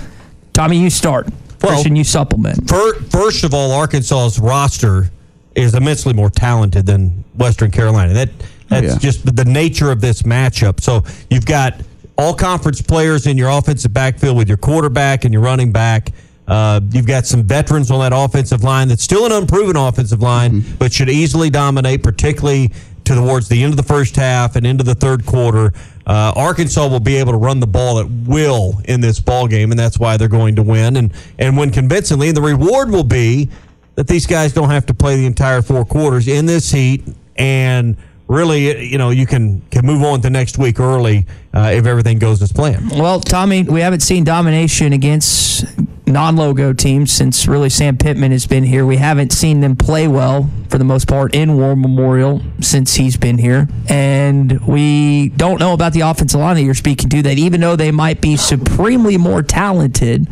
Tommy, 0.54 0.78
you 0.80 0.90
start. 0.90 1.28
Christian, 1.60 1.96
you 1.96 2.04
supplement. 2.04 2.68
Fir- 2.70 3.00
First 3.10 3.44
of 3.44 3.54
all, 3.54 3.72
Arkansas's 3.72 4.40
roster 4.40 5.10
is 5.56 5.76
immensely 5.76 6.14
more 6.14 6.30
talented 6.30 6.86
than 6.86 7.24
Western 7.36 7.72
Carolina. 7.72 8.14
That 8.14 8.30
that's 8.70 8.86
Yeah. 8.88 8.98
just 9.00 9.36
the 9.36 9.46
nature 9.46 9.92
of 9.92 10.00
this 10.00 10.22
matchup. 10.22 10.80
So 10.82 11.04
you've 11.30 11.46
got 11.46 11.82
all 12.18 12.34
conference 12.34 12.82
players 12.82 13.26
in 13.28 13.38
your 13.38 13.50
offensive 13.50 13.94
backfield 13.94 14.38
with 14.38 14.48
your 14.48 14.58
quarterback 14.58 15.26
and 15.26 15.34
your 15.34 15.42
running 15.42 15.72
back. 15.72 16.12
Uh, 16.48 16.80
you've 16.92 17.06
got 17.08 17.26
some 17.28 17.44
veterans 17.44 17.90
on 17.92 18.00
that 18.00 18.12
offensive 18.16 18.64
line 18.64 18.88
that's 18.88 19.04
still 19.04 19.26
an 19.26 19.32
unproven 19.32 19.76
offensive 19.76 20.22
line, 20.22 20.64
but 20.80 20.92
should 20.94 21.10
easily 21.10 21.50
dominate, 21.50 22.02
particularly 22.04 22.72
towards 23.18 23.50
the 23.50 23.64
end 23.64 23.74
of 23.74 23.78
the 23.78 23.84
first 23.84 24.16
half 24.16 24.56
and 24.56 24.66
into 24.66 24.84
the 24.84 24.96
third 24.96 25.26
quarter. 25.26 25.74
Uh, 26.06 26.34
Arkansas 26.36 26.88
will 26.88 27.00
be 27.00 27.18
able 27.18 27.32
to 27.34 27.38
run 27.38 27.60
the 27.60 27.68
ball 27.68 28.00
at 28.00 28.10
will 28.10 28.82
in 28.86 29.00
this 29.02 29.20
ball 29.20 29.48
game, 29.48 29.72
and 29.72 29.80
that's 29.80 30.00
why 30.00 30.18
they're 30.18 30.28
going 30.28 30.56
to 30.56 30.64
win 30.64 30.96
and 30.98 31.14
and 31.38 31.58
win 31.58 31.70
convincingly. 31.72 32.30
And 32.30 32.38
the 32.38 32.42
reward 32.42 32.90
will 32.90 33.04
be 33.04 33.50
that 33.96 34.08
these 34.08 34.26
guys 34.26 34.54
don't 34.54 34.70
have 34.70 34.86
to 34.88 34.94
play 34.94 35.18
the 35.18 35.26
entire 35.26 35.62
four 35.62 35.86
quarters 35.86 36.28
in 36.28 36.46
this 36.46 36.72
heat 36.72 37.04
and 37.36 37.98
really 38.28 38.86
you 38.86 38.98
know 38.98 39.10
you 39.10 39.26
can 39.26 39.62
can 39.72 39.86
move 39.86 40.04
on 40.04 40.22
to 40.22 40.30
next 40.30 40.58
week 40.58 40.80
early 40.80 41.26
uh, 41.54 41.72
if 41.74 41.86
everything 41.86 42.20
goes 42.20 42.42
as 42.42 42.52
planned 42.52 42.92
Well, 42.92 43.20
Tommy, 43.20 43.64
we 43.64 43.82
haven't 43.82 44.02
seen 44.02 44.24
domination 44.24 44.94
against 44.94 45.66
non-logo 46.10 46.74
teams 46.74 47.12
since 47.12 47.48
really 47.48 47.70
Sam 47.70 47.98
Pittman 47.98 48.32
has 48.32 48.46
been 48.46 48.64
here. 48.64 48.86
We 48.86 48.98
haven't 48.98 49.32
seen 49.32 49.62
them 49.62 49.76
play 49.76 50.08
well 50.08 50.50
for 50.70 50.78
the 50.78 50.84
most 50.84 51.08
part 51.08 51.34
in 51.34 51.58
War 51.58 51.76
Memorial 51.76 52.42
since 52.60 52.96
he's 52.96 53.18
been 53.18 53.38
here, 53.38 53.68
and 53.88 54.60
we 54.68 55.30
don't 55.30 55.60
know 55.60 55.74
about 55.74 55.94
the 55.94 56.02
offensive 56.02 56.40
line 56.40 56.56
that 56.56 56.64
you're 56.64 56.74
speaking 56.74 57.10
to. 57.10 57.22
That 57.22 57.38
even 57.38 57.62
though 57.62 57.76
they 57.76 57.92
might 57.92 58.22
be 58.22 58.38
supremely 58.38 59.18
more 59.18 59.44
talented. 59.44 60.28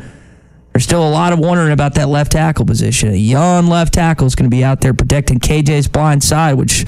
There's 0.74 0.84
still 0.84 1.08
a 1.08 1.10
lot 1.10 1.34
of 1.34 1.40
wondering 1.40 1.72
about 1.72 1.96
that 1.96 2.08
left 2.08 2.34
tackle 2.34 2.64
position. 2.64 3.10
A 3.10 3.16
young 3.16 3.66
left 3.66 3.96
tackle 3.96 4.28
is 4.28 4.36
going 4.36 4.46
to 4.48 4.56
be 4.56 4.64
out 4.64 4.80
there 4.80 4.94
protecting 4.94 5.40
KJ's 5.40 5.88
blind 5.88 6.24
side, 6.24 6.54
which 6.54 6.86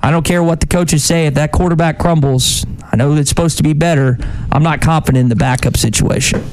I 0.00 0.12
don't 0.12 0.24
care 0.24 0.44
what 0.44 0.60
the 0.60 0.68
coaches 0.68 1.02
say. 1.02 1.26
If 1.26 1.34
that 1.34 1.50
quarterback 1.50 1.98
crumbles, 1.98 2.64
I 2.92 2.96
know 2.96 3.16
it's 3.16 3.28
supposed 3.28 3.56
to 3.56 3.64
be 3.64 3.72
better. 3.72 4.16
I'm 4.52 4.62
not 4.62 4.80
confident 4.80 5.22
in 5.22 5.28
the 5.28 5.34
backup 5.34 5.76
situation. 5.76 6.44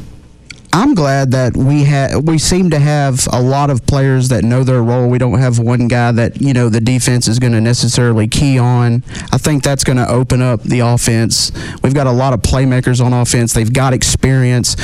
I'm 0.71 0.93
glad 0.93 1.31
that 1.31 1.57
we 1.57 1.83
ha- 1.83 2.19
we 2.23 2.37
seem 2.37 2.69
to 2.69 2.79
have 2.79 3.27
a 3.33 3.41
lot 3.41 3.71
of 3.71 3.85
players 3.87 4.29
that 4.29 4.43
know 4.43 4.63
their 4.63 4.83
role. 4.83 5.09
We 5.09 5.17
don't 5.17 5.39
have 5.39 5.57
one 5.57 5.87
guy 5.87 6.11
that 6.11 6.41
you 6.41 6.53
know 6.53 6.69
the 6.69 6.79
defense 6.79 7.27
is 7.27 7.39
going 7.39 7.53
to 7.53 7.61
necessarily 7.61 8.27
key 8.27 8.59
on. 8.59 9.03
I 9.31 9.39
think 9.39 9.63
that's 9.63 9.83
going 9.83 9.97
to 9.97 10.07
open 10.07 10.41
up 10.43 10.61
the 10.61 10.81
offense. 10.81 11.51
We've 11.81 11.95
got 11.95 12.05
a 12.05 12.11
lot 12.11 12.33
of 12.33 12.41
playmakers 12.43 13.03
on 13.03 13.13
offense. 13.13 13.53
They've 13.53 13.71
got 13.73 13.93
experience. 13.93 14.75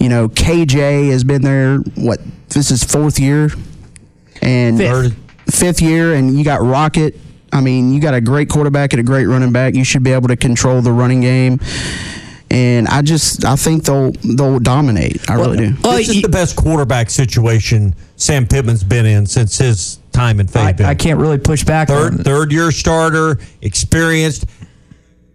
You 0.00 0.08
know, 0.08 0.28
KJ 0.28 1.10
has 1.10 1.24
been 1.24 1.42
there. 1.42 1.78
What 1.96 2.20
this 2.50 2.70
is 2.70 2.84
fourth 2.84 3.18
year, 3.18 3.50
and 4.42 4.78
Fifth. 4.78 5.16
fifth 5.50 5.82
year, 5.82 6.14
and 6.14 6.38
you 6.38 6.44
got 6.44 6.62
Rocket. 6.62 7.16
I 7.52 7.60
mean, 7.60 7.92
you 7.92 8.00
got 8.00 8.14
a 8.14 8.20
great 8.20 8.48
quarterback 8.48 8.92
and 8.92 9.00
a 9.00 9.02
great 9.02 9.26
running 9.26 9.52
back. 9.52 9.74
You 9.74 9.84
should 9.84 10.02
be 10.04 10.12
able 10.12 10.28
to 10.28 10.36
control 10.36 10.80
the 10.82 10.92
running 10.92 11.20
game. 11.20 11.58
And 12.52 12.86
I 12.86 13.00
just, 13.00 13.46
I 13.46 13.56
think 13.56 13.84
they'll 13.84 14.12
they'll 14.12 14.58
dominate. 14.58 15.30
I 15.30 15.36
really 15.36 15.56
do. 15.56 15.72
this 15.72 16.10
is 16.10 16.20
the 16.20 16.28
best 16.28 16.54
quarterback 16.54 17.08
situation 17.08 17.94
Sam 18.16 18.46
Pittman's 18.46 18.84
been 18.84 19.06
in 19.06 19.24
since 19.24 19.56
his 19.56 20.00
time 20.12 20.38
in 20.38 20.46
Fayetteville. 20.46 20.86
I 20.86 20.94
can't 20.94 21.18
really 21.18 21.38
push 21.38 21.64
back 21.64 21.88
on 21.88 22.16
third 22.18 22.24
third 22.24 22.52
year 22.52 22.70
starter, 22.70 23.38
experienced. 23.62 24.44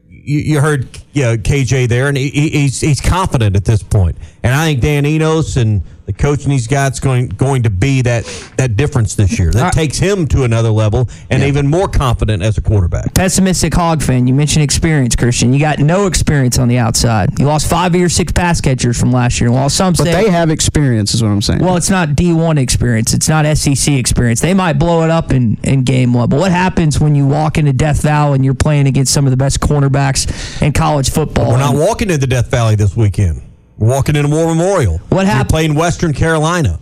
You, 0.07 0.39
you 0.39 0.61
heard 0.61 0.89
you 1.13 1.23
know, 1.23 1.37
KJ 1.37 1.87
there, 1.87 2.07
and 2.07 2.15
he, 2.15 2.29
he's 2.29 2.79
he's 2.81 3.01
confident 3.01 3.55
at 3.55 3.65
this 3.65 3.81
point. 3.81 4.15
And 4.43 4.53
I 4.53 4.65
think 4.65 4.81
Dan 4.81 5.05
Enos 5.07 5.57
and 5.57 5.81
the 6.07 6.13
coaching 6.13 6.51
he's 6.51 6.67
got 6.67 6.93
is 6.93 7.01
going 7.01 7.27
going 7.27 7.63
to 7.63 7.69
be 7.69 8.01
that 8.01 8.23
that 8.55 8.77
difference 8.77 9.13
this 9.15 9.37
year. 9.37 9.51
That 9.51 9.73
takes 9.73 9.97
him 9.97 10.25
to 10.29 10.43
another 10.43 10.69
level 10.69 11.09
and 11.29 11.43
even 11.43 11.67
more 11.67 11.89
confident 11.89 12.41
as 12.41 12.57
a 12.57 12.61
quarterback. 12.61 13.13
Pessimistic 13.13 13.73
hog 13.73 14.01
fan. 14.01 14.25
You 14.25 14.33
mentioned 14.33 14.63
experience, 14.63 15.17
Christian. 15.17 15.53
You 15.53 15.59
got 15.59 15.79
no 15.79 16.07
experience 16.07 16.57
on 16.59 16.69
the 16.69 16.77
outside. 16.77 17.37
You 17.37 17.45
lost 17.45 17.69
five 17.69 17.93
of 17.93 17.99
your 17.99 18.07
six 18.07 18.31
pass 18.31 18.61
catchers 18.61 18.97
from 18.97 19.11
last 19.11 19.41
year. 19.41 19.51
While 19.51 19.69
some 19.69 19.93
But 19.93 20.05
say 20.05 20.23
they 20.23 20.29
have 20.29 20.49
experience, 20.49 21.13
is 21.13 21.21
what 21.21 21.29
I'm 21.29 21.41
saying. 21.41 21.59
Well, 21.59 21.75
it's 21.75 21.89
not 21.89 22.09
D1 22.09 22.57
experience. 22.57 23.13
It's 23.13 23.27
not 23.27 23.45
SEC 23.57 23.93
experience. 23.93 24.39
They 24.39 24.53
might 24.53 24.73
blow 24.73 25.03
it 25.03 25.09
up 25.09 25.33
in, 25.33 25.57
in 25.63 25.83
game 25.83 26.13
one. 26.13 26.29
But 26.29 26.39
what 26.39 26.51
happens 26.51 27.01
when 27.01 27.15
you 27.15 27.27
walk 27.27 27.57
into 27.57 27.73
Death 27.73 28.01
Valley 28.01 28.35
and 28.35 28.45
you're 28.45 28.53
playing 28.53 28.87
against 28.87 29.13
some 29.13 29.25
of 29.25 29.31
the 29.31 29.37
best 29.37 29.59
cornerbacks 29.59 30.61
in 30.61 30.71
college 30.71 31.09
football? 31.09 31.51
We're 31.51 31.57
not 31.57 31.75
walking 31.75 32.09
into 32.09 32.27
Death 32.27 32.49
Valley 32.49 32.75
this 32.75 32.95
weekend. 32.95 33.41
Walking 33.77 34.15
into 34.15 34.29
War 34.29 34.47
Memorial. 34.47 34.97
What 35.09 35.25
happened? 35.25 35.37
You're 35.39 35.45
playing 35.49 35.75
Western 35.75 36.13
Carolina. 36.13 36.79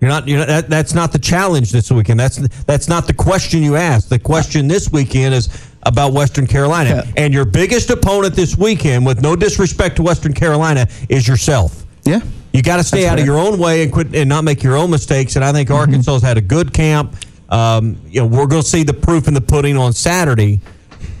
You're 0.00 0.10
not. 0.10 0.28
You're 0.28 0.38
not 0.38 0.48
that, 0.48 0.70
that's 0.70 0.94
not 0.94 1.12
the 1.12 1.18
challenge 1.18 1.72
this 1.72 1.90
weekend. 1.90 2.20
That's 2.20 2.36
that's 2.64 2.88
not 2.88 3.06
the 3.06 3.14
question 3.14 3.62
you 3.62 3.76
asked. 3.76 4.10
The 4.10 4.18
question 4.18 4.68
this 4.68 4.90
weekend 4.90 5.34
is 5.34 5.48
about 5.82 6.12
Western 6.12 6.46
Carolina, 6.46 7.04
and 7.16 7.32
your 7.32 7.44
biggest 7.44 7.90
opponent 7.90 8.34
this 8.34 8.56
weekend, 8.56 9.06
with 9.06 9.22
no 9.22 9.36
disrespect 9.36 9.96
to 9.96 10.02
Western 10.02 10.32
Carolina, 10.32 10.86
is 11.08 11.26
yourself. 11.26 11.84
Yeah. 12.04 12.20
You 12.52 12.62
got 12.62 12.78
to 12.78 12.84
stay 12.84 13.02
That's 13.02 13.12
out 13.12 13.18
of 13.18 13.26
your 13.26 13.38
own 13.38 13.58
way 13.58 13.82
and 13.82 13.92
quit 13.92 14.14
and 14.14 14.28
not 14.28 14.44
make 14.44 14.62
your 14.62 14.76
own 14.76 14.90
mistakes. 14.90 15.36
And 15.36 15.44
I 15.44 15.52
think 15.52 15.70
Arkansas 15.70 16.14
has 16.14 16.22
had 16.22 16.38
a 16.38 16.40
good 16.40 16.72
camp. 16.72 17.14
Um, 17.50 17.98
you 18.08 18.20
know, 18.20 18.26
we're 18.26 18.46
going 18.46 18.62
to 18.62 18.68
see 18.68 18.82
the 18.82 18.94
proof 18.94 19.28
in 19.28 19.34
the 19.34 19.40
pudding 19.40 19.76
on 19.76 19.92
Saturday, 19.92 20.60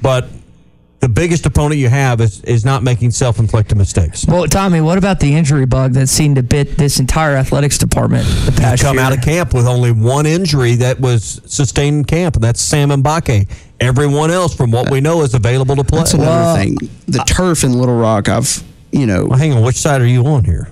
but 0.00 0.28
biggest 1.16 1.46
opponent 1.46 1.80
you 1.80 1.88
have 1.88 2.20
is 2.20 2.40
is 2.44 2.64
not 2.64 2.84
making 2.84 3.10
self-inflicted 3.10 3.76
mistakes. 3.76 4.24
Well, 4.26 4.46
Tommy, 4.46 4.80
what 4.80 4.98
about 4.98 5.18
the 5.18 5.34
injury 5.34 5.66
bug 5.66 5.94
that 5.94 6.08
seemed 6.08 6.36
to 6.36 6.42
bit 6.42 6.76
this 6.76 7.00
entire 7.00 7.34
athletics 7.34 7.78
department 7.78 8.26
the 8.44 8.52
past 8.52 8.82
come 8.82 8.96
year? 8.96 9.04
out 9.04 9.16
of 9.16 9.22
camp 9.24 9.52
with 9.54 9.66
only 9.66 9.90
one 9.90 10.26
injury 10.26 10.76
that 10.76 11.00
was 11.00 11.40
sustained 11.46 11.96
in 11.96 12.04
camp, 12.04 12.36
and 12.36 12.44
that's 12.44 12.60
Sam 12.60 12.90
M'Pemba. 12.90 13.48
Everyone 13.80 14.30
else, 14.30 14.54
from 14.54 14.70
what 14.70 14.90
we 14.90 15.00
know, 15.00 15.22
is 15.22 15.34
available 15.34 15.76
to 15.76 15.84
play. 15.84 15.98
That's 15.98 16.14
another 16.14 16.58
thing. 16.58 16.76
The 17.08 17.18
turf 17.26 17.64
in 17.64 17.72
Little 17.72 17.98
Rock, 17.98 18.28
I've, 18.28 18.62
you 18.92 19.06
know. 19.06 19.26
Well, 19.26 19.38
hang 19.38 19.52
on, 19.52 19.62
which 19.62 19.76
side 19.76 20.00
are 20.00 20.06
you 20.06 20.24
on 20.26 20.44
here? 20.44 20.68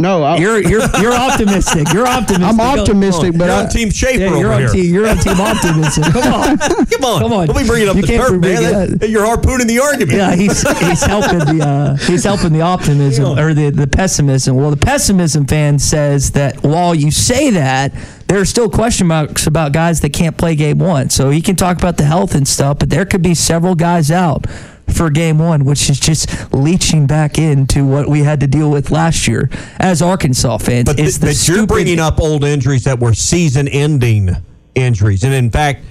No, 0.00 0.22
I, 0.22 0.36
You're 0.38 0.60
you're 0.62 0.82
you're 1.00 1.12
optimistic. 1.14 1.92
You're 1.92 2.06
optimistic. 2.06 2.48
I'm 2.48 2.60
optimistic, 2.60 3.36
but 3.36 3.44
You're 3.46 3.54
I, 3.54 3.62
on 3.64 3.68
Team 3.68 3.90
Schaefer 3.90 4.18
Yeah, 4.18 4.28
you're 4.30 4.36
over 4.38 4.52
on 4.54 4.60
here. 4.60 4.68
team. 4.70 4.94
You're 4.94 5.08
on 5.08 5.16
team 5.18 5.38
optimism. 5.40 6.02
Come 6.04 6.32
on, 6.32 6.58
Come 6.58 7.04
on, 7.04 7.20
Come 7.20 7.32
on. 7.32 7.46
Let 7.46 7.56
me 7.56 7.62
be 7.62 7.68
bringing 7.68 7.88
up 7.88 7.96
You 7.96 8.02
the 8.02 8.06
can't 8.08 8.20
turf, 8.28 8.40
bring 8.40 8.54
man. 8.62 8.92
it 8.92 9.00
That- 9.00 9.10
You're 9.10 9.24
harpooning 9.26 9.66
the 9.66 9.78
argument. 9.80 10.16
Yeah, 10.16 10.34
he's 10.34 10.62
he's 10.80 11.02
helping 11.02 11.38
the 11.58 11.64
uh, 11.66 11.96
he's 11.96 12.24
helping 12.24 12.52
the 12.52 12.62
optimism 12.62 13.38
or 13.38 13.52
the 13.54 13.70
the 13.70 13.86
pessimism. 13.86 14.56
Well, 14.56 14.70
the 14.70 14.76
pessimism 14.78 15.46
fan 15.46 15.78
says 15.78 16.30
that 16.32 16.62
while 16.62 16.94
you 16.94 17.10
say 17.10 17.50
that, 17.50 17.92
there 18.26 18.40
are 18.40 18.44
still 18.46 18.70
question 18.70 19.06
marks 19.06 19.46
about 19.46 19.72
guys 19.72 20.00
that 20.00 20.12
can't 20.14 20.36
play 20.38 20.54
game 20.56 20.78
one. 20.78 21.10
So 21.10 21.30
he 21.30 21.42
can 21.42 21.56
talk 21.56 21.76
about 21.78 21.96
the 21.98 22.04
health 22.04 22.34
and 22.34 22.48
stuff, 22.48 22.78
but 22.78 22.88
there 22.90 23.04
could 23.04 23.22
be 23.22 23.34
several 23.34 23.74
guys 23.74 24.10
out 24.10 24.46
for 24.92 25.10
game 25.10 25.38
one, 25.38 25.64
which 25.64 25.88
is 25.90 25.98
just 26.00 26.52
leaching 26.52 27.06
back 27.06 27.38
into 27.38 27.84
what 27.84 28.08
we 28.08 28.20
had 28.20 28.40
to 28.40 28.46
deal 28.46 28.70
with 28.70 28.90
last 28.90 29.26
year 29.28 29.48
as 29.78 30.02
Arkansas 30.02 30.58
fans. 30.58 30.84
But, 30.86 30.98
it's 30.98 31.18
th- 31.18 31.20
the 31.20 31.26
but 31.26 31.48
you're 31.56 31.66
bringing 31.66 32.00
up 32.00 32.20
old 32.20 32.44
injuries 32.44 32.84
that 32.84 32.98
were 32.98 33.14
season-ending 33.14 34.30
injuries, 34.74 35.24
and 35.24 35.34
in 35.34 35.50
fact, 35.50 35.84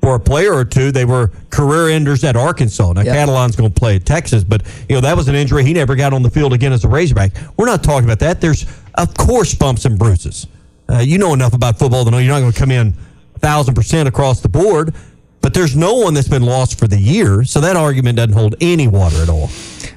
for 0.00 0.14
a 0.14 0.20
player 0.20 0.54
or 0.54 0.64
two, 0.64 0.90
they 0.92 1.04
were 1.04 1.30
career 1.50 1.88
enders 1.90 2.24
at 2.24 2.34
Arkansas. 2.34 2.92
Now, 2.94 3.02
Yep. 3.02 3.14
Catalon's 3.14 3.54
going 3.56 3.70
to 3.70 3.78
play 3.78 3.96
at 3.96 4.06
Texas, 4.06 4.42
but 4.42 4.62
you 4.88 4.94
know 4.94 5.00
that 5.02 5.14
was 5.16 5.28
an 5.28 5.34
injury 5.34 5.62
he 5.62 5.74
never 5.74 5.94
got 5.94 6.14
on 6.14 6.22
the 6.22 6.30
field 6.30 6.54
again 6.54 6.72
as 6.72 6.84
a 6.84 6.88
Razorback. 6.88 7.32
We're 7.58 7.66
not 7.66 7.84
talking 7.84 8.04
about 8.04 8.18
that. 8.20 8.40
There's 8.40 8.64
of 8.94 9.14
course 9.14 9.54
bumps 9.54 9.84
and 9.84 9.98
bruises. 9.98 10.46
Uh, 10.88 10.98
you 11.00 11.18
know 11.18 11.34
enough 11.34 11.52
about 11.52 11.78
football 11.78 12.04
to 12.06 12.10
know 12.10 12.16
you're 12.18 12.32
not 12.32 12.40
going 12.40 12.52
to 12.52 12.58
come 12.58 12.70
in 12.70 12.94
a 13.36 13.38
thousand 13.40 13.74
percent 13.74 14.08
across 14.08 14.40
the 14.40 14.48
board. 14.48 14.94
But 15.40 15.54
there's 15.54 15.74
no 15.76 15.94
one 15.94 16.14
that's 16.14 16.28
been 16.28 16.44
lost 16.44 16.78
for 16.78 16.86
the 16.86 16.98
year, 16.98 17.44
so 17.44 17.60
that 17.60 17.76
argument 17.76 18.16
doesn't 18.16 18.34
hold 18.34 18.56
any 18.60 18.88
water 18.88 19.22
at 19.22 19.28
all. 19.28 19.48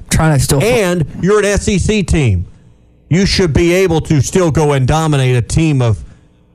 trying 0.10 0.38
to 0.38 0.44
still 0.44 0.64
And 0.64 1.06
you're 1.22 1.44
an 1.44 1.58
SEC 1.58 2.06
team. 2.08 2.46
You 3.10 3.26
should 3.26 3.54
be 3.54 3.74
able 3.74 4.02
to 4.02 4.22
still 4.22 4.52
go 4.52 4.74
and 4.74 4.88
dominate 4.88 5.36
a 5.36 5.42
team 5.42 5.82
of 5.82 6.04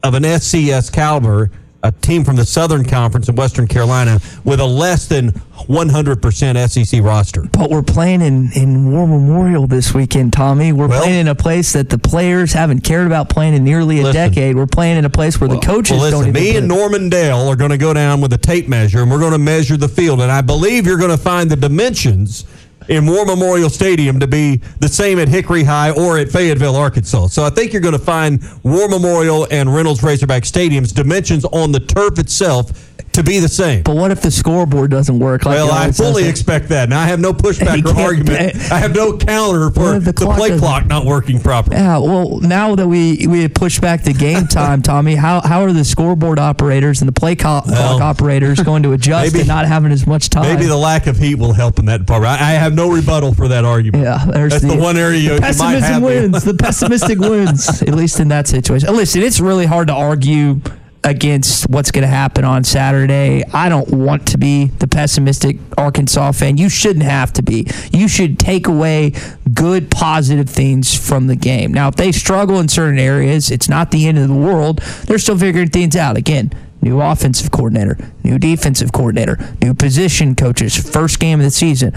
of 0.03 0.15
an 0.15 0.23
FCS 0.23 0.93
caliber, 0.93 1.51
a 1.85 1.93
team 1.93 2.25
from 2.25 2.35
the 2.37 2.45
Southern 2.45 2.85
Conference 2.85 3.29
in 3.29 3.37
Western 3.37 3.69
Carolina 3.69 4.19
with 4.45 4.59
a 4.59 4.65
less 4.67 5.07
than 5.07 5.31
100% 5.69 6.69
SEC 6.85 7.03
roster. 7.03 7.43
But 7.53 7.71
we're 7.71 7.83
playing 7.83 8.21
in, 8.21 8.51
in 8.55 8.91
War 8.91 9.07
Memorial 9.07 9.67
this 9.67 9.95
weekend, 9.95 10.33
Tommy. 10.33 10.73
We're 10.73 10.89
Well- 10.89 11.03
playing 11.03 11.21
in 11.21 11.29
a 11.29 11.35
place 11.37 11.73
that 11.75 11.91
the 11.91 11.99
players 11.99 12.53
haven't 12.53 12.81
cared 12.81 13.07
about 13.07 13.29
playing 13.29 13.55
in 13.55 13.63
nearly 13.65 14.01
a 14.01 14.05
Listen. 14.05 14.31
decade. 14.31 14.57
We're 14.57 14.67
playing 14.67 14.97
in 14.97 15.05
a 15.05 15.11
place 15.11 15.41
where 15.41 15.49
the 15.49 15.59
coaches 15.59 15.99
Well, 16.01 16.11
don't 16.11 16.21
listen, 16.25 16.37
even 16.37 16.43
me 16.53 16.57
and. 16.57 16.69
Norman 16.69 17.09
Dale 17.09 17.49
are 17.49 17.57
going 17.57 17.71
to 17.71 17.79
go 17.79 17.95
down 17.95 18.21
with 18.21 18.33
a 18.33 18.39
tape 18.39 18.69
measure, 18.69 19.01
and 19.03 19.11
we're 19.11 19.21
going 19.21 19.33
to 19.33 19.39
measure 19.39 19.77
the 19.77 19.89
field. 19.89 20.21
And 20.21 20.33
I 20.33 20.41
believe 20.41 20.87
you're 20.87 20.99
going 20.99 21.11
to 21.11 21.17
find 21.17 21.51
the 21.51 21.57
dimensions 21.57 22.45
in 22.89 23.07
War 23.07 23.25
Memorial 23.25 23.71
Stadium 23.71 24.19
to 24.21 24.27
be 24.27 24.61
the 24.81 24.89
same 24.89 25.19
at 25.19 25.29
Hickory 25.29 25.63
High 25.63 25.91
or 25.91 26.19
at 26.19 26.29
Fayetteville, 26.31 26.77
Arkansas. 26.77 27.29
So 27.29 27.45
I 27.45 27.51
think 27.51 27.73
you're 27.73 27.83
going 27.83 27.93
to 27.93 27.99
find 27.99 28.43
War 28.63 28.89
Memorial 28.89 29.47
and 29.51 29.73
Reynolds 29.73 30.03
Razorback 30.03 30.45
Stadiums 30.45 30.95
dimensions 30.95 31.45
on 31.47 31.73
the 31.73 31.81
turf 31.81 32.19
itself 32.19 32.73
to 33.19 33.25
be 33.25 33.39
the 33.41 33.49
same. 33.49 33.83
But 33.83 33.97
what 33.97 34.11
if 34.11 34.23
the 34.23 34.31
scoreboard 34.31 34.91
doesn't 34.91 35.19
work? 35.19 35.45
Like 35.45 35.57
Well, 35.57 35.73
I 35.73 35.91
fully 35.91 36.29
expect 36.29 36.69
that. 36.69 36.89
Now 36.89 37.01
I 37.01 37.07
have 37.07 37.21
no 37.21 37.33
pushback 37.33 37.79
You 37.85 37.91
or 37.91 38.01
argument. 38.01 38.57
I 38.71 38.79
have 38.79 38.95
no 38.95 39.17
counter 39.17 39.71
for 39.71 39.99
the, 39.99 40.01
the 40.01 40.13
clock 40.13 40.39
play 40.39 40.57
clock 40.59 40.87
not 40.87 41.05
working 41.05 41.41
properly. 41.41 41.77
Yeah, 41.77 41.99
well, 41.99 42.39
now 42.41 42.75
that 42.77 42.87
we 42.87 43.27
we 43.27 43.49
pushed 43.49 43.81
back 43.81 44.03
the 44.05 44.13
game 44.13 44.47
time, 44.49 44.83
Tommy, 44.83 45.17
how 45.17 45.41
how 45.41 45.63
are 45.63 45.73
the 45.73 45.85
scoreboard 45.85 46.39
operators 46.39 47.01
and 47.03 47.09
the 47.09 47.13
play 47.13 47.35
co- 47.35 47.61
clock 47.63 48.01
operators 48.01 48.61
going 48.61 48.83
to 48.85 48.93
adjust 48.93 49.33
maybe- 49.33 49.43
to 49.43 49.49
not 49.49 49.67
having 49.67 49.91
as 49.93 50.07
much 50.07 50.31
time? 50.31 50.43
Maybe 50.55 50.67
the 50.67 50.77
lack 50.77 51.07
of 51.07 51.19
heat 51.19 51.35
will 51.35 51.53
help 51.53 51.79
in 51.79 51.87
that 51.87 51.99
department. 51.99 52.41
I, 52.41 52.51
I 52.51 52.53
have 52.53 52.75
no 52.75 52.91
rebuttal 52.91 53.35
for 53.35 53.49
that 53.49 53.65
argument. 53.65 54.05
Yeah, 54.05 54.25
there's 54.27 54.53
That's 54.53 54.65
the, 54.65 54.77
one 54.81 54.97
area 54.97 55.19
you, 55.19 55.29
the 55.31 55.35
you 55.35 55.41
might 55.41 55.81
pessimism 55.81 55.83
have. 55.93 56.03
wins. 56.03 56.45
the 56.45 56.55
pessimistic 56.55 57.19
wins, 57.31 57.83
at 57.83 57.95
least 57.95 58.21
in 58.21 58.29
that 58.29 58.47
situation. 58.47 58.95
Listen, 58.95 59.23
it's 59.23 59.41
really 59.41 59.67
hard 59.67 59.89
to 59.89 59.95
argue 59.95 60.61
against 61.05 61.69
what's 61.71 61.91
going 61.91 62.03
to 62.03 62.09
happen 62.09 62.45
on 62.45 62.65
Saturday. 62.65 63.45
I 63.53 63.69
don't 63.69 63.89
want 63.89 64.29
to 64.29 64.39
be 64.39 64.67
the 64.67 64.87
pessimistic 64.87 65.57
Arkansas 65.77 66.33
fan. 66.33 66.59
You 66.59 66.69
shouldn't 66.69 67.05
have 67.05 67.33
to 67.35 67.43
be. 67.43 67.67
You 67.93 68.09
should 68.09 68.39
take 68.39 68.67
away 68.67 69.13
good, 69.53 69.91
positive 69.91 70.49
things 70.49 70.95
from 70.95 71.27
the 71.27 71.37
game. 71.37 71.73
Now, 71.73 71.89
if 71.89 71.97
they 71.97 72.13
struggle 72.13 72.61
in 72.61 72.69
certain 72.69 72.99
areas, 72.99 73.51
it's 73.51 73.69
not 73.69 73.91
the 73.91 74.07
end 74.07 74.19
of 74.19 74.29
the 74.29 74.35
world. 74.35 74.79
They're 75.07 75.19
still 75.19 75.39
figuring 75.39 75.71
things 75.71 75.97
out. 75.97 76.17
Again, 76.17 76.53
new 76.83 77.01
offensive 77.01 77.51
coordinator, 77.51 77.97
new 78.25 78.39
defensive 78.39 78.93
coordinator, 78.93 79.39
new 79.63 79.75
position 79.75 80.35
coaches, 80.35 80.77
first 80.77 81.21
game 81.21 81.41
of 81.41 81.45
the 81.45 81.51
season 81.51 81.93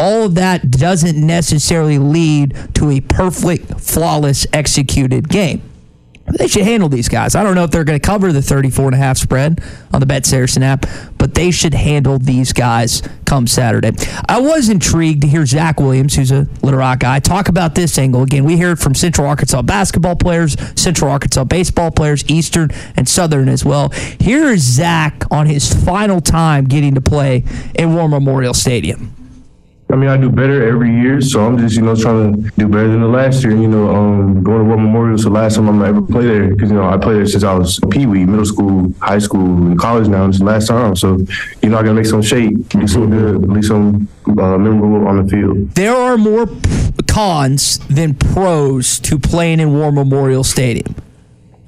all 0.00 0.24
of 0.24 0.34
that 0.36 0.70
doesn't 0.70 1.18
necessarily 1.18 1.98
lead 1.98 2.56
to 2.74 2.88
a 2.90 3.00
perfect, 3.02 3.78
flawless 3.78 4.46
executed 4.50 5.28
game. 5.28 5.60
They 6.38 6.46
should 6.46 6.62
handle 6.62 6.88
these 6.88 7.08
guys. 7.08 7.34
I 7.34 7.42
don't 7.42 7.54
know 7.54 7.64
if 7.64 7.70
they're 7.70 7.84
going 7.84 7.98
to 7.98 8.06
cover 8.06 8.32
the 8.32 8.42
34 8.42 8.86
and 8.86 8.94
a 8.94 8.98
half 8.98 9.18
spread 9.18 9.60
on 9.92 10.00
the 10.00 10.06
Bet 10.06 10.26
Saracen 10.26 10.62
app, 10.62 10.86
but 11.18 11.34
they 11.34 11.50
should 11.50 11.74
handle 11.74 12.18
these 12.18 12.52
guys 12.52 13.02
come 13.26 13.46
Saturday. 13.46 13.92
I 14.28 14.40
was 14.40 14.68
intrigued 14.68 15.22
to 15.22 15.28
hear 15.28 15.46
Zach 15.46 15.80
Williams, 15.80 16.16
who's 16.16 16.30
a 16.30 16.46
Little 16.62 16.80
Rock 16.80 17.00
guy, 17.00 17.20
talk 17.20 17.48
about 17.48 17.74
this 17.74 17.98
angle. 17.98 18.22
Again, 18.22 18.44
we 18.44 18.56
hear 18.56 18.72
it 18.72 18.78
from 18.78 18.94
Central 18.94 19.26
Arkansas 19.26 19.62
basketball 19.62 20.16
players, 20.16 20.56
Central 20.80 21.10
Arkansas 21.10 21.44
baseball 21.44 21.90
players, 21.90 22.28
Eastern 22.28 22.70
and 22.96 23.08
Southern 23.08 23.48
as 23.48 23.64
well. 23.64 23.90
Here 24.18 24.48
is 24.48 24.62
Zach 24.62 25.24
on 25.30 25.46
his 25.46 25.72
final 25.84 26.20
time 26.20 26.64
getting 26.64 26.94
to 26.94 27.00
play 27.00 27.44
in 27.74 27.94
War 27.94 28.08
Memorial 28.08 28.54
Stadium. 28.54 29.19
I 29.92 29.96
mean, 29.96 30.08
I 30.08 30.16
do 30.16 30.30
better 30.30 30.66
every 30.68 30.94
year, 30.94 31.20
so 31.20 31.44
I'm 31.44 31.58
just, 31.58 31.76
you 31.76 31.82
know, 31.82 31.96
trying 31.96 32.32
to 32.44 32.50
do 32.56 32.68
better 32.68 32.88
than 32.88 33.00
the 33.00 33.08
last 33.08 33.42
year. 33.42 33.52
You 33.52 33.66
know, 33.68 33.94
um, 33.94 34.42
going 34.42 34.58
to 34.60 34.64
War 34.64 34.76
Memorial 34.76 35.14
is 35.16 35.24
the 35.24 35.30
last 35.30 35.56
time 35.56 35.68
I'm 35.68 35.82
ever 35.82 36.00
play 36.02 36.24
there 36.26 36.48
because 36.48 36.70
you 36.70 36.76
know 36.76 36.88
I 36.88 36.96
played 36.96 37.16
there 37.16 37.26
since 37.26 37.42
I 37.44 37.54
was 37.54 37.80
pee 37.90 38.06
wee, 38.06 38.24
middle 38.24 38.44
school, 38.44 38.92
high 39.00 39.18
school, 39.18 39.40
and 39.40 39.78
college. 39.78 40.08
Now 40.08 40.26
it's 40.28 40.38
the 40.38 40.44
last 40.44 40.68
time, 40.68 40.94
so 40.96 41.18
you 41.62 41.68
know 41.70 41.78
I 41.78 41.82
gotta 41.82 41.94
make 41.94 42.06
some 42.06 42.22
shape, 42.22 42.68
do 42.68 42.86
some 42.86 43.10
good, 43.10 43.42
at 43.42 43.48
least 43.50 43.68
some 43.68 44.08
uh, 44.26 44.56
memorable 44.58 45.06
on 45.08 45.24
the 45.24 45.30
field. 45.30 45.70
there 45.74 45.94
are 45.94 46.16
more 46.16 46.46
p- 46.46 46.58
cons 47.08 47.78
than 47.88 48.14
pros 48.14 48.98
to 49.00 49.18
playing 49.18 49.60
in 49.60 49.72
War 49.72 49.90
Memorial 49.90 50.44
Stadium. 50.44 50.94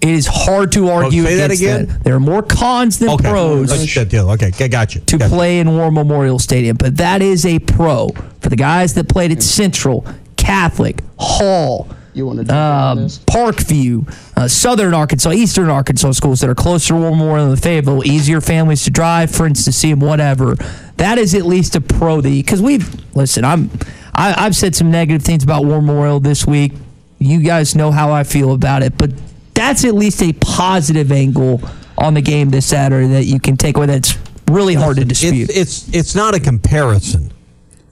It 0.03 0.09
is 0.09 0.27
hard 0.27 0.73
to 0.73 0.89
argue 0.89 1.23
Oh, 1.23 1.27
say 1.27 1.37
that 1.37 1.45
against 1.53 1.63
again? 1.63 1.87
that. 1.87 2.03
There 2.05 2.15
are 2.17 2.21
more 2.21 2.43
cons 2.43 2.99
than 2.99 3.09
Okay. 3.11 3.31
pros 3.31 3.69
That's 3.71 3.95
that 3.95 4.09
deal. 4.09 4.29
Okay, 4.33 4.51
I 4.59 4.67
got 4.69 4.95
you. 4.97 5.01
to 5.03 5.17
Got 5.19 5.31
you. 5.31 5.37
play 5.37 5.61
in 5.61 5.77
War 5.77 5.93
Memorial 5.93 6.39
Stadium, 6.41 6.77
but 6.77 6.97
that 6.97 7.23
is 7.23 7.47
a 7.47 7.61
pro 7.61 8.09
for 8.41 8.49
the 8.49 8.57
guys 8.57 8.95
that 8.95 9.09
played 9.09 9.31
at 9.31 9.43
Central, 9.43 10.05
Catholic, 10.37 11.03
Hall, 11.19 11.89
You 12.15 12.27
want 12.27 12.45
to 12.47 12.53
uh, 12.53 12.95
Parkview, 13.27 14.13
uh, 14.37 14.49
Southern 14.49 14.93
Arkansas, 14.93 15.31
Eastern 15.33 15.69
Arkansas 15.71 16.11
schools 16.13 16.41
that 16.41 16.51
are 16.51 16.55
closer 16.55 16.89
to 16.95 17.01
War 17.01 17.11
Memorial 17.13 17.47
than 17.49 17.57
Fayetteville, 17.57 18.05
easier 18.07 18.41
families 18.41 18.83
to 18.85 18.91
drive, 18.91 19.31
friends 19.31 19.65
to 19.65 19.73
see 19.73 19.91
them, 19.91 20.01
whatever. 20.01 20.57
That 20.97 21.19
is 21.19 21.35
at 21.35 21.47
least 21.47 21.77
a 21.77 21.81
pro. 21.81 22.21
The 22.21 22.43
because 22.43 22.61
we've 22.61 22.93
listen, 23.15 23.45
I'm 23.45 23.71
I, 24.15 24.35
I've 24.47 24.57
said 24.57 24.75
some 24.75 24.91
negative 24.91 25.23
things 25.23 25.43
about 25.45 25.65
War 25.65 25.81
Memorial 25.81 26.21
this 26.21 26.47
week. 26.47 26.73
You 27.19 27.41
guys 27.41 27.75
know 27.77 27.93
how 27.93 28.11
I 28.13 28.25
feel 28.25 28.53
about 28.53 28.83
it, 28.83 28.99
but 28.99 29.11
that's 29.55 29.85
at 29.85 29.95
least 29.95 30.23
a 30.23 30.33
positive 30.35 31.13
angle 31.13 31.61
on 31.99 32.15
the 32.15 32.23
game 32.23 32.51
this 32.51 32.67
Saturday 32.67 33.09
that 33.09 33.25
you 33.25 33.39
can 33.39 33.57
take 33.57 33.77
away. 33.77 33.87
That's 33.87 34.17
really 34.51 34.75
hard 34.75 34.97
to 34.97 35.05
dispute. 35.05 35.51
It's, 35.51 35.89
it's 35.89 35.95
it's 35.95 36.15
not 36.15 36.35
a 36.35 36.41
comparison. 36.41 37.33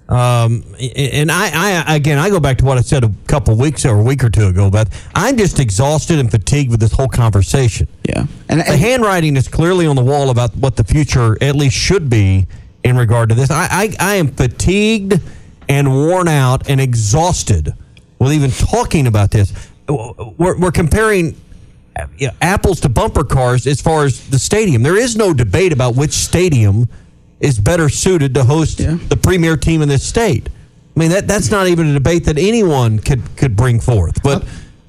Um, 0.08 0.64
and 0.96 1.30
I, 1.30 1.84
I 1.86 1.94
again, 1.94 2.18
I 2.18 2.30
go 2.30 2.40
back 2.40 2.58
to 2.58 2.64
what 2.64 2.76
I 2.76 2.80
said 2.80 3.04
a 3.04 3.12
couple 3.28 3.56
weeks 3.56 3.86
or 3.86 4.00
a 4.00 4.02
week 4.02 4.24
or 4.24 4.28
two 4.28 4.48
ago. 4.48 4.68
But 4.68 4.88
I'm 5.14 5.36
just 5.36 5.60
exhausted 5.60 6.18
and 6.18 6.28
fatigued 6.28 6.70
with 6.70 6.80
this 6.80 6.92
whole 6.92 7.08
conversation. 7.08 7.86
Yeah, 8.08 8.26
and, 8.48 8.60
the 8.60 8.76
handwriting 8.76 9.36
is 9.36 9.46
clearly 9.46 9.86
on 9.86 9.94
the 9.94 10.02
wall 10.02 10.30
about 10.30 10.56
what 10.56 10.76
the 10.76 10.82
future 10.82 11.38
at 11.40 11.54
least 11.54 11.76
should 11.76 12.10
be 12.10 12.48
in 12.82 12.96
regard 12.96 13.28
to 13.28 13.34
this. 13.36 13.50
I, 13.50 13.68
I, 13.70 13.96
I 14.00 14.14
am 14.16 14.28
fatigued 14.28 15.20
and 15.68 15.92
worn 15.92 16.26
out 16.26 16.68
and 16.68 16.80
exhausted 16.80 17.72
with 18.18 18.32
even 18.32 18.50
talking 18.50 19.06
about 19.06 19.30
this. 19.30 19.52
We're, 19.88 20.58
we're 20.58 20.72
comparing 20.72 21.36
you 22.18 22.28
know, 22.28 22.34
apples 22.40 22.80
to 22.80 22.88
bumper 22.88 23.24
cars 23.24 23.66
as 23.66 23.80
far 23.80 24.04
as 24.04 24.28
the 24.28 24.38
stadium. 24.38 24.82
There 24.82 24.96
is 24.96 25.16
no 25.16 25.32
debate 25.32 25.72
about 25.72 25.96
which 25.96 26.12
stadium 26.12 26.88
is 27.40 27.58
better 27.58 27.88
suited 27.88 28.34
to 28.34 28.44
host 28.44 28.80
yeah. 28.80 28.98
the 29.08 29.16
premier 29.16 29.56
team 29.56 29.82
in 29.82 29.88
this 29.88 30.06
state. 30.06 30.48
I 30.96 31.00
mean 31.00 31.10
that 31.10 31.26
that's 31.26 31.50
not 31.50 31.66
even 31.68 31.88
a 31.88 31.92
debate 31.94 32.24
that 32.24 32.38
anyone 32.38 32.98
could 32.98 33.22
could 33.36 33.56
bring 33.56 33.80
forth. 33.80 34.22
But 34.22 34.44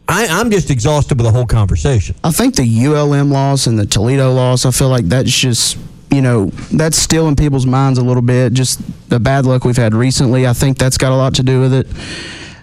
I, 0.08 0.28
I'm 0.28 0.52
just 0.52 0.70
exhausted 0.70 1.18
with 1.18 1.26
the 1.26 1.32
whole 1.32 1.46
conversation. 1.46 2.16
I 2.24 2.32
think 2.32 2.56
the 2.56 2.86
ULM 2.86 3.32
loss 3.32 3.68
and 3.68 3.80
the 3.80 3.86
Toledo 3.86 4.34
loss. 4.34 4.66
I 4.66 4.72
feel 4.72 4.90
like 4.90 5.06
that's 5.06 5.32
just 5.32 5.78
you 6.10 6.22
know 6.22 6.48
that's 6.74 6.98
still 6.98 7.28
in 7.28 7.36
people's 7.36 7.66
minds 7.66 7.98
a 7.98 8.04
little 8.04 8.22
bit. 8.22 8.54
Just 8.54 8.82
the 9.10 9.20
bad 9.20 9.46
luck 9.46 9.64
we've 9.64 9.78
had 9.78 9.94
recently. 9.94 10.46
I 10.46 10.54
think 10.54 10.78
that's 10.78 10.98
got 10.98 11.14
a 11.14 11.16
lot 11.16 11.36
to 11.36 11.44
do 11.44 11.62
with 11.62 11.74
it. 11.74 11.88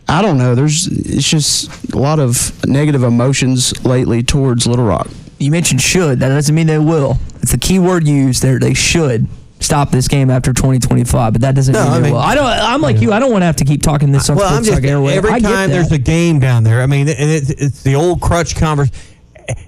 I 0.08 0.22
don't 0.22 0.38
know. 0.38 0.54
There's 0.54 0.86
it's 0.86 1.28
just 1.28 1.92
a 1.92 1.98
lot 1.98 2.18
of 2.18 2.66
negative 2.66 3.02
emotions 3.02 3.84
lately 3.84 4.22
towards 4.22 4.66
Little 4.66 4.86
Rock. 4.86 5.08
You 5.38 5.50
mentioned 5.50 5.82
should. 5.82 6.20
That 6.20 6.28
doesn't 6.28 6.54
mean 6.54 6.66
they 6.66 6.78
will. 6.78 7.18
It's 7.42 7.52
a 7.52 7.58
key 7.58 7.78
word 7.78 8.06
used 8.08 8.42
there. 8.42 8.58
They 8.58 8.74
should 8.74 9.28
stop 9.60 9.90
this 9.90 10.08
game 10.08 10.30
after 10.30 10.52
2025, 10.52 11.32
but 11.32 11.42
that 11.42 11.54
doesn't 11.54 11.74
no, 11.74 11.84
mean 11.84 11.92
I, 11.92 12.00
mean, 12.00 12.12
will. 12.12 12.20
I 12.20 12.34
don't. 12.34 12.46
I'm 12.46 12.80
like 12.80 13.00
you. 13.00 13.12
I 13.12 13.18
don't 13.18 13.30
want 13.30 13.42
to 13.42 13.46
have 13.46 13.56
to 13.56 13.64
keep 13.64 13.82
talking 13.82 14.10
this 14.10 14.30
on 14.30 14.36
well, 14.36 14.52
I'm 14.52 14.64
just, 14.64 14.82
Every 14.82 15.40
time 15.40 15.70
there's 15.70 15.92
a 15.92 15.98
game 15.98 16.40
down 16.40 16.64
there, 16.64 16.82
I 16.82 16.86
mean, 16.86 17.08
and 17.08 17.30
it's, 17.30 17.50
it's 17.50 17.82
the 17.82 17.94
old 17.94 18.20
crutch 18.20 18.56
conversation 18.56 18.94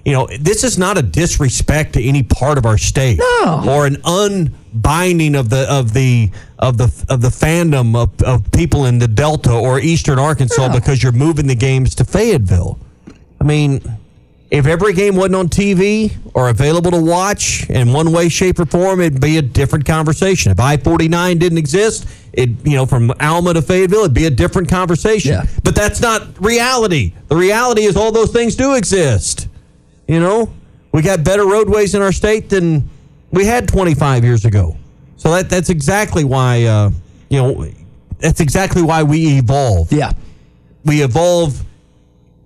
you 0.05 0.13
know, 0.13 0.27
this 0.39 0.63
is 0.63 0.77
not 0.77 0.97
a 0.97 1.01
disrespect 1.01 1.93
to 1.93 2.03
any 2.03 2.23
part 2.23 2.57
of 2.57 2.65
our 2.65 2.77
state, 2.77 3.19
no. 3.19 3.63
or 3.67 3.87
an 3.87 3.97
unbinding 4.73 5.35
of 5.35 5.49
the 5.49 5.69
of 5.69 5.93
the 5.93 6.29
of 6.59 6.77
the 6.77 7.05
of 7.09 7.21
the 7.21 7.29
fandom 7.29 7.95
of, 7.95 8.21
of 8.23 8.51
people 8.51 8.85
in 8.85 8.99
the 8.99 9.07
Delta 9.07 9.51
or 9.51 9.79
Eastern 9.79 10.19
Arkansas 10.19 10.67
no. 10.67 10.73
because 10.73 11.01
you're 11.03 11.11
moving 11.11 11.47
the 11.47 11.55
games 11.55 11.95
to 11.95 12.05
Fayetteville. 12.05 12.79
I 13.39 13.43
mean, 13.43 13.81
if 14.51 14.67
every 14.67 14.93
game 14.93 15.15
wasn't 15.15 15.35
on 15.35 15.49
TV 15.49 16.15
or 16.33 16.49
available 16.49 16.91
to 16.91 17.01
watch 17.01 17.69
in 17.69 17.91
one 17.91 18.11
way, 18.11 18.29
shape, 18.29 18.59
or 18.59 18.65
form, 18.65 19.01
it'd 19.01 19.21
be 19.21 19.37
a 19.37 19.41
different 19.41 19.85
conversation. 19.85 20.51
If 20.51 20.59
I 20.59 20.77
forty 20.77 21.07
nine 21.07 21.37
didn't 21.37 21.57
exist, 21.57 22.07
it 22.33 22.49
you 22.63 22.75
know 22.75 22.85
from 22.85 23.11
Alma 23.19 23.53
to 23.53 23.61
Fayetteville, 23.61 24.01
it'd 24.01 24.13
be 24.13 24.25
a 24.25 24.31
different 24.31 24.69
conversation. 24.69 25.31
Yeah. 25.31 25.45
But 25.63 25.75
that's 25.75 26.01
not 26.01 26.39
reality. 26.43 27.13
The 27.27 27.35
reality 27.35 27.83
is 27.83 27.95
all 27.95 28.11
those 28.11 28.31
things 28.31 28.55
do 28.55 28.75
exist. 28.75 29.47
You 30.07 30.19
know, 30.19 30.53
we 30.91 31.01
got 31.01 31.23
better 31.23 31.45
roadways 31.45 31.95
in 31.95 32.01
our 32.01 32.11
state 32.11 32.49
than 32.49 32.89
we 33.31 33.45
had 33.45 33.67
25 33.67 34.23
years 34.23 34.45
ago. 34.45 34.77
So 35.17 35.31
that 35.31 35.49
that's 35.49 35.69
exactly 35.69 36.23
why 36.23 36.63
uh, 36.63 36.91
you 37.29 37.37
know 37.41 37.65
that's 38.19 38.39
exactly 38.39 38.81
why 38.81 39.03
we 39.03 39.37
evolve. 39.37 39.91
Yeah, 39.91 40.13
we 40.83 41.03
evolve 41.03 41.63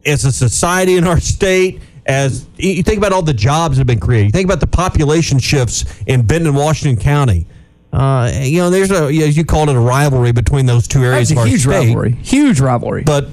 as 0.05 0.25
a 0.25 0.31
society 0.31 0.95
in 0.97 1.05
our 1.05 1.19
state. 1.19 1.81
As 2.05 2.45
you 2.57 2.83
think 2.83 2.99
about 2.99 3.13
all 3.13 3.23
the 3.23 3.33
jobs 3.33 3.77
that 3.77 3.79
have 3.79 3.87
been 3.87 3.99
created, 3.99 4.25
you 4.25 4.31
think 4.31 4.45
about 4.45 4.59
the 4.59 4.67
population 4.67 5.39
shifts 5.39 5.85
in 6.05 6.21
Benton 6.27 6.49
and 6.49 6.57
Washington 6.57 7.01
County. 7.01 7.47
Uh, 7.91 8.29
you 8.41 8.59
know, 8.59 8.69
there's 8.69 8.91
a 8.91 9.05
as 9.05 9.37
you 9.37 9.45
called 9.45 9.69
it 9.69 9.75
a 9.75 9.79
rivalry 9.79 10.31
between 10.33 10.65
those 10.65 10.87
two 10.87 11.03
areas. 11.03 11.29
That's 11.29 11.41
a 11.41 11.47
huge 11.47 11.61
state. 11.61 11.71
rivalry, 11.71 12.11
huge 12.11 12.59
rivalry. 12.59 13.03
But 13.03 13.29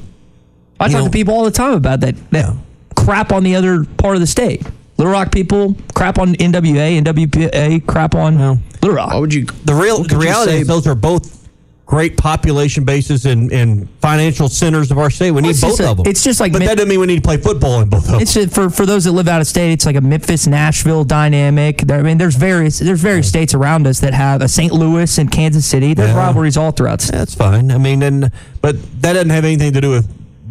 I 0.78 0.86
talk 0.86 0.92
know, 0.92 1.04
to 1.06 1.10
people 1.10 1.34
all 1.34 1.44
the 1.44 1.50
time 1.50 1.74
about 1.74 2.00
that. 2.00 2.14
that 2.30 2.44
yeah 2.46 2.56
crap 3.04 3.32
on 3.32 3.42
the 3.42 3.56
other 3.56 3.84
part 3.84 4.14
of 4.14 4.20
the 4.20 4.26
state. 4.26 4.62
Little 5.02 5.14
Rock 5.14 5.32
people 5.32 5.76
crap 5.96 6.20
on 6.20 6.34
NWA, 6.34 7.02
NWPA 7.02 7.84
crap 7.88 8.14
on 8.14 8.38
no. 8.38 8.58
Little 8.82 8.96
Rock. 8.96 9.12
What 9.12 9.20
would 9.22 9.34
you? 9.34 9.46
The 9.46 9.74
real 9.74 10.04
the 10.04 10.16
reality 10.16 10.52
is 10.52 10.68
those 10.68 10.86
are 10.86 10.94
both 10.94 11.48
great 11.86 12.16
population 12.16 12.84
bases 12.84 13.26
and, 13.26 13.50
and 13.52 13.90
financial 14.00 14.48
centers 14.48 14.92
of 14.92 14.98
our 14.98 15.10
state. 15.10 15.32
We 15.32 15.42
need 15.42 15.60
both 15.60 15.80
a, 15.80 15.90
of 15.90 15.96
them. 15.96 16.06
It's 16.06 16.22
just 16.22 16.38
like, 16.38 16.52
but 16.52 16.60
that 16.60 16.76
doesn't 16.76 16.88
mean 16.88 17.00
we 17.00 17.06
need 17.06 17.16
to 17.16 17.20
play 17.22 17.36
football 17.36 17.80
in 17.80 17.88
both 17.88 18.04
of 18.04 18.12
them. 18.12 18.20
It's 18.20 18.32
just, 18.32 18.54
for 18.54 18.70
for 18.70 18.86
those 18.86 19.02
that 19.02 19.10
live 19.10 19.26
out 19.26 19.40
of 19.40 19.48
state. 19.48 19.72
It's 19.72 19.84
like 19.84 19.96
a 19.96 20.00
Memphis 20.00 20.46
Nashville 20.46 21.02
dynamic. 21.02 21.90
I 21.90 22.00
mean, 22.02 22.18
there's 22.18 22.36
various 22.36 22.78
there's 22.78 23.00
various 23.00 23.28
states 23.28 23.54
around 23.54 23.88
us 23.88 23.98
that 23.98 24.14
have 24.14 24.40
a 24.40 24.48
St. 24.48 24.72
Louis 24.72 25.18
and 25.18 25.32
Kansas 25.32 25.66
City. 25.66 25.94
There's 25.94 26.10
yeah. 26.10 26.16
rivalries 26.16 26.56
all 26.56 26.70
throughout. 26.70 27.00
That's 27.00 27.34
fine. 27.34 27.72
I 27.72 27.78
mean, 27.78 28.04
and 28.04 28.30
but 28.60 28.76
that 29.02 29.14
doesn't 29.14 29.30
have 29.30 29.44
anything 29.44 29.72
to 29.72 29.80
do 29.80 29.90
with 29.90 30.08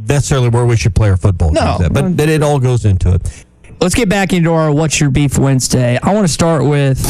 necessarily 0.10 0.50
where 0.50 0.66
we 0.66 0.76
should 0.76 0.94
play 0.94 1.10
our 1.10 1.16
football. 1.16 1.54
No, 1.54 1.80
at, 1.82 1.94
but 1.94 2.20
it 2.20 2.44
all 2.44 2.60
goes 2.60 2.84
into 2.84 3.14
it. 3.14 3.46
Let's 3.82 3.96
get 3.96 4.10
back 4.10 4.32
into 4.32 4.54
our 4.54 4.72
What's 4.72 5.00
Your 5.00 5.10
Beef 5.10 5.40
Wednesday. 5.40 5.98
I 6.04 6.14
want 6.14 6.28
to 6.28 6.32
start 6.32 6.64
with 6.64 7.04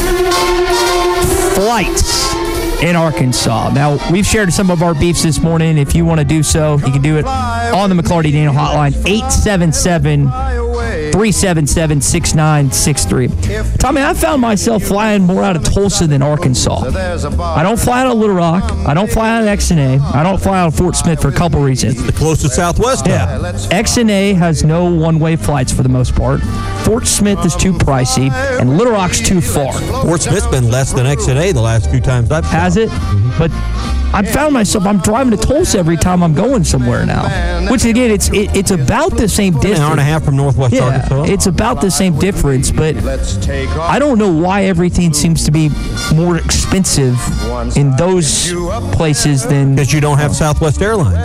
flights 1.54 2.34
in 2.82 2.96
Arkansas. 2.96 3.72
Now, 3.74 3.98
we've 4.10 4.24
shared 4.24 4.54
some 4.54 4.70
of 4.70 4.82
our 4.82 4.94
beefs 4.94 5.22
this 5.22 5.38
morning. 5.38 5.76
If 5.76 5.94
you 5.94 6.06
want 6.06 6.20
to 6.20 6.24
do 6.24 6.42
so, 6.42 6.78
you 6.78 6.90
can 6.90 7.02
do 7.02 7.18
it 7.18 7.26
on 7.26 7.90
the 7.90 7.94
McLarty 7.94 8.32
Daniel 8.32 8.54
hotline, 8.54 8.94
877 9.06 10.28
377 11.22 12.00
6963. 12.00 13.76
Tommy, 13.78 14.02
I 14.02 14.12
found 14.12 14.42
myself 14.42 14.82
flying 14.82 15.22
more 15.22 15.44
out 15.44 15.54
of 15.54 15.62
Tulsa 15.62 16.08
than 16.08 16.20
Arkansas. 16.20 16.82
I 16.82 17.62
don't 17.62 17.78
fly 17.78 18.00
out 18.00 18.10
of 18.10 18.18
Little 18.18 18.34
Rock. 18.34 18.72
I 18.88 18.92
don't 18.92 19.08
fly 19.08 19.30
out 19.30 19.44
of 19.44 19.48
XNA. 19.48 20.00
I 20.00 20.24
don't 20.24 20.42
fly 20.42 20.58
out 20.58 20.66
of 20.66 20.74
Fort 20.74 20.96
Smith 20.96 21.22
for 21.22 21.28
a 21.28 21.32
couple 21.32 21.62
reasons. 21.62 22.04
The 22.04 22.10
closest 22.10 22.56
Southwest. 22.56 23.06
Yeah. 23.06 23.38
XNA 23.38 24.34
has 24.34 24.64
no 24.64 24.92
one 24.92 25.20
way 25.20 25.36
flights 25.36 25.72
for 25.72 25.84
the 25.84 25.88
most 25.88 26.16
part. 26.16 26.40
Fort 26.84 27.06
Smith 27.06 27.44
is 27.44 27.54
too 27.54 27.72
pricey, 27.72 28.28
and 28.60 28.76
Little 28.76 28.92
Rock's 28.92 29.20
too 29.20 29.40
far. 29.40 29.72
Fort 30.02 30.22
Smith's 30.22 30.48
been 30.48 30.72
less 30.72 30.92
than 30.92 31.06
XNA 31.06 31.54
the 31.54 31.60
last 31.60 31.88
few 31.88 32.00
times 32.00 32.32
I've 32.32 32.44
Has 32.46 32.76
it? 32.76 32.88
Mm-hmm. 32.88 33.38
But 33.38 33.52
I 34.14 34.22
found 34.22 34.52
myself 34.52 34.84
I'm 34.84 34.98
driving 34.98 35.30
to 35.30 35.42
Tulsa 35.42 35.78
every 35.78 35.96
time 35.96 36.22
I'm 36.22 36.34
going 36.34 36.64
somewhere 36.64 37.06
now. 37.06 37.70
Which 37.70 37.84
again, 37.84 38.10
it's 38.10 38.28
it, 38.28 38.54
it's 38.54 38.70
about 38.70 39.16
the 39.16 39.28
same 39.28 39.54
distance. 39.54 39.78
An 39.78 39.84
hour 39.84 39.92
and 39.92 40.00
a 40.00 40.04
half 40.04 40.24
from 40.24 40.36
Northwest 40.36 40.74
yeah, 40.74 40.84
Arkansas. 40.84 41.11
It's 41.26 41.46
about 41.46 41.80
the 41.80 41.90
same 41.90 42.18
difference, 42.18 42.70
but 42.70 42.96
I 42.96 43.98
don't 43.98 44.18
know 44.18 44.32
why 44.32 44.64
everything 44.64 45.12
seems 45.12 45.44
to 45.44 45.50
be 45.50 45.70
more 46.14 46.36
expensive 46.36 47.16
in 47.76 47.94
those 47.96 48.52
places 48.92 49.46
than 49.46 49.74
because 49.74 49.92
you 49.92 50.00
don't 50.00 50.18
have 50.18 50.34
Southwest 50.34 50.80
Airlines. 50.80 51.16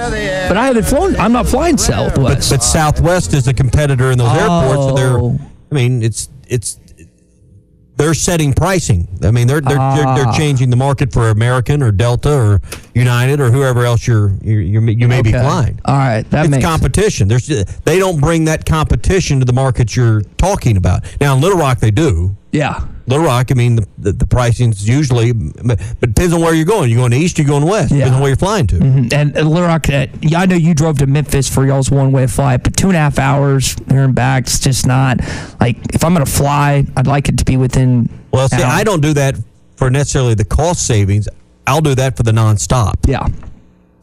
But 0.48 0.58
I 0.58 0.68
haven't 0.68 0.86
flown. 0.86 1.16
I'm 1.18 1.32
not 1.32 1.48
flying 1.48 1.78
Southwest. 1.78 2.50
But, 2.50 2.58
but 2.58 2.64
Southwest 2.64 3.34
is 3.34 3.48
a 3.48 3.54
competitor 3.54 4.12
in 4.12 4.18
those 4.18 4.30
oh. 4.32 4.40
airports. 4.40 4.84
So 4.84 4.96
they're. 4.96 5.20
Oh. 5.20 5.40
I 5.72 5.76
mean, 5.76 6.04
it's 6.04 6.30
it's 6.48 6.80
they're 7.98 8.14
setting 8.14 8.54
pricing. 8.54 9.08
I 9.24 9.32
mean, 9.32 9.48
they're 9.48 9.62
they're, 9.62 9.78
they're, 9.78 10.16
they're, 10.16 10.28
ah. 10.28 10.38
changing 10.38 10.70
the 10.70 10.76
market 10.76 11.12
for 11.12 11.30
American 11.30 11.82
or 11.82 11.92
Delta 11.92 12.32
or 12.32 12.62
United 12.94 13.40
or 13.40 13.52
whoever 13.52 13.86
else 13.86 14.08
you're, 14.08 14.32
you're, 14.42 14.62
you're 14.62 14.90
you 14.90 15.08
may 15.08 15.20
okay. 15.20 15.32
be 15.32 15.38
flying. 15.38 15.80
All 15.86 15.98
right, 15.98 16.28
that 16.30 16.46
it's 16.46 16.52
makes 16.52 16.66
competition. 16.66 17.28
There's 17.28 17.48
they 17.48 18.00
don't 18.00 18.20
bring 18.20 18.46
that 18.46 18.66
competition 18.66 19.40
to 19.40 19.46
the 19.46 19.54
markets 19.54 19.96
you're 19.96 20.22
talking 20.38 20.78
about. 20.78 21.04
Now 21.20 21.36
in 21.36 21.42
Little 21.42 21.58
Rock 21.58 21.80
they 21.80 21.92
do. 21.92 22.36
Yeah. 22.52 22.88
Little 23.08 23.26
Rock, 23.26 23.52
I 23.52 23.54
mean, 23.54 23.78
the, 23.78 23.88
the, 23.98 24.12
the 24.12 24.28
pricing 24.28 24.72
is 24.72 24.88
usually, 24.88 25.32
but 25.32 25.80
it 25.80 26.02
depends 26.02 26.34
on 26.34 26.42
where 26.42 26.54
you're 26.54 26.66
going. 26.66 26.90
You're 26.90 27.00
going 27.00 27.14
east, 27.14 27.38
you're 27.38 27.48
going 27.48 27.66
west. 27.66 27.92
Yeah. 27.92 28.00
Depends 28.00 28.16
on 28.16 28.22
where 28.22 28.30
you're 28.30 28.38
flying 28.38 28.68
to. 28.68 28.76
Mm-hmm. 28.76 29.14
And, 29.14 29.36
and 29.36 29.50
Little 29.50 29.68
Rock, 29.68 29.90
uh, 29.90 30.08
I 30.36 30.46
know 30.46 30.56
you 30.56 30.74
drove 30.74 30.98
to 31.00 31.08
Memphis 31.08 31.48
for 31.54 31.66
y'all's 31.66 31.90
one 31.90 32.12
way 32.12 32.28
flight, 32.28 32.64
but 32.64 32.76
two 32.76 32.88
and 32.88 32.98
a 32.98 33.00
half 33.00 33.18
hours 33.18 33.76
there 33.88 34.04
and 34.04 34.14
back, 34.14 34.44
it's 34.44 34.60
just 34.60 34.86
not 34.86 35.20
like 35.62 35.78
if 35.96 36.04
I'm 36.04 36.14
going 36.14 36.26
to 36.26 36.32
fly, 36.32 36.86
I'd 36.98 37.08
like 37.08 37.30
it 37.30 37.38
to 37.38 37.46
be 37.46 37.56
within. 37.56 38.10
Well, 38.32 38.50
see, 38.50 38.62
I 38.62 38.84
don't 38.84 39.02
do 39.02 39.14
that 39.14 39.36
for 39.78 39.90
necessarily 39.90 40.34
the 40.34 40.46
cost 40.46 40.86
savings. 40.86 41.30
I'll 41.66 41.82
do 41.82 41.96
that 41.96 42.18
for 42.18 42.24
the 42.24 42.32
nonstop. 42.32 42.96
Yeah. 43.08 43.28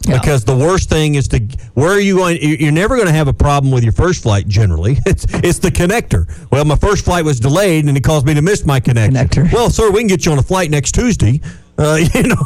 Yeah. 0.07 0.19
Because 0.19 0.45
the 0.45 0.57
worst 0.57 0.89
thing 0.89 1.15
is 1.15 1.29
to 1.29 1.41
where 1.75 1.91
are 1.91 2.01
you 2.01 2.17
going? 2.17 2.39
You're 2.41 2.73
never 2.73 2.97
going 2.97 3.09
to 3.09 3.13
have 3.15 3.29
a 3.29 3.33
problem 3.33 3.73
with 3.73 3.85
your 3.85 3.93
first 3.93 4.23
flight. 4.23 4.49
Generally, 4.49 4.99
it's 5.07 5.27
it's 5.43 5.59
the 5.59 5.71
connector. 5.71 6.31
Well, 6.51 6.65
my 6.65 6.77
first 6.77 7.05
flight 7.05 7.25
was 7.25 7.41
delayed, 7.41 7.87
and 7.87 7.97
it 7.97 8.05
caused 8.05 8.27
me 8.27 8.35
to 8.35 8.43
miss 8.43 8.65
my 8.65 8.81
connector. 8.81 9.27
connector. 9.29 9.53
Well, 9.53 9.71
sir, 9.71 9.91
we 9.91 10.01
can 10.01 10.09
get 10.09 10.27
you 10.27 10.33
on 10.33 10.39
a 10.39 10.43
flight 10.43 10.71
next 10.71 10.93
Tuesday. 10.93 11.41
Uh, 11.77 11.99
you 12.15 12.23
know, 12.23 12.37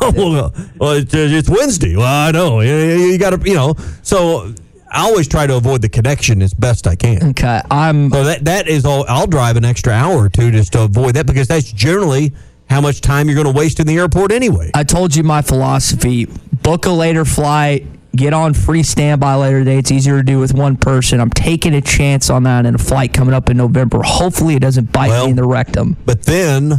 well, 0.78 0.92
it's, 0.92 1.12
it's, 1.12 1.50
Wednesday. 1.50 1.96
Well, 1.96 2.06
I 2.06 2.30
know 2.30 2.61
you, 2.61 2.74
you 2.74 3.18
got 3.18 3.30
to, 3.30 3.48
you 3.48 3.54
know. 3.54 3.74
So 4.02 4.54
I 4.90 5.02
always 5.02 5.28
try 5.28 5.46
to 5.46 5.56
avoid 5.56 5.82
the 5.82 5.88
connection 5.88 6.40
as 6.42 6.54
best 6.54 6.86
I 6.86 6.96
can. 6.96 7.30
Okay, 7.30 7.61
I'm. 7.70 8.11
So 8.11 8.24
that 8.24 8.44
that 8.44 8.68
is 8.68 8.84
all. 8.84 9.04
I'll 9.09 9.26
drive 9.26 9.56
an 9.56 9.64
extra 9.64 9.92
hour 9.92 10.16
or 10.16 10.28
two 10.28 10.50
just 10.50 10.72
to 10.72 10.82
avoid 10.82 11.14
that 11.14 11.26
because 11.26 11.48
that's 11.48 11.70
generally 11.70 12.32
how 12.70 12.80
much 12.80 13.00
time 13.00 13.28
you're 13.28 13.34
going 13.34 13.52
to 13.52 13.59
waste 13.59 13.80
in 13.80 13.86
the 13.86 13.96
airport 13.96 14.32
anyway. 14.32 14.70
I 14.74 14.84
told 14.84 15.14
you 15.14 15.22
my 15.22 15.42
philosophy: 15.42 16.26
book 16.68 16.84
a 16.84 16.90
later 16.90 17.24
flight, 17.24 17.86
get 18.14 18.34
on 18.34 18.52
free 18.52 18.82
standby 18.82 19.34
later 19.36 19.60
today. 19.60 19.78
It's 19.78 19.90
easier 19.90 20.18
to 20.18 20.22
do 20.22 20.38
with 20.38 20.52
one 20.52 20.76
person. 20.76 21.18
I'm 21.18 21.30
taking 21.30 21.74
a 21.74 21.80
chance 21.80 22.28
on 22.28 22.42
that 22.42 22.66
in 22.66 22.74
a 22.74 22.78
flight 22.78 23.14
coming 23.14 23.32
up 23.32 23.48
in 23.48 23.56
November. 23.56 24.02
Hopefully, 24.04 24.54
it 24.54 24.58
doesn't 24.60 24.92
bite 24.92 25.08
Well, 25.08 25.24
me 25.24 25.30
in 25.30 25.36
the 25.36 25.46
rectum. 25.46 25.96
But 26.04 26.24
then, 26.24 26.74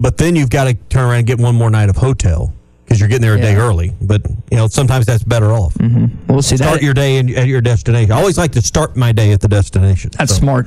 but 0.00 0.16
then 0.18 0.34
you've 0.34 0.50
got 0.50 0.64
to 0.64 0.74
turn 0.74 1.04
around 1.04 1.18
and 1.18 1.26
get 1.28 1.38
one 1.38 1.54
more 1.54 1.70
night 1.70 1.88
of 1.88 1.96
hotel 1.96 2.52
because 2.84 2.98
you're 2.98 3.08
getting 3.08 3.22
there 3.22 3.36
a 3.36 3.40
day 3.40 3.54
early. 3.54 3.92
But 4.02 4.26
you 4.50 4.56
know 4.56 4.66
sometimes 4.66 5.06
that's 5.06 5.22
better 5.22 5.52
off. 5.52 5.74
Mm-hmm. 5.74 6.32
We'll 6.32 6.42
see 6.42 6.56
Start 6.56 6.80
that. 6.80 6.82
your 6.84 6.94
day 6.94 7.18
in, 7.18 7.32
at 7.36 7.46
your 7.46 7.60
destination. 7.60 8.10
I 8.10 8.16
always 8.18 8.36
like 8.38 8.50
to 8.52 8.60
start 8.62 8.96
my 8.96 9.12
day 9.12 9.30
at 9.30 9.40
the 9.40 9.48
destination. 9.48 10.10
That's 10.18 10.32
So- 10.34 10.40
smart. 10.40 10.66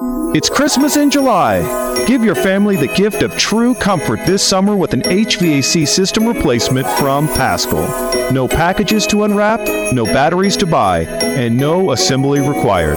It's 0.00 0.48
Christmas 0.48 0.96
in 0.96 1.10
July. 1.10 2.04
Give 2.06 2.22
your 2.22 2.36
family 2.36 2.76
the 2.76 2.86
gift 2.86 3.22
of 3.22 3.36
true 3.36 3.74
comfort 3.74 4.20
this 4.26 4.46
summer 4.46 4.76
with 4.76 4.92
an 4.92 5.02
HVAC 5.02 5.88
system 5.88 6.24
replacement 6.24 6.86
from 6.98 7.26
Pascal. 7.26 8.32
No 8.32 8.46
packages 8.46 9.08
to 9.08 9.24
unwrap, 9.24 9.58
no 9.92 10.04
batteries 10.04 10.56
to 10.58 10.66
buy, 10.66 11.00
and 11.00 11.56
no 11.56 11.90
assembly 11.90 12.40
required. 12.40 12.96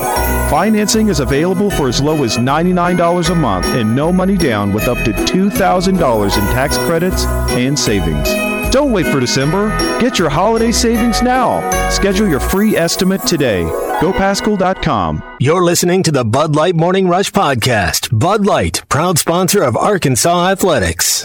Financing 0.52 1.08
is 1.08 1.22
available 1.22 1.72
for 1.72 1.88
as 1.88 2.04
low 2.04 2.24
as 2.24 2.38
$99 2.38 3.32
a 3.32 3.36
month 3.36 3.66
and 3.66 3.95
no 3.95 4.14
money 4.14 4.38
down 4.38 4.72
with 4.72 4.88
up 4.88 4.99
to 4.99 5.12
$2,000 5.12 6.38
in 6.38 6.54
tax 6.54 6.78
credits 6.78 7.26
and 7.52 7.80
savings. 7.80 8.30
Don't 8.72 8.91
wait 8.91 9.08
for 9.08 9.20
December. 9.20 9.76
Get 9.99 10.20
your 10.20 10.30
holiday 10.30 10.72
savings 10.72 11.24
now. 11.24 11.68
Schedule 11.89 12.28
your 12.28 12.39
free 12.39 12.78
estimate 12.78 13.24
today. 13.24 13.90
GoPascal.com. 14.02 15.38
You're 15.39 15.64
listening 15.64 16.02
to 16.02 16.12
the 16.12 16.26
Bud 16.26 16.56
Light 16.56 16.76
Morning 16.76 17.08
Rush 17.08 17.32
Podcast. 17.32 18.10
Bud 18.18 18.47
Light, 18.47 18.82
proud 18.89 19.20
sponsor 19.20 19.62
of 19.62 19.78
Arkansas 19.78 20.49
Athletics. 20.49 21.24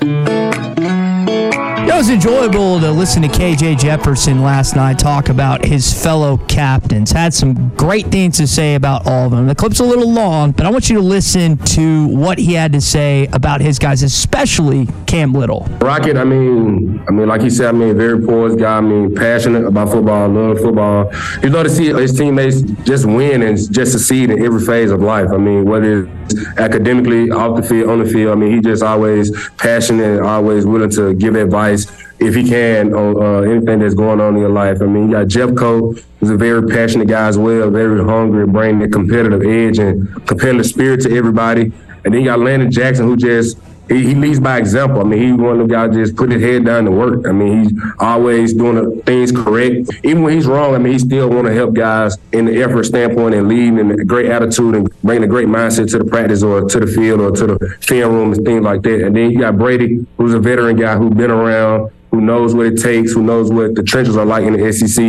It 1.97 2.01
was 2.01 2.11
enjoyable 2.11 2.79
to 2.81 2.91
listen 2.91 3.23
to 3.23 3.29
KJ 3.29 3.79
Jefferson 3.79 4.43
last 4.43 4.77
night 4.77 4.99
talk 4.99 5.31
about 5.31 5.65
his 5.65 5.91
fellow 6.03 6.37
captains. 6.47 7.11
Had 7.11 7.33
some 7.33 7.71
great 7.71 8.09
things 8.09 8.37
to 8.37 8.47
say 8.47 8.75
about 8.75 9.07
all 9.07 9.25
of 9.25 9.31
them. 9.31 9.47
The 9.47 9.55
clip's 9.55 9.81
a 9.81 9.85
little 9.85 10.13
long, 10.13 10.53
but 10.53 10.67
I 10.67 10.71
want 10.71 10.91
you 10.91 10.97
to 10.97 11.03
listen 11.03 11.57
to 11.57 12.09
what 12.09 12.37
he 12.39 12.53
had 12.53 12.73
to 12.75 12.83
say 12.83 13.29
about 13.33 13.63
his 13.63 13.79
guys, 13.79 14.03
especially 14.03 14.89
Cam 15.07 15.33
Little. 15.33 15.61
Rocket, 15.81 16.19
I 16.19 16.25
mean, 16.25 17.03
I 17.09 17.13
mean, 17.13 17.29
like 17.29 17.41
he 17.41 17.49
said, 17.49 17.69
I 17.69 17.73
mean, 17.73 17.97
very 17.97 18.21
poised 18.21 18.59
guy. 18.59 18.77
I 18.77 18.81
mean, 18.83 19.15
passionate 19.15 19.65
about 19.65 19.89
football, 19.89 20.29
love 20.29 20.59
football. 20.61 21.11
He 21.41 21.49
love 21.49 21.65
to 21.65 21.71
see 21.71 21.95
his 21.95 22.13
teammates 22.13 22.61
just 22.85 23.07
win 23.07 23.43
and 23.43 23.57
just 23.73 23.93
succeed 23.93 24.31
in 24.31 24.45
every 24.45 24.65
phase 24.65 24.91
of 24.91 25.01
life. 25.01 25.31
I 25.31 25.37
mean, 25.37 25.65
whether 25.65 26.07
it's 26.07 26.59
academically, 26.59 27.31
off 27.31 27.57
the 27.57 27.63
field, 27.63 27.91
on 27.91 28.03
the 28.03 28.11
field. 28.11 28.33
I 28.33 28.35
mean, 28.41 28.55
he 28.55 28.61
just 28.61 28.83
always 28.83 29.31
passionate, 29.57 30.21
always 30.21 30.67
willing 30.67 30.91
to 30.91 31.15
give 31.15 31.35
advice 31.35 31.87
if 32.19 32.35
he 32.35 32.49
can 32.49 32.95
on 32.95 33.23
uh, 33.23 33.51
anything 33.51 33.79
that's 33.79 33.95
going 33.95 34.21
on 34.21 34.35
in 34.35 34.41
your 34.41 34.51
life. 34.51 34.81
I 34.81 34.87
mean, 34.87 35.07
you 35.07 35.13
got 35.13 35.27
Jeffcoat, 35.27 36.03
who's 36.21 36.31
a 36.31 36.37
very 36.37 36.67
passionate 36.67 37.09
guy 37.09 37.29
as 37.29 37.39
well, 37.39 37.71
very 37.71 38.03
hungry, 38.03 38.47
bringing 38.47 38.81
the 38.81 38.89
competitive 38.89 39.43
edge 39.43 39.79
and 39.79 40.27
competitive 40.27 40.67
spirit 40.67 41.01
to 41.03 41.17
everybody. 41.17 41.73
And 42.05 42.15
then 42.15 42.21
you 42.21 42.25
got 42.25 42.39
Landon 42.39 42.71
Jackson, 42.71 43.07
who 43.07 43.17
just 43.17 43.59
he, 43.89 44.09
he 44.09 44.15
leads 44.15 44.41
by 44.41 44.59
example. 44.59 45.01
I 45.01 45.05
mean, 45.05 45.23
he's 45.23 45.33
one 45.33 45.61
of 45.61 45.69
the 45.69 45.75
guys 45.75 45.95
just 45.95 46.17
put 46.17 46.31
his 46.31 46.43
head 46.43 46.65
down 46.65 46.85
to 46.85 46.91
work. 46.91 47.27
I 47.27 47.33
mean, 47.33 47.65
he's 47.65 47.83
always 47.99 48.53
doing 48.53 49.01
things 49.03 49.33
correct. 49.33 49.91
Even 50.03 50.23
when 50.23 50.35
he's 50.35 50.47
wrong, 50.47 50.75
I 50.75 50.79
mean, 50.79 50.93
he 50.93 50.99
still 50.99 51.29
want 51.31 51.47
to 51.47 51.55
help 51.55 51.75
guys 51.75 52.17
in 52.33 52.47
the 52.47 52.63
effort 52.63 52.85
standpoint 52.85 53.35
and 53.35 53.49
lead 53.49 53.79
in 53.79 53.91
a 53.93 54.05
great 54.05 54.27
attitude 54.27 54.75
and 54.75 55.01
bring 55.03 55.23
a 55.23 55.27
great 55.27 55.49
mindset 55.49 55.91
to 55.93 55.99
the 55.99 56.05
practice 56.05 56.43
or 56.43 56.69
to 56.69 56.81
the 56.81 56.87
field 56.87 57.21
or 57.21 57.31
to 57.33 57.47
the 57.47 57.77
film 57.81 58.13
room 58.13 58.33
and 58.33 58.45
things 58.45 58.63
like 58.63 58.83
that. 58.83 59.07
And 59.07 59.17
then 59.17 59.31
you 59.31 59.41
got 59.41 59.57
Brady, 59.57 60.05
who's 60.17 60.35
a 60.35 60.41
veteran 60.41 60.77
guy 60.77 60.97
who's 60.97 61.15
been 61.15 61.31
around, 61.31 61.91
who 62.11 62.21
knows 62.21 62.55
what 62.55 62.67
it 62.67 62.81
takes, 62.81 63.13
who 63.13 63.23
knows 63.23 63.53
what 63.53 63.75
the 63.75 63.83
trenches 63.83 64.17
are 64.17 64.25
like 64.25 64.45
in 64.45 64.55
the 64.55 64.73
SEC, 64.73 65.05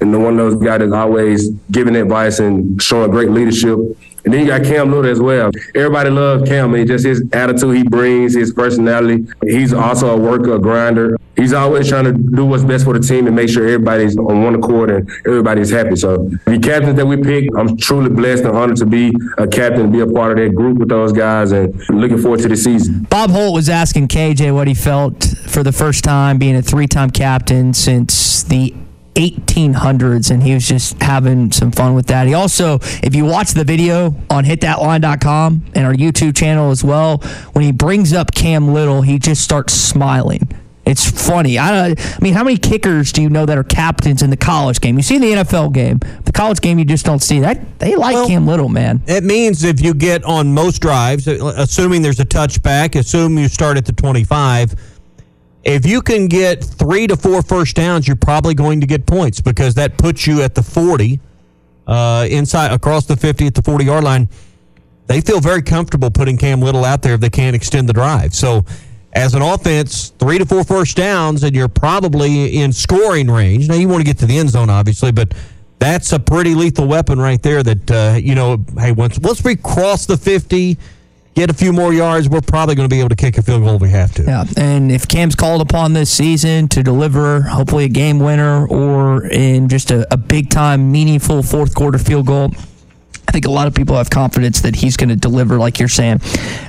and 0.00 0.14
the 0.14 0.18
one 0.18 0.38
of 0.38 0.52
those 0.52 0.62
guys 0.62 0.78
that's 0.78 0.92
always 0.92 1.50
giving 1.70 1.96
advice 1.96 2.38
and 2.38 2.80
showing 2.80 3.10
great 3.10 3.30
leadership. 3.30 3.78
And 4.24 4.32
then 4.32 4.40
you 4.40 4.46
got 4.46 4.62
Cam 4.62 4.90
Little 4.90 5.10
as 5.10 5.20
well. 5.20 5.50
Everybody 5.74 6.10
loves 6.10 6.48
Cam. 6.48 6.72
Mean, 6.72 6.86
just 6.86 7.04
his 7.04 7.24
attitude 7.32 7.76
he 7.76 7.82
brings, 7.82 8.34
his 8.34 8.52
personality. 8.52 9.26
He's 9.42 9.72
also 9.72 10.14
a 10.14 10.16
worker, 10.16 10.54
a 10.54 10.58
grinder. 10.58 11.18
He's 11.36 11.52
always 11.52 11.88
trying 11.88 12.04
to 12.04 12.12
do 12.12 12.46
what's 12.46 12.62
best 12.62 12.84
for 12.84 12.96
the 12.96 13.00
team 13.00 13.26
and 13.26 13.34
make 13.34 13.48
sure 13.48 13.64
everybody's 13.64 14.16
on 14.16 14.42
one 14.42 14.54
accord 14.54 14.90
and 14.90 15.10
everybody's 15.26 15.70
happy. 15.70 15.96
So 15.96 16.28
the 16.44 16.58
captains 16.58 16.96
that 16.96 17.06
we 17.06 17.16
pick, 17.16 17.48
I'm 17.56 17.76
truly 17.76 18.10
blessed 18.10 18.44
and 18.44 18.56
honored 18.56 18.76
to 18.76 18.86
be 18.86 19.12
a 19.38 19.46
captain, 19.46 19.90
be 19.90 20.00
a 20.00 20.06
part 20.06 20.32
of 20.32 20.44
that 20.44 20.54
group 20.54 20.78
with 20.78 20.88
those 20.88 21.12
guys, 21.12 21.52
and 21.52 21.74
looking 21.88 22.18
forward 22.18 22.40
to 22.40 22.48
the 22.48 22.56
season. 22.56 23.04
Bob 23.04 23.30
Holt 23.30 23.54
was 23.54 23.68
asking 23.68 24.08
KJ 24.08 24.54
what 24.54 24.68
he 24.68 24.74
felt 24.74 25.24
for 25.46 25.62
the 25.62 25.72
first 25.72 26.04
time 26.04 26.38
being 26.38 26.54
a 26.54 26.62
three 26.62 26.86
time 26.86 27.10
captain 27.10 27.72
since 27.72 28.42
the 28.44 28.74
1800s, 29.14 30.30
and 30.30 30.42
he 30.42 30.54
was 30.54 30.66
just 30.66 31.00
having 31.02 31.52
some 31.52 31.70
fun 31.70 31.94
with 31.94 32.06
that. 32.06 32.26
He 32.26 32.34
also, 32.34 32.78
if 33.02 33.14
you 33.14 33.24
watch 33.24 33.52
the 33.52 33.64
video 33.64 34.14
on 34.30 34.44
hitthatline.com 34.44 35.64
and 35.74 35.86
our 35.86 35.94
YouTube 35.94 36.36
channel 36.36 36.70
as 36.70 36.82
well, 36.82 37.18
when 37.52 37.64
he 37.64 37.72
brings 37.72 38.12
up 38.12 38.34
Cam 38.34 38.72
Little, 38.72 39.02
he 39.02 39.18
just 39.18 39.42
starts 39.42 39.74
smiling. 39.74 40.48
It's 40.84 41.08
funny. 41.08 41.58
I, 41.58 41.90
I 41.90 41.94
mean, 42.20 42.34
how 42.34 42.42
many 42.42 42.56
kickers 42.56 43.12
do 43.12 43.22
you 43.22 43.30
know 43.30 43.46
that 43.46 43.56
are 43.56 43.62
captains 43.62 44.20
in 44.22 44.30
the 44.30 44.36
college 44.36 44.80
game? 44.80 44.96
You 44.96 45.02
see 45.02 45.18
the 45.18 45.26
NFL 45.26 45.72
game, 45.72 46.00
the 46.24 46.32
college 46.32 46.60
game, 46.60 46.78
you 46.78 46.84
just 46.84 47.06
don't 47.06 47.22
see 47.22 47.38
that. 47.40 47.78
They 47.78 47.94
like 47.94 48.26
Cam 48.26 48.46
Little, 48.46 48.68
man. 48.68 49.00
It 49.06 49.22
means 49.22 49.62
if 49.62 49.80
you 49.80 49.94
get 49.94 50.24
on 50.24 50.52
most 50.52 50.80
drives, 50.80 51.28
uh, 51.28 51.54
assuming 51.56 52.02
there's 52.02 52.18
a 52.18 52.24
touchback, 52.24 52.98
assume 52.98 53.38
you 53.38 53.48
start 53.48 53.76
at 53.76 53.86
the 53.86 53.92
25, 53.92 54.74
if 55.64 55.86
you 55.86 56.02
can 56.02 56.26
get 56.26 56.62
three 56.62 57.06
to 57.06 57.16
four 57.16 57.42
first 57.42 57.76
downs, 57.76 58.06
you're 58.06 58.16
probably 58.16 58.54
going 58.54 58.80
to 58.80 58.86
get 58.86 59.06
points 59.06 59.40
because 59.40 59.74
that 59.74 59.96
puts 59.96 60.26
you 60.26 60.42
at 60.42 60.54
the 60.54 60.62
40, 60.62 61.20
uh, 61.86 62.26
inside 62.30 62.72
across 62.72 63.06
the 63.06 63.16
50 63.16 63.46
at 63.46 63.54
the 63.54 63.62
40 63.62 63.84
yard 63.84 64.04
line. 64.04 64.28
They 65.06 65.20
feel 65.20 65.40
very 65.40 65.62
comfortable 65.62 66.10
putting 66.10 66.36
Cam 66.36 66.60
Little 66.60 66.84
out 66.84 67.02
there 67.02 67.14
if 67.14 67.20
they 67.20 67.30
can't 67.30 67.54
extend 67.54 67.88
the 67.88 67.92
drive. 67.92 68.34
So, 68.34 68.64
as 69.14 69.34
an 69.34 69.42
offense, 69.42 70.08
three 70.18 70.38
to 70.38 70.46
four 70.46 70.64
first 70.64 70.96
downs, 70.96 71.42
and 71.42 71.54
you're 71.54 71.68
probably 71.68 72.56
in 72.56 72.72
scoring 72.72 73.30
range. 73.30 73.68
Now, 73.68 73.74
you 73.74 73.86
want 73.86 74.00
to 74.00 74.06
get 74.06 74.18
to 74.20 74.26
the 74.26 74.38
end 74.38 74.48
zone, 74.48 74.70
obviously, 74.70 75.12
but 75.12 75.34
that's 75.78 76.12
a 76.12 76.18
pretty 76.18 76.54
lethal 76.54 76.86
weapon 76.86 77.18
right 77.18 77.42
there. 77.42 77.62
That 77.62 77.90
uh, 77.90 78.16
you 78.16 78.34
know, 78.34 78.64
hey, 78.78 78.92
once 78.92 79.18
once 79.18 79.44
we 79.44 79.56
cross 79.56 80.06
the 80.06 80.16
50, 80.16 80.78
get 81.34 81.50
a 81.50 81.54
few 81.54 81.72
more 81.72 81.92
yards, 81.92 82.28
we're 82.28 82.40
probably 82.40 82.74
going 82.74 82.88
to 82.88 82.94
be 82.94 83.00
able 83.00 83.08
to 83.10 83.16
kick 83.16 83.38
a 83.38 83.42
field 83.42 83.62
goal 83.62 83.76
if 83.76 83.82
we 83.82 83.90
have 83.90 84.12
to. 84.14 84.22
Yeah, 84.22 84.44
and 84.56 84.90
if 84.90 85.08
Cam's 85.08 85.34
called 85.34 85.60
upon 85.60 85.92
this 85.92 86.10
season 86.10 86.68
to 86.68 86.82
deliver, 86.82 87.42
hopefully 87.42 87.84
a 87.84 87.88
game 87.88 88.18
winner 88.18 88.66
or 88.66 89.26
in 89.26 89.68
just 89.68 89.90
a, 89.90 90.06
a 90.12 90.16
big 90.16 90.50
time, 90.50 90.92
meaningful 90.92 91.42
fourth 91.42 91.74
quarter 91.74 91.98
field 91.98 92.26
goal, 92.26 92.52
I 93.28 93.32
think 93.32 93.46
a 93.46 93.50
lot 93.50 93.66
of 93.66 93.74
people 93.74 93.96
have 93.96 94.10
confidence 94.10 94.60
that 94.60 94.76
he's 94.76 94.98
going 94.98 95.08
to 95.08 95.16
deliver, 95.16 95.56
like 95.56 95.78
you're 95.78 95.88
saying, 95.88 96.20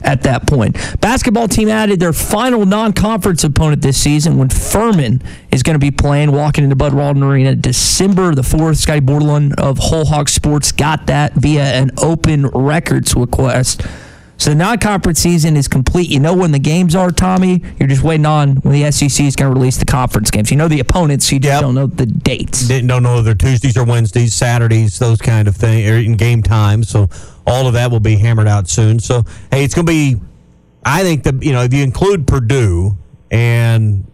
at 0.02 0.22
that 0.24 0.48
point. 0.48 0.78
Basketball 1.02 1.50
team 1.50 1.68
added 1.68 2.00
their 2.00 2.14
final 2.14 2.66
non 2.66 2.94
conference 2.94 3.44
opponent 3.44 3.82
this 3.82 4.02
season 4.02 4.38
when 4.38 4.48
Furman 4.48 5.22
is 5.52 5.62
going 5.62 5.74
to 5.74 5.80
be 5.80 5.92
playing, 5.92 6.32
walking 6.32 6.64
into 6.64 6.78
Bud 6.78 6.94
Walton 6.94 7.22
Arena 7.22 7.54
December 7.54 8.34
the 8.34 8.44
4th. 8.44 8.78
Scottie 8.78 9.02
Bordelon 9.02 9.54
of 9.60 9.78
Whole 9.78 10.06
Hog 10.06 10.30
Sports 10.30 10.72
got 10.72 11.08
that 11.08 11.34
via 11.34 11.66
an 11.66 11.92
open 11.98 12.48
records 12.48 13.14
request. 13.14 13.82
So 14.44 14.50
the 14.50 14.58
non-conference 14.58 15.22
season 15.22 15.56
is 15.56 15.70
complete. 15.70 16.10
You 16.10 16.20
know 16.20 16.36
when 16.36 16.52
the 16.52 16.60
games 16.60 16.98
are, 16.98 17.12
Tommy. 17.12 17.62
You're 17.80 17.88
just 17.88 18.04
waiting 18.04 18.26
on 18.26 18.58
when 18.58 18.74
the 18.74 18.92
SEC 18.92 19.26
is 19.26 19.38
going 19.38 19.54
to 19.54 19.58
release 19.58 19.78
the 19.78 19.86
conference 19.86 20.32
games. 20.32 20.52
You 20.52 20.58
know 20.58 20.68
the 20.68 20.82
opponents. 20.82 21.32
You 21.32 21.40
just 21.40 21.62
don't 21.62 21.74
know 21.74 21.88
the 21.88 22.06
dates. 22.06 22.68
Didn't 22.68 22.90
don't 22.90 23.04
know 23.04 23.22
they're 23.22 23.36
Tuesdays 23.36 23.78
or 23.78 23.86
Wednesdays, 23.86 24.36
Saturdays, 24.36 25.00
those 25.00 25.22
kind 25.22 25.48
of 25.48 25.56
things, 25.56 25.90
or 25.90 25.96
in 25.96 26.18
game 26.18 26.44
times. 26.44 26.90
So 26.90 27.08
all 27.48 27.68
of 27.68 27.74
that 27.76 27.90
will 27.90 28.02
be 28.02 28.18
hammered 28.18 28.50
out 28.50 28.68
soon. 28.68 29.00
So 29.00 29.24
hey, 29.50 29.64
it's 29.64 29.74
going 29.74 29.86
to 29.86 29.90
be. 29.90 30.18
I 30.86 31.04
think 31.04 31.24
that 31.24 31.42
you 31.42 31.54
know 31.54 31.64
if 31.64 31.74
you 31.74 31.82
include 31.82 32.28
Purdue 32.28 32.98
and 33.32 34.06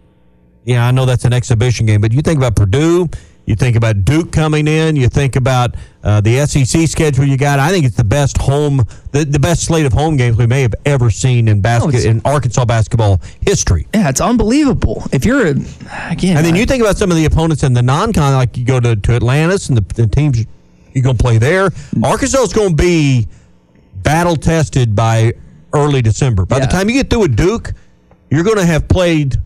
yeah, 0.62 0.86
I 0.86 0.92
know 0.92 1.06
that's 1.06 1.24
an 1.24 1.32
exhibition 1.32 1.86
game, 1.86 2.00
but 2.00 2.12
you 2.12 2.22
think 2.22 2.38
about 2.38 2.54
Purdue, 2.54 3.08
you 3.50 3.56
think 3.56 3.74
about 3.74 4.04
Duke 4.04 4.30
coming 4.30 4.68
in, 4.68 4.94
you 4.94 5.08
think 5.08 5.34
about 5.34 5.74
uh, 6.04 6.20
the 6.20 6.46
SEC 6.46 6.86
schedule 6.86 7.24
you 7.24 7.36
got. 7.36 7.58
I 7.58 7.70
think 7.70 7.84
it's 7.84 7.96
the 7.96 8.04
best 8.04 8.38
home, 8.38 8.84
the, 9.10 9.24
the 9.24 9.40
best 9.40 9.64
slate 9.64 9.84
of 9.86 9.92
home 9.92 10.16
games 10.16 10.36
we 10.36 10.46
may 10.46 10.62
have 10.62 10.74
ever 10.86 11.10
seen 11.10 11.48
in 11.48 11.60
basket 11.60 11.88
it's- 11.96 12.04
in 12.04 12.22
Arkansas 12.24 12.64
basketball 12.64 13.20
history. 13.40 13.88
Yeah, 13.92 14.08
it's 14.08 14.20
unbelievable. 14.20 15.02
If 15.12 15.24
you're 15.24 15.48
a, 15.48 15.50
again, 15.50 16.36
And 16.36 16.46
then 16.46 16.54
I- 16.54 16.58
you 16.58 16.64
think 16.64 16.80
about 16.80 16.96
some 16.96 17.10
of 17.10 17.16
the 17.16 17.24
opponents 17.24 17.64
in 17.64 17.72
the 17.74 17.82
non-con, 17.82 18.34
like 18.34 18.56
you 18.56 18.64
go 18.64 18.78
to, 18.78 18.94
to 18.94 19.12
Atlantis 19.14 19.68
and 19.68 19.76
the, 19.76 19.94
the 19.94 20.06
teams 20.06 20.44
you're 20.92 21.02
going 21.02 21.16
to 21.16 21.22
play 21.22 21.38
there. 21.38 21.70
Arkansas 22.04 22.42
is 22.42 22.52
going 22.52 22.76
to 22.76 22.82
be 22.82 23.26
battle 24.04 24.36
tested 24.36 24.94
by 24.94 25.32
early 25.72 26.02
December. 26.02 26.46
By 26.46 26.60
the 26.60 26.66
time 26.66 26.88
you 26.88 26.94
get 26.94 27.10
through 27.10 27.20
with 27.22 27.36
Duke, 27.36 27.72
you're 28.30 28.44
going 28.44 28.58
to 28.58 28.66
have 28.66 28.86
played 28.86 29.40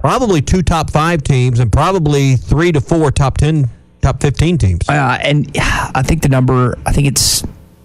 probably 0.00 0.42
two 0.42 0.62
top 0.62 0.90
five 0.90 1.22
teams 1.22 1.60
and 1.60 1.70
probably 1.70 2.36
three 2.36 2.72
to 2.72 2.80
four 2.80 3.10
top 3.10 3.38
ten, 3.38 3.68
top 4.02 4.20
fifteen 4.20 4.58
teams. 4.58 4.88
Uh, 4.88 5.18
and 5.22 5.50
I 5.56 6.02
think 6.04 6.22
the 6.22 6.28
number, 6.28 6.78
I 6.84 6.92
think 6.92 7.06
it's, 7.06 7.44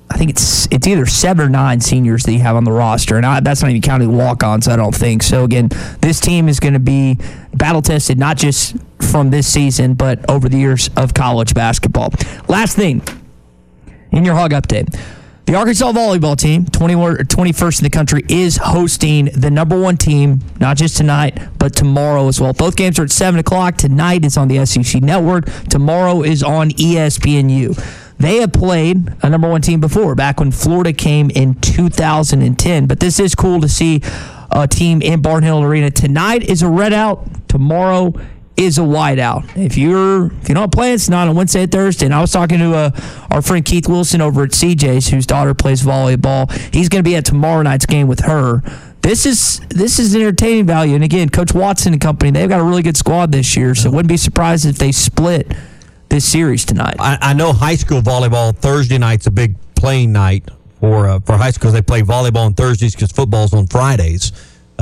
I 0.09 0.17
think 0.17 0.29
it's 0.29 0.67
it's 0.71 0.87
either 0.87 1.05
seven 1.05 1.47
or 1.47 1.49
nine 1.49 1.81
seniors 1.81 2.23
that 2.23 2.31
you 2.31 2.39
have 2.39 2.55
on 2.55 2.63
the 2.63 2.71
roster, 2.71 3.17
and 3.17 3.25
I, 3.25 3.39
that's 3.39 3.61
not 3.61 3.71
even 3.71 3.81
counting 3.81 4.15
walk-ons. 4.15 4.67
I 4.67 4.75
don't 4.75 4.95
think 4.95 5.23
so. 5.23 5.43
Again, 5.43 5.69
this 5.99 6.19
team 6.19 6.47
is 6.47 6.59
going 6.59 6.73
to 6.73 6.79
be 6.79 7.17
battle 7.53 7.81
tested 7.81 8.17
not 8.17 8.37
just 8.37 8.75
from 9.11 9.31
this 9.31 9.51
season, 9.51 9.95
but 9.95 10.29
over 10.29 10.47
the 10.47 10.57
years 10.57 10.89
of 10.95 11.13
college 11.13 11.53
basketball. 11.53 12.13
Last 12.47 12.75
thing 12.75 13.01
in 14.11 14.23
your 14.23 14.35
hog 14.35 14.51
update. 14.51 14.95
The 15.45 15.53
Arkansas 15.53 15.91
volleyball 15.91 16.35
team, 16.35 16.65
20, 16.65 16.95
21st 16.95 17.79
in 17.79 17.83
the 17.83 17.91
country, 17.91 18.23
is 18.27 18.57
hosting 18.57 19.25
the 19.25 19.51
number 19.51 19.79
one 19.79 19.95
team, 19.95 20.39
not 20.59 20.75
just 20.75 20.97
tonight, 20.97 21.37
but 21.59 21.75
tomorrow 21.75 22.27
as 22.27 22.41
well. 22.41 22.51
Both 22.51 22.75
games 22.75 22.97
are 22.97 23.03
at 23.03 23.11
7 23.11 23.39
o'clock. 23.39 23.77
Tonight 23.77 24.25
is 24.25 24.37
on 24.37 24.47
the 24.47 24.65
SEC 24.65 25.03
Network. 25.03 25.45
Tomorrow 25.69 26.23
is 26.23 26.41
on 26.41 26.71
ESPNU. 26.71 27.79
They 28.17 28.37
have 28.37 28.53
played 28.53 29.13
a 29.21 29.29
number 29.29 29.47
one 29.47 29.61
team 29.61 29.79
before, 29.79 30.15
back 30.15 30.39
when 30.39 30.49
Florida 30.49 30.91
came 30.93 31.29
in 31.29 31.53
2010. 31.61 32.87
But 32.87 32.99
this 32.99 33.19
is 33.19 33.35
cool 33.35 33.61
to 33.61 33.69
see 33.69 34.01
a 34.49 34.67
team 34.67 35.03
in 35.03 35.21
Barnhill 35.21 35.63
Arena. 35.63 35.91
Tonight 35.91 36.41
is 36.41 36.63
a 36.63 36.69
red 36.69 36.91
out. 36.91 37.23
Tomorrow 37.47 38.15
is 38.57 38.77
a 38.77 38.81
wideout. 38.81 39.57
If 39.57 39.77
you're 39.77 40.27
if 40.27 40.49
you're 40.49 40.55
not 40.55 40.71
playing, 40.71 40.95
it's 40.95 41.09
not 41.09 41.27
on 41.27 41.35
Wednesday 41.35 41.63
and 41.63 41.71
Thursday. 41.71 42.05
And 42.05 42.15
I 42.15 42.21
was 42.21 42.31
talking 42.31 42.59
to 42.59 42.73
uh, 42.73 42.91
our 43.31 43.41
friend 43.41 43.63
Keith 43.65 43.87
Wilson 43.87 44.21
over 44.21 44.43
at 44.43 44.51
CJ's, 44.51 45.09
whose 45.09 45.25
daughter 45.25 45.53
plays 45.53 45.83
volleyball. 45.83 46.51
He's 46.73 46.89
going 46.89 47.03
to 47.03 47.09
be 47.09 47.15
at 47.15 47.25
tomorrow 47.25 47.61
night's 47.61 47.85
game 47.85 48.07
with 48.07 48.21
her. 48.21 48.61
This 49.01 49.25
is 49.25 49.59
this 49.69 49.99
is 49.99 50.15
entertaining 50.15 50.65
value. 50.65 50.95
And 50.95 51.03
again, 51.03 51.29
Coach 51.29 51.53
Watson 51.53 51.93
and 51.93 52.01
company, 52.01 52.31
they've 52.31 52.49
got 52.49 52.59
a 52.59 52.63
really 52.63 52.81
good 52.81 52.97
squad 52.97 53.31
this 53.31 53.55
year. 53.55 53.75
So 53.75 53.89
wouldn't 53.89 54.07
be 54.07 54.17
surprised 54.17 54.65
if 54.65 54.77
they 54.77 54.91
split 54.91 55.53
this 56.09 56.25
series 56.25 56.65
tonight. 56.65 56.95
I, 56.99 57.17
I 57.21 57.33
know 57.33 57.53
high 57.53 57.75
school 57.75 58.01
volleyball 58.01 58.55
Thursday 58.55 58.97
night's 58.97 59.27
a 59.27 59.31
big 59.31 59.55
playing 59.75 60.11
night 60.11 60.49
for 60.79 61.07
uh, 61.07 61.19
for 61.19 61.37
high 61.37 61.51
schools. 61.51 61.73
They 61.73 61.81
play 61.81 62.01
volleyball 62.01 62.45
on 62.45 62.53
Thursdays 62.53 62.95
because 62.95 63.11
football's 63.11 63.53
on 63.53 63.67
Fridays. 63.67 64.31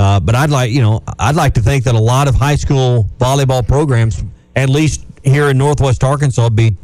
Uh, 0.04 0.20
but 0.20 0.36
I'd 0.36 0.50
like 0.50 0.70
you 0.72 0.82
know 0.82 1.02
I'd 1.18 1.36
like 1.44 1.54
to 1.54 1.62
think 1.62 1.84
that 1.86 1.96
a 1.96 2.06
lot 2.14 2.28
of 2.28 2.36
high 2.36 2.58
school 2.58 3.08
volleyball 3.20 3.66
programs, 3.66 4.24
at 4.56 4.70
least 4.70 5.06
here 5.24 5.50
in 5.52 5.58
Northwest 5.58 6.04
Arkansas, 6.04 6.50
be 6.50 6.76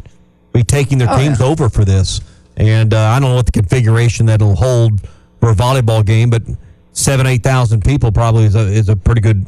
be 0.54 0.64
taking 0.64 0.98
their 0.98 1.10
Oh, 1.12 1.18
teams 1.18 1.40
yeah. 1.40 1.46
over 1.52 1.70
for 1.70 1.84
this. 1.84 2.22
And 2.58 2.94
uh, 2.94 3.00
I 3.14 3.20
don't 3.20 3.30
know 3.32 3.36
what 3.36 3.46
the 3.46 3.52
configuration 3.62 4.26
that'll 4.28 4.56
hold 4.56 5.02
for 5.40 5.50
a 5.52 5.56
volleyball 5.56 6.06
game, 6.06 6.30
but 6.30 6.44
seven 6.94 7.26
eight 7.28 7.44
thousand 7.44 7.84
people 7.84 8.12
probably 8.12 8.46
is 8.46 8.56
a 8.56 8.66
is 8.82 8.88
a 8.90 8.96
pretty 8.96 9.22
good 9.22 9.46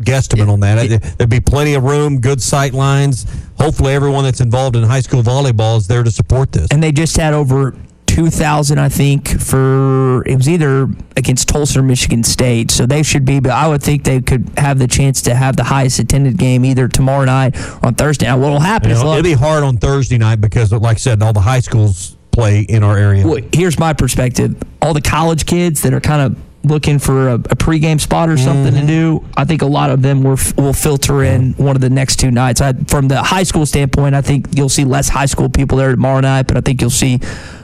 guesstimate 0.00 0.48
on 0.52 0.58
that. 0.60 0.76
There'd 1.18 1.30
be 1.30 1.40
plenty 1.40 1.74
of 1.74 1.84
room, 1.84 2.20
good 2.20 2.42
sight 2.42 2.72
lines. 2.74 3.26
Hopefully, 3.60 3.92
everyone 3.94 4.24
that's 4.24 4.40
involved 4.40 4.74
in 4.76 4.82
high 4.82 5.00
school 5.02 5.22
volleyball 5.22 5.76
is 5.78 5.86
there 5.86 6.02
to 6.02 6.10
support 6.10 6.50
this. 6.52 6.66
and 6.72 6.82
they 6.82 6.90
just 6.92 7.16
had 7.16 7.32
over 7.32 7.74
2000 8.14 8.78
i 8.78 8.88
think 8.88 9.28
for 9.40 10.22
it 10.24 10.36
was 10.36 10.48
either 10.48 10.88
against 11.16 11.48
tulsa 11.48 11.80
or 11.80 11.82
michigan 11.82 12.22
state. 12.22 12.70
So 12.70 12.86
they 12.86 13.02
should 13.02 13.24
be 13.24 13.40
but 13.40 13.50
i 13.50 13.66
would 13.66 13.82
think 13.82 14.04
they 14.04 14.20
could 14.20 14.48
have 14.56 14.78
the 14.78 14.86
chance 14.86 15.20
to 15.22 15.34
have 15.34 15.56
the 15.56 15.64
highest 15.64 15.98
attended 15.98 16.36
game 16.38 16.64
either 16.64 16.86
tomorrow 16.86 17.24
night 17.24 17.56
or 17.82 17.86
on 17.86 17.94
thursday 17.96 18.26
now 18.26 18.38
what'll 18.38 18.60
happen 18.60 18.90
You 18.90 18.94
is 18.96 19.02
look, 19.02 19.18
it'll 19.18 19.24
be 19.24 19.32
hard 19.32 19.64
on 19.64 19.78
Thursday 19.78 20.16
night 20.18 20.40
because, 20.40 20.70
like 20.72 20.96
I 20.96 20.98
said, 20.98 21.22
all 21.22 21.32
the 21.32 21.40
high 21.40 21.58
schools 21.60 22.16
play 22.30 22.60
in 22.60 22.84
our 22.84 22.96
area. 22.96 23.26
well, 23.26 23.40
here's 23.52 23.78
my 23.78 23.92
perspective. 23.92 24.56
All 24.80 24.94
the 24.94 25.00
college 25.00 25.44
kids 25.46 25.82
that 25.82 25.92
are 25.92 26.00
kind 26.00 26.22
of 26.22 26.38
looking 26.64 26.98
for 26.98 27.28
a, 27.28 27.34
a 27.34 27.38
pregame 27.56 28.00
spot 28.00 28.28
or 28.28 28.36
something 28.36 28.72
Mm-hmm. 28.74 28.86
to 28.86 28.86
do 28.86 29.24
i 29.36 29.44
think 29.44 29.60
a 29.62 29.66
lot 29.66 29.90
of 29.90 30.00
them 30.02 30.22
will, 30.22 30.38
will 30.56 30.72
filter 30.72 31.22
in 31.22 31.52
one 31.54 31.76
of 31.76 31.82
the 31.82 31.90
next 31.90 32.16
two 32.16 32.30
nights 32.30 32.60
I, 32.60 32.72
from 32.72 33.08
the 33.08 33.22
high 33.22 33.42
school 33.42 33.66
standpoint 33.66 34.14
i 34.14 34.22
think 34.22 34.46
you'll 34.56 34.68
see 34.70 34.84
less 34.84 35.08
high 35.08 35.26
school 35.26 35.48
people 35.48 35.78
there 35.78 35.90
tomorrow 35.90 36.20
night 36.20 36.46
but 36.46 36.56
i 36.56 36.60
think 36.60 36.80
you'll 36.80 36.90
see 36.90 37.20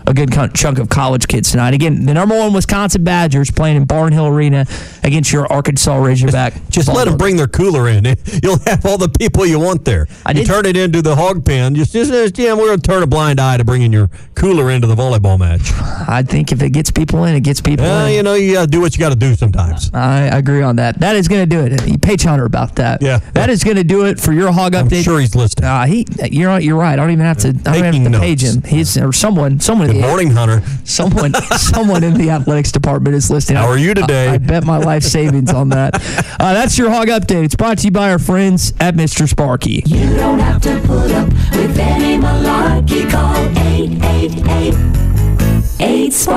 a 0.06 0.12
good 0.14 0.30
chunk 0.54 0.78
of 0.78 0.88
college 0.88 1.28
kids 1.28 1.50
tonight 1.52 1.72
again 1.72 2.04
the 2.04 2.12
number 2.14 2.36
one 2.36 2.52
wisconsin 2.52 3.02
badgers 3.04 3.50
playing 3.50 3.76
in 3.76 3.86
barnhill 3.86 4.28
arena 4.30 4.66
against 5.04 5.32
your 5.32 5.50
arkansas 5.52 5.96
razorback 5.96 6.52
Just 6.70 6.88
let 6.88 7.06
them 7.06 7.16
bring 7.16 7.36
their 7.36 7.48
cooler 7.48 7.88
in. 7.88 8.04
You'll 8.42 8.58
have 8.60 8.86
all 8.86 8.96
the 8.96 9.08
people 9.08 9.44
you 9.44 9.58
want 9.58 9.84
there. 9.84 10.06
I 10.24 10.30
you 10.30 10.36
did- 10.38 10.46
turn 10.46 10.66
it 10.66 10.76
into 10.76 11.02
the 11.02 11.16
hog 11.16 11.44
pen. 11.44 11.74
Just, 11.74 11.92
just, 11.92 12.10
just 12.12 12.38
yeah, 12.38 12.54
we're 12.54 12.66
going 12.68 12.80
to 12.80 12.86
turn 12.88 13.02
a 13.02 13.06
blind 13.08 13.40
eye 13.40 13.56
to 13.56 13.64
bringing 13.64 13.92
your 13.92 14.08
cooler 14.36 14.70
into 14.70 14.86
the 14.86 14.94
volleyball 14.94 15.36
match. 15.38 15.72
i 16.08 16.22
think 16.22 16.52
if 16.52 16.62
it 16.62 16.70
gets 16.70 16.90
people 16.90 17.24
in 17.24 17.34
it 17.34 17.40
gets 17.40 17.60
people 17.60 17.84
Well, 17.84 18.06
in 18.06 18.14
you 18.14 18.22
know, 18.22 18.34
you 18.34 18.54
got 18.54 18.62
to 18.62 18.66
do 18.68 18.80
what 18.80 18.89
you 18.96 19.00
got 19.00 19.10
to 19.10 19.16
do 19.16 19.34
sometimes. 19.34 19.90
I 19.92 20.22
agree 20.26 20.62
on 20.62 20.76
that. 20.76 21.00
That 21.00 21.16
is 21.16 21.28
going 21.28 21.42
to 21.42 21.46
do 21.46 21.60
it. 21.60 21.86
You 21.88 21.98
page 21.98 22.22
Hunter 22.22 22.44
about 22.44 22.76
that. 22.76 23.02
Yeah. 23.02 23.18
that 23.34 23.50
is 23.50 23.64
going 23.64 23.76
to 23.76 23.84
do 23.84 24.06
it 24.06 24.20
for 24.20 24.32
your 24.32 24.52
hog 24.52 24.72
update. 24.72 24.98
I'm 24.98 25.02
sure 25.02 25.20
he's 25.20 25.34
listening. 25.34 25.66
Uh, 25.66 25.86
he, 25.86 26.06
you're 26.30 26.48
right. 26.48 26.62
You're 26.62 26.78
right. 26.78 26.92
I 26.92 26.96
don't 26.96 27.10
even 27.10 27.24
have 27.24 27.38
to. 27.38 27.48
I 27.48 27.80
don't 27.80 27.94
even 27.94 28.12
have 28.12 28.12
to 28.12 28.18
page 28.20 28.42
him. 28.42 28.62
He's 28.62 28.96
or 28.98 29.12
someone. 29.12 29.60
Someone. 29.60 29.88
in 29.88 29.96
Good 29.96 30.02
the, 30.02 30.08
morning, 30.08 30.30
Hunter. 30.30 30.62
Someone. 30.84 31.34
someone 31.56 32.04
in 32.04 32.14
the 32.14 32.30
athletics 32.30 32.72
department 32.72 33.14
is 33.14 33.30
listening. 33.30 33.56
How 33.58 33.68
are 33.68 33.78
you 33.78 33.94
today? 33.94 34.28
I, 34.28 34.34
I 34.34 34.38
bet 34.38 34.64
my 34.64 34.78
life 34.78 35.02
savings 35.02 35.52
on 35.52 35.70
that. 35.70 36.00
Uh, 36.40 36.54
that's 36.54 36.78
your 36.78 36.88
hog 36.88 37.08
update. 37.08 37.44
It's 37.44 37.54
brought 37.54 37.78
to 37.78 37.84
you 37.84 37.90
by 37.90 38.10
our 38.10 38.18
friends 38.18 38.72
at 38.80 38.94
Mr. 38.94 39.28
Sparky. 39.28 39.82
You 39.84 40.14
don't 40.16 40.38
have 40.38 40.62
to 40.62 40.80
put 40.86 41.10
up 41.10 41.28
with 41.28 41.78
any 41.78 42.16
malarkey. 42.22 43.10
Call 43.10 43.69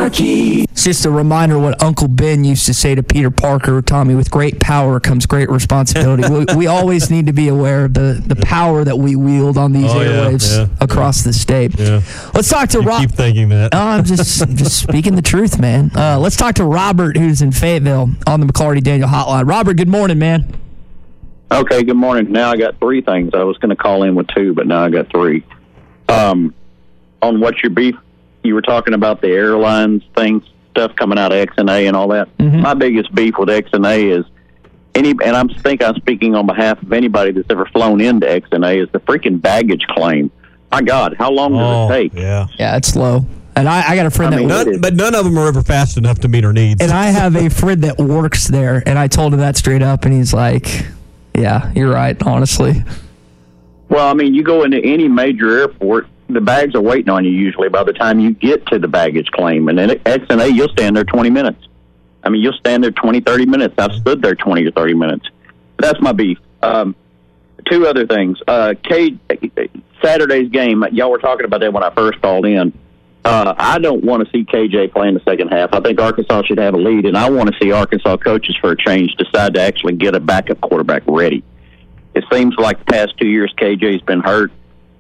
888 0.04 0.70
It's 0.72 0.84
just 0.84 1.06
a 1.06 1.10
reminder 1.10 1.58
what 1.58 1.82
Uncle 1.82 2.08
Ben 2.10 2.44
used 2.44 2.66
to 2.66 2.74
say 2.74 2.94
to 2.94 3.02
Peter 3.02 3.32
Parker, 3.32 3.82
Tommy, 3.82 4.16
with 4.16 4.30
great 4.30 4.60
power 4.60 5.00
comes 5.00 5.26
great 5.26 5.50
responsibility. 5.50 6.24
we, 6.30 6.46
we 6.58 6.68
always 6.68 7.10
need 7.10 7.28
to 7.28 7.34
be 7.34 7.48
aware 7.48 7.86
of 7.86 7.94
the, 7.94 8.22
the 8.26 8.36
power 8.36 8.84
that 8.84 8.98
we 8.98 9.16
wield 9.16 9.58
on 9.58 9.72
these 9.72 9.90
Oh, 9.92 9.96
airwaves 10.00 10.58
yeah, 10.58 10.68
across 10.82 11.24
the 11.24 11.32
state. 11.32 11.80
Yeah. 11.80 12.02
Let's 12.34 12.50
talk 12.50 12.70
to 12.70 12.82
Rob. 12.82 13.02
keep 13.02 13.12
thinking 13.12 13.50
that. 13.50 13.74
Oh, 13.74 13.78
I'm 13.80 14.04
just 14.04 14.46
just 14.58 14.82
speaking 14.82 15.16
the 15.16 15.22
truth, 15.22 15.60
man. 15.60 15.92
Uh, 15.96 16.20
let's 16.20 16.36
talk 16.36 16.56
to 16.56 16.66
Robert, 16.66 17.16
who's 17.18 17.42
in 17.42 17.52
Fayetteville 17.52 18.10
on 18.28 18.40
the 18.42 18.46
McLarty 18.46 18.84
Daniel 18.84 19.08
hotline. 19.08 19.48
Robert, 19.48 19.78
good 19.78 19.88
morning, 19.88 20.20
man. 20.20 20.54
Okay, 21.52 21.84
good 21.84 21.96
morning. 21.98 22.32
Now 22.32 22.52
I 22.52 22.58
got 22.58 22.80
three 22.80 23.02
things. 23.02 23.32
I 23.34 23.44
was 23.44 23.58
going 23.60 23.70
to 23.70 23.76
call 23.76 24.04
in 24.04 24.16
with 24.16 24.28
two, 24.28 24.54
but 24.54 24.68
now 24.68 24.84
I 24.84 24.90
got 24.90 25.10
three. 25.12 25.44
Um, 26.10 26.54
on 27.22 27.40
what's 27.40 27.62
your 27.64 27.70
beef? 27.70 27.96
You 28.44 28.54
were 28.56 28.62
talking 28.62 28.94
about 28.94 29.22
the 29.22 29.30
airlines 29.30 30.04
things, 30.16 30.44
stuff 30.72 30.96
coming 30.96 31.18
out 31.18 31.32
of 31.32 31.48
XNA 31.48 31.88
and 31.88 31.96
all 31.96 32.10
that. 32.10 32.36
Mm-hmm. 32.38 32.62
My 32.62 32.74
biggest 32.74 33.14
beef 33.14 33.38
with 33.38 33.50
XNA 33.50 34.20
is 34.20 34.26
any, 34.96 35.10
and 35.12 35.36
I'm 35.36 35.50
think 35.50 35.84
I'm 35.84 35.96
speaking 35.96 36.36
on 36.36 36.46
behalf 36.46 36.82
of 36.82 36.92
anybody 36.94 37.32
that's 37.32 37.48
ever 37.50 37.66
flown 37.68 38.02
into 38.02 38.28
XNA 38.28 38.84
is 38.84 38.92
the 38.92 39.00
freaking 39.00 39.42
baggage 39.42 39.86
claim. 39.88 40.32
My 40.72 40.82
God, 40.82 41.16
how 41.18 41.32
long 41.32 41.52
does 41.54 41.60
it 41.60 41.64
oh, 41.64 41.90
take? 41.90 42.14
Yeah. 42.14 42.48
Yeah, 42.58 42.78
it's 42.78 42.96
low. 42.96 43.26
And 43.56 43.70
I, 43.70 43.92
I 43.92 43.96
got 43.96 44.08
a 44.08 44.12
friend 44.12 44.34
I 44.34 44.38
mean, 44.40 44.48
that 44.48 44.68
None, 44.68 44.82
but 44.82 44.96
none 44.96 45.14
of 45.14 45.26
them 45.26 45.38
are 45.38 45.48
ever 45.48 45.62
fast 45.62 45.98
enough 45.98 46.20
to 46.22 46.28
meet 46.28 46.44
our 46.44 46.54
needs. 46.54 46.82
and 46.82 46.92
I 46.92 47.06
have 47.06 47.36
a 47.36 47.50
friend 47.50 47.84
that 47.84 48.00
works 48.00 48.48
there, 48.48 48.82
and 48.86 48.98
I 48.98 49.08
told 49.08 49.34
him 49.34 49.40
that 49.40 49.58
straight 49.58 49.84
up, 49.84 50.06
and 50.06 50.14
he's 50.14 50.34
like, 50.34 50.88
"Yeah, 51.36 51.72
you're 51.76 51.92
right, 51.92 52.22
honestly." 52.24 52.84
Well, 53.90 54.08
I 54.08 54.16
mean, 54.16 54.34
you 54.34 54.42
go 54.42 54.64
into 54.64 54.80
any 54.80 55.08
major 55.08 55.60
airport, 55.60 56.08
the 56.30 56.42
bags 56.42 56.76
are 56.76 56.82
waiting 56.82 57.10
on 57.10 57.26
you 57.26 57.32
usually 57.32 57.70
by 57.70 57.84
the 57.84 57.94
time 57.94 58.20
you 58.20 58.32
get 58.32 58.66
to 58.68 58.80
the 58.80 58.88
baggage 58.88 59.28
claim. 59.32 59.70
And 59.70 59.78
then 59.78 59.90
XNA, 59.90 60.54
you'll 60.54 60.70
stand 60.70 60.96
there 60.96 61.04
20 61.04 61.30
minutes. 61.30 61.68
I 62.24 62.30
mean, 62.30 62.42
you'll 62.42 62.54
stand 62.54 62.84
there 62.84 62.92
20, 62.92 63.22
30 63.22 63.46
minutes. 63.46 63.76
I've 63.78 63.94
stood 63.94 64.22
there 64.22 64.36
20 64.36 64.66
or 64.66 64.72
30 64.72 64.94
minutes. 64.94 65.30
That's 65.78 66.00
my 66.02 66.14
beef. 66.14 66.38
Um, 66.62 66.96
two 67.70 67.86
other 67.86 68.08
things. 68.08 68.40
Uh, 68.48 68.74
K, 68.84 69.18
Saturday's 70.02 70.50
game, 70.50 70.84
y'all 70.92 71.12
were 71.12 71.18
talking 71.18 71.46
about 71.46 71.60
that 71.60 71.74
when 71.74 71.84
I 71.84 71.94
first 71.94 72.22
called 72.22 72.46
in. 72.46 72.72
Uh, 73.26 73.54
I 73.58 73.80
don't 73.80 74.04
want 74.04 74.26
to 74.26 74.32
see 74.32 74.44
KJ 74.44 74.92
play 74.92 75.08
in 75.08 75.14
the 75.14 75.22
second 75.22 75.50
half. 75.50 75.74
I 75.74 75.80
think 75.80 76.00
Arkansas 76.00 76.44
should 76.44 76.58
have 76.58 76.74
a 76.74 76.78
lead, 76.78 77.06
and 77.06 77.18
I 77.18 77.30
want 77.30 77.50
to 77.54 77.58
see 77.62 77.72
Arkansas 77.72 78.18
coaches 78.18 78.58
for 78.60 78.72
a 78.72 78.78
change 78.78 79.16
decide 79.16 79.54
to 79.54 79.62
actually 79.62 79.96
get 79.96 80.14
a 80.14 80.20
backup 80.20 80.60
quarterback 80.60 81.04
ready 81.08 81.44
it 82.14 82.24
seems 82.32 82.56
like 82.58 82.80
the 82.80 82.86
past 82.86 83.18
two 83.18 83.28
years 83.28 83.54
KJ's 83.58 84.02
been 84.02 84.22
hurt, 84.22 84.52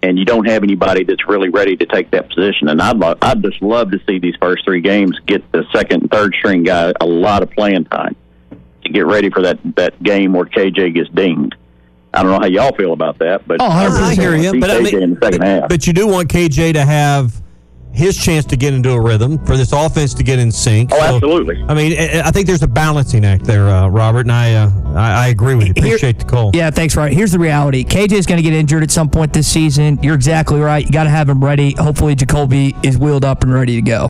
and 0.04 0.20
you 0.20 0.26
don't 0.26 0.48
have 0.48 0.62
anybody 0.64 1.04
that's 1.04 1.28
really 1.28 1.50
ready 1.50 1.76
to 1.78 1.86
take 1.86 2.12
that 2.12 2.28
position. 2.30 2.68
And 2.68 2.82
I'd 2.82 2.98
lo- 2.98 3.18
I'd 3.22 3.42
just 3.42 3.62
love 3.62 3.90
to 3.92 4.00
see 4.06 4.20
these 4.20 4.36
first 4.40 4.66
three 4.66 4.82
games 4.82 5.18
get 5.26 5.50
the 5.52 5.64
second 5.74 6.02
and 6.04 6.12
third 6.12 6.36
string 6.38 6.64
guy 6.64 6.94
a 7.02 7.06
lot 7.06 7.42
of 7.42 7.50
playing 7.52 7.86
time 7.86 8.16
to 8.84 8.90
get 8.90 9.06
ready 9.06 9.30
for 9.30 9.42
that 9.42 9.58
that 9.76 10.02
game 10.04 10.34
where 10.34 10.46
KJ 10.46 10.94
gets 10.94 11.10
dinged. 11.10 11.56
I 12.14 12.22
don't 12.22 12.32
know 12.32 12.40
how 12.40 12.46
y'all 12.46 12.76
feel 12.76 12.94
about 12.94 13.18
that, 13.20 13.48
but 13.48 13.58
Oh, 13.60 13.66
I 13.66 14.14
hear 14.14 14.36
you, 14.36 14.60
but 14.60 14.70
I 14.70 14.80
mean, 14.82 15.02
in 15.02 15.14
the 15.16 15.20
second 15.24 15.42
half. 15.42 15.70
But 15.70 15.88
you 15.88 15.94
do 15.94 16.06
want 16.08 16.30
KJ 16.30 16.74
to 16.74 16.86
have 16.86 17.42
his 17.94 18.18
chance 18.18 18.46
to 18.46 18.58
get 18.58 18.74
into 18.74 18.92
a 18.92 19.00
rhythm 19.00 19.38
for 19.46 19.56
this 19.56 19.72
offense 19.72 20.14
to 20.16 20.24
get 20.24 20.40
in 20.40 20.52
sync. 20.52 20.90
Oh, 20.92 20.98
So, 20.98 21.16
absolutely. 21.16 21.64
I 21.68 21.74
mean, 21.74 21.94
I 22.00 22.22
I 22.26 22.32
think 22.32 22.48
there's 22.48 22.64
a 22.64 22.68
balancing 22.68 23.24
act 23.26 23.46
there, 23.46 23.68
uh, 23.70 23.88
Robert, 23.88 24.22
and 24.22 24.32
I, 24.32 24.54
uh, 24.56 24.72
I 24.96 25.26
I 25.26 25.28
agree 25.28 25.56
with 25.56 25.68
you. 25.68 25.74
Appreciate 25.78 26.20
the 26.20 26.26
call. 26.26 26.52
Yeah, 26.54 26.70
thanks, 26.72 26.96
Ryan. 26.96 27.14
Here's 27.14 27.32
the 27.32 27.40
reality. 27.40 27.84
KJ 27.84 28.14
is 28.14 28.26
going 28.26 28.38
to 28.38 28.44
get 28.44 28.54
injured 28.54 28.84
at 28.84 28.92
some 28.92 29.10
point 29.10 29.34
this 29.34 29.48
season. 29.48 30.00
You're 30.02 30.16
exactly 30.16 30.60
right. 30.60 30.84
You 30.86 30.92
got 30.92 31.04
to 31.06 31.10
have 31.10 31.30
him 31.30 31.44
ready. 31.44 31.74
Hopefully, 31.78 32.16
Jacoby 32.16 32.76
is 32.84 32.98
wheeled 32.98 33.24
up 33.26 33.44
and 33.44 33.54
ready 33.54 33.76
to 33.76 33.82
go. 33.82 34.10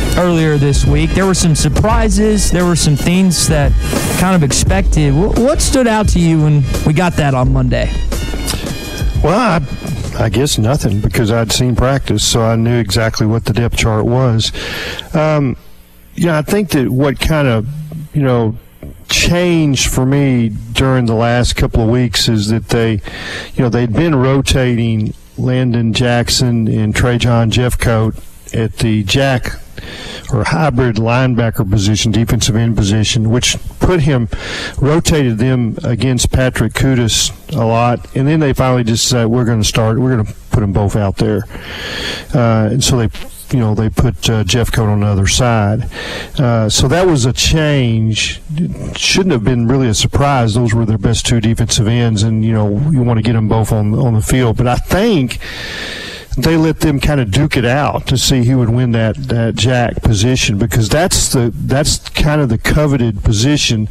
earlier 0.17 0.57
this 0.57 0.85
week. 0.85 1.11
There 1.11 1.25
were 1.25 1.33
some 1.33 1.55
surprises. 1.55 2.51
There 2.51 2.65
were 2.65 2.75
some 2.75 2.95
things 2.95 3.47
that 3.47 3.71
kind 4.19 4.35
of 4.35 4.43
expected. 4.43 5.13
What 5.13 5.61
stood 5.61 5.87
out 5.87 6.07
to 6.09 6.19
you 6.19 6.41
when 6.43 6.63
we 6.85 6.93
got 6.93 7.13
that 7.13 7.33
on 7.33 7.51
Monday? 7.53 7.91
Well, 9.23 9.61
I, 9.61 10.23
I 10.23 10.29
guess 10.29 10.57
nothing 10.57 10.99
because 10.99 11.31
I'd 11.31 11.51
seen 11.51 11.75
practice, 11.75 12.27
so 12.27 12.41
I 12.41 12.55
knew 12.55 12.77
exactly 12.79 13.27
what 13.27 13.45
the 13.45 13.53
depth 13.53 13.77
chart 13.77 14.05
was. 14.05 14.51
Um, 15.13 15.55
yeah, 16.15 16.37
I 16.37 16.41
think 16.41 16.69
that 16.71 16.89
what 16.89 17.19
kind 17.19 17.47
of, 17.47 17.67
you 18.13 18.23
know, 18.23 18.57
changed 19.09 19.91
for 19.91 20.05
me 20.05 20.49
during 20.73 21.05
the 21.05 21.13
last 21.13 21.55
couple 21.55 21.83
of 21.83 21.89
weeks 21.89 22.27
is 22.27 22.49
that 22.49 22.69
they, 22.69 22.93
you 23.53 23.63
know, 23.63 23.69
they'd 23.69 23.93
been 23.93 24.15
rotating 24.15 25.13
Landon 25.37 25.93
Jackson 25.93 26.67
and 26.67 26.95
Trajan 26.95 27.51
Jeffcoat 27.51 28.21
at 28.53 28.77
the 28.77 29.03
jack 29.03 29.53
or 30.31 30.43
hybrid 30.43 30.95
linebacker 30.97 31.69
position, 31.69 32.11
defensive 32.11 32.55
end 32.55 32.75
position, 32.75 33.29
which 33.29 33.57
put 33.79 34.01
him, 34.01 34.29
rotated 34.79 35.37
them 35.37 35.77
against 35.83 36.31
Patrick 36.31 36.73
Kutas 36.73 37.31
a 37.55 37.65
lot. 37.65 38.15
And 38.15 38.27
then 38.27 38.39
they 38.39 38.53
finally 38.53 38.83
just 38.83 39.07
said, 39.07 39.25
we're 39.25 39.45
going 39.45 39.61
to 39.61 39.67
start, 39.67 39.99
we're 39.99 40.15
going 40.15 40.25
to 40.25 40.33
put 40.51 40.61
them 40.61 40.73
both 40.73 40.95
out 40.95 41.17
there. 41.17 41.43
Uh, 42.33 42.69
and 42.71 42.83
so 42.83 42.97
they, 42.97 43.09
you 43.51 43.59
know, 43.59 43.75
they 43.75 43.89
put 43.89 44.29
uh, 44.29 44.43
Jeffcoat 44.43 44.87
on 44.87 45.01
the 45.01 45.07
other 45.07 45.27
side. 45.27 45.89
Uh, 46.39 46.69
so 46.69 46.87
that 46.87 47.05
was 47.05 47.25
a 47.25 47.33
change. 47.33 48.41
It 48.55 48.97
shouldn't 48.97 49.33
have 49.33 49.43
been 49.43 49.67
really 49.67 49.87
a 49.87 49.93
surprise. 49.93 50.53
Those 50.53 50.73
were 50.73 50.85
their 50.85 50.97
best 50.97 51.25
two 51.25 51.41
defensive 51.41 51.87
ends, 51.87 52.23
and 52.23 52.45
you 52.45 52.53
know 52.53 52.77
you 52.91 53.03
want 53.03 53.17
to 53.17 53.23
get 53.23 53.33
them 53.33 53.47
both 53.47 53.71
on 53.71 53.93
on 53.95 54.13
the 54.13 54.21
field. 54.21 54.57
But 54.57 54.67
I 54.67 54.75
think 54.75 55.39
they 56.43 56.57
let 56.57 56.79
them 56.79 56.99
kind 56.99 57.19
of 57.19 57.31
duke 57.31 57.57
it 57.57 57.65
out 57.65 58.07
to 58.07 58.17
see 58.17 58.43
who 58.45 58.57
would 58.57 58.69
win 58.69 58.91
that, 58.91 59.15
that 59.15 59.55
jack 59.55 60.01
position 60.01 60.57
because 60.57 60.89
that's 60.89 61.29
the 61.29 61.51
that's 61.55 62.09
kind 62.09 62.41
of 62.41 62.49
the 62.49 62.57
coveted 62.57 63.23
position 63.23 63.87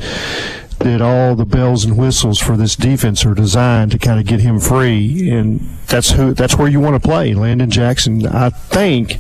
that 0.81 1.03
all 1.03 1.35
the 1.35 1.45
bells 1.45 1.85
and 1.85 1.99
whistles 1.99 2.39
for 2.39 2.57
this 2.57 2.75
defense 2.75 3.25
are 3.27 3.35
designed 3.35 3.91
to 3.91 3.99
kind 3.99 4.19
of 4.19 4.27
get 4.27 4.41
him 4.41 4.59
free 4.59 5.31
and 5.31 5.61
that's 5.89 6.13
who 6.13 6.33
that's 6.33 6.57
where 6.57 6.69
you 6.69 6.81
want 6.81 7.01
to 7.01 7.07
play 7.07 7.35
Landon 7.35 7.71
Jackson. 7.71 8.27
I 8.27 8.49
think 8.49 9.19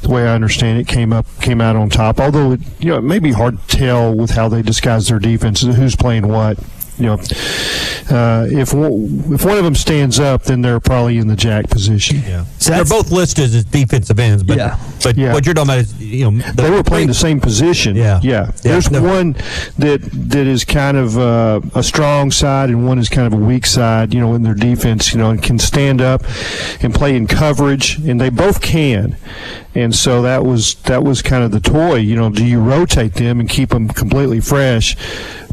the 0.00 0.08
way 0.08 0.26
I 0.26 0.34
understand 0.34 0.78
it 0.78 0.88
came 0.88 1.12
up 1.12 1.26
came 1.40 1.60
out 1.60 1.76
on 1.76 1.90
top 1.90 2.18
although 2.18 2.52
it, 2.52 2.60
you 2.78 2.90
know 2.90 2.96
it 2.96 3.02
may 3.02 3.18
be 3.18 3.32
hard 3.32 3.60
to 3.60 3.76
tell 3.76 4.14
with 4.14 4.30
how 4.30 4.48
they 4.48 4.62
disguise 4.62 5.08
their 5.08 5.18
defense 5.18 5.60
who's 5.60 5.96
playing 5.96 6.28
what 6.28 6.58
you 6.98 7.06
know, 7.06 7.14
uh, 8.10 8.46
if 8.50 8.72
one, 8.72 9.22
if 9.34 9.44
one 9.44 9.58
of 9.58 9.64
them 9.64 9.74
stands 9.74 10.18
up, 10.20 10.44
then 10.44 10.62
they're 10.62 10.80
probably 10.80 11.18
in 11.18 11.26
the 11.26 11.36
jack 11.36 11.68
position. 11.68 12.22
Yeah, 12.26 12.44
so 12.58 12.72
they're 12.72 12.84
both 12.84 13.10
listed 13.10 13.44
as 13.54 13.64
defensive 13.64 14.18
ends, 14.18 14.42
but 14.42 14.56
Yeah. 14.58 14.76
but 15.02 15.16
Yeah. 15.18 15.32
what 15.32 15.44
you're 15.44 15.54
talking 15.54 15.70
about 15.70 15.78
is 15.78 15.94
you 16.00 16.30
know 16.30 16.42
they 16.54 16.70
were 16.70 16.82
playing 16.82 17.08
the 17.08 17.14
same 17.14 17.40
position. 17.40 17.96
Yeah. 17.96 18.20
yeah. 18.22 18.36
Yeah. 18.36 18.50
There's 18.62 18.90
No. 18.90 19.02
one 19.02 19.36
that 19.78 20.00
that 20.30 20.46
is 20.46 20.64
kind 20.64 20.96
of 20.96 21.18
uh, 21.18 21.60
a 21.74 21.82
strong 21.82 22.30
side, 22.30 22.68
and 22.70 22.86
one 22.86 22.98
is 22.98 23.08
kind 23.08 23.26
of 23.26 23.32
a 23.32 23.42
weak 23.42 23.66
side. 23.66 24.14
You 24.14 24.20
know, 24.20 24.34
in 24.34 24.42
their 24.42 24.54
defense, 24.54 25.12
you 25.12 25.18
know, 25.18 25.30
and 25.30 25.42
can 25.42 25.58
stand 25.58 26.00
up 26.00 26.22
and 26.82 26.94
play 26.94 27.16
in 27.16 27.26
coverage, 27.26 27.98
and 28.06 28.20
they 28.20 28.28
both 28.30 28.60
can. 28.60 29.16
And 29.74 29.94
so 29.94 30.22
that 30.22 30.44
was 30.44 30.74
that 30.84 31.02
was 31.02 31.22
kind 31.22 31.44
of 31.44 31.50
the 31.50 31.60
toy. 31.60 31.96
You 31.96 32.16
know, 32.16 32.30
do 32.30 32.44
you 32.44 32.60
rotate 32.60 33.14
them 33.14 33.40
and 33.40 33.48
keep 33.48 33.70
them 33.70 33.88
completely 33.88 34.40
fresh? 34.40 34.96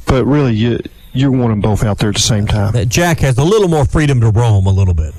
But 0.05 0.25
really, 0.25 0.53
you 0.55 0.79
you 1.13 1.31
want 1.31 1.51
them 1.51 1.61
both 1.61 1.83
out 1.83 1.99
there 1.99 2.09
at 2.09 2.15
the 2.15 2.21
same 2.21 2.47
time. 2.47 2.73
Jack 2.89 3.19
has 3.19 3.37
a 3.37 3.43
little 3.43 3.67
more 3.67 3.85
freedom 3.85 4.19
to 4.21 4.29
roam 4.29 4.65
a 4.65 4.71
little 4.71 4.93
bit. 4.93 5.13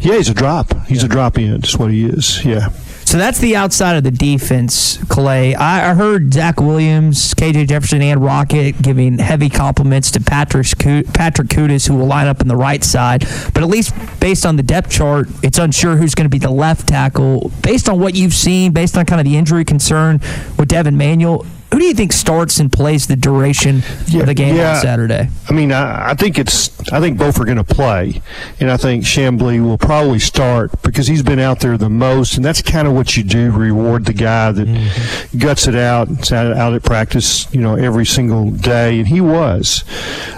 Yeah, 0.00 0.16
he's 0.16 0.28
a 0.28 0.34
drop. 0.34 0.86
He's 0.86 1.04
a 1.04 1.08
drop 1.08 1.38
in. 1.38 1.52
That's 1.52 1.76
what 1.76 1.90
he 1.90 2.04
is. 2.04 2.44
Yeah. 2.44 2.70
So 3.06 3.18
that's 3.18 3.38
the 3.38 3.54
outside 3.54 3.94
of 3.96 4.02
the 4.02 4.10
defense, 4.10 4.96
Clay. 5.04 5.54
I, 5.54 5.92
I 5.92 5.94
heard 5.94 6.34
Zach 6.34 6.60
Williams, 6.60 7.34
KJ 7.34 7.68
Jefferson, 7.68 8.02
and 8.02 8.20
Rocket 8.20 8.82
giving 8.82 9.18
heavy 9.18 9.48
compliments 9.48 10.10
to 10.10 10.20
Patrick 10.20 10.66
Ku- 10.76 11.04
Patrick 11.14 11.46
Kutas, 11.46 11.86
who 11.86 11.94
will 11.94 12.06
line 12.06 12.26
up 12.26 12.40
in 12.40 12.48
the 12.48 12.56
right 12.56 12.82
side. 12.82 13.20
But 13.54 13.62
at 13.62 13.68
least 13.68 13.94
based 14.18 14.44
on 14.44 14.56
the 14.56 14.64
depth 14.64 14.90
chart, 14.90 15.28
it's 15.44 15.56
unsure 15.56 15.96
who's 15.96 16.16
going 16.16 16.24
to 16.24 16.28
be 16.30 16.40
the 16.40 16.50
left 16.50 16.88
tackle. 16.88 17.52
Based 17.62 17.88
on 17.88 18.00
what 18.00 18.16
you've 18.16 18.34
seen, 18.34 18.72
based 18.72 18.96
on 18.98 19.06
kind 19.06 19.20
of 19.20 19.24
the 19.24 19.36
injury 19.36 19.64
concern 19.64 20.20
with 20.58 20.66
Devon 20.66 20.96
Manuel, 20.96 21.46
who 21.72 21.80
do 21.80 21.84
you 21.84 21.94
think 21.94 22.12
starts 22.12 22.58
and 22.60 22.72
plays 22.72 23.06
the 23.06 23.16
duration 23.16 23.78
of 23.78 24.26
the 24.26 24.34
game 24.34 24.54
on 24.76 24.80
Saturday? 24.80 25.28
I 25.48 25.52
mean, 25.52 25.72
I, 25.72 26.10
I 26.10 26.14
think 26.14 26.38
it's. 26.38 26.70
I 26.92 27.00
think 27.00 27.18
both 27.18 27.40
are 27.40 27.44
going 27.44 27.56
to 27.56 27.64
play, 27.64 28.22
and 28.60 28.70
I 28.70 28.76
think 28.76 29.04
Chamblee 29.04 29.62
will 29.62 29.78
probably 29.78 30.20
start 30.20 30.70
because 30.82 31.08
he's 31.08 31.22
been 31.22 31.40
out 31.40 31.60
there 31.60 31.76
the 31.76 31.90
most, 31.90 32.36
and 32.36 32.44
that's 32.44 32.62
kind 32.62 32.86
of 32.86 32.94
what 32.94 33.16
you 33.16 33.24
do: 33.24 33.50
reward 33.50 34.04
the 34.04 34.12
guy 34.12 34.52
that 34.52 35.30
guts 35.36 35.66
it 35.66 35.74
out, 35.74 36.08
it's 36.10 36.32
out, 36.32 36.56
out 36.56 36.74
at 36.74 36.82
practice, 36.82 37.52
you 37.52 37.60
know, 37.60 37.74
every 37.74 38.06
single 38.06 38.50
day, 38.50 38.98
and 39.00 39.08
he 39.08 39.20
was, 39.20 39.84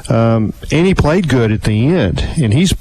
um, 0.09 0.55
and 0.72 0.87
he 0.87 0.95
played 0.95 1.29
good 1.29 1.53
at 1.53 1.62
the 1.62 1.87
end, 1.89 2.20
and 2.41 2.55
he's 2.55 2.72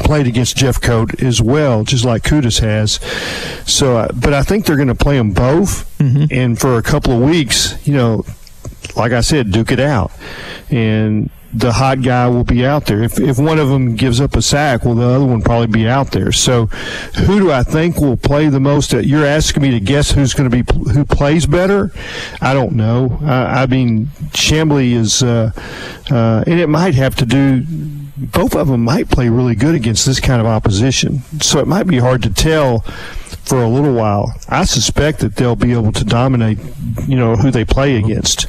played 0.00 0.26
against 0.26 0.56
Jeffcoat 0.56 1.22
as 1.22 1.40
well, 1.40 1.84
just 1.84 2.04
like 2.04 2.22
Kutas 2.22 2.60
has. 2.60 3.00
So, 3.70 3.98
uh, 3.98 4.08
but 4.14 4.34
I 4.34 4.42
think 4.42 4.66
they're 4.66 4.76
going 4.76 4.88
to 4.88 4.94
play 4.94 5.16
them 5.16 5.32
both, 5.32 5.86
and 6.32 6.58
for 6.58 6.76
a 6.78 6.82
couple 6.82 7.12
of 7.12 7.20
weeks, 7.28 7.76
you 7.86 7.94
know, 7.94 8.24
like 8.96 9.12
I 9.12 9.20
said, 9.20 9.52
duke 9.52 9.72
it 9.72 9.80
out, 9.80 10.10
and 10.70 11.30
the 11.52 11.72
hot 11.72 12.00
guy 12.02 12.28
will 12.28 12.44
be 12.44 12.64
out 12.64 12.86
there. 12.86 13.02
If 13.02 13.18
if 13.18 13.38
one 13.38 13.58
of 13.58 13.68
them 13.68 13.96
gives 13.96 14.20
up 14.20 14.36
a 14.36 14.42
sack, 14.42 14.84
well, 14.84 14.94
the 14.94 15.04
other 15.04 15.24
one 15.24 15.42
probably 15.42 15.66
be 15.66 15.88
out 15.88 16.12
there. 16.12 16.32
So, 16.32 16.66
who 16.66 17.40
do 17.40 17.52
I 17.52 17.62
think 17.62 17.96
will 17.96 18.16
play 18.16 18.48
the 18.48 18.60
most? 18.60 18.92
You're 18.92 19.26
asking 19.26 19.62
me 19.62 19.70
to 19.72 19.80
guess 19.80 20.12
who's 20.12 20.32
going 20.32 20.50
to 20.50 20.62
be 20.62 20.90
who 20.92 21.04
plays 21.04 21.46
better. 21.46 21.92
I 22.40 22.54
don't 22.54 22.72
know. 22.72 23.18
I, 23.22 23.62
I 23.62 23.66
mean, 23.66 24.06
Chamblee 24.30 24.92
is, 24.92 25.22
uh, 25.22 25.50
uh, 26.10 26.44
and 26.46 26.60
it 26.60 26.68
might 26.68 26.94
have 26.94 27.16
to 27.16 27.26
do 27.26 27.64
both 28.20 28.54
of 28.54 28.68
them 28.68 28.84
might 28.84 29.08
play 29.08 29.28
really 29.28 29.54
good 29.54 29.74
against 29.74 30.04
this 30.04 30.20
kind 30.20 30.40
of 30.40 30.46
opposition. 30.46 31.22
So 31.40 31.58
it 31.58 31.66
might 31.66 31.86
be 31.86 31.98
hard 31.98 32.22
to 32.24 32.30
tell 32.30 32.80
for 33.44 33.62
a 33.62 33.68
little 33.68 33.94
while. 33.94 34.34
I 34.48 34.64
suspect 34.64 35.20
that 35.20 35.36
they'll 35.36 35.56
be 35.56 35.72
able 35.72 35.92
to 35.92 36.04
dominate, 36.04 36.58
you 37.08 37.16
know, 37.16 37.36
who 37.36 37.50
they 37.50 37.64
play 37.64 37.96
against. 37.96 38.46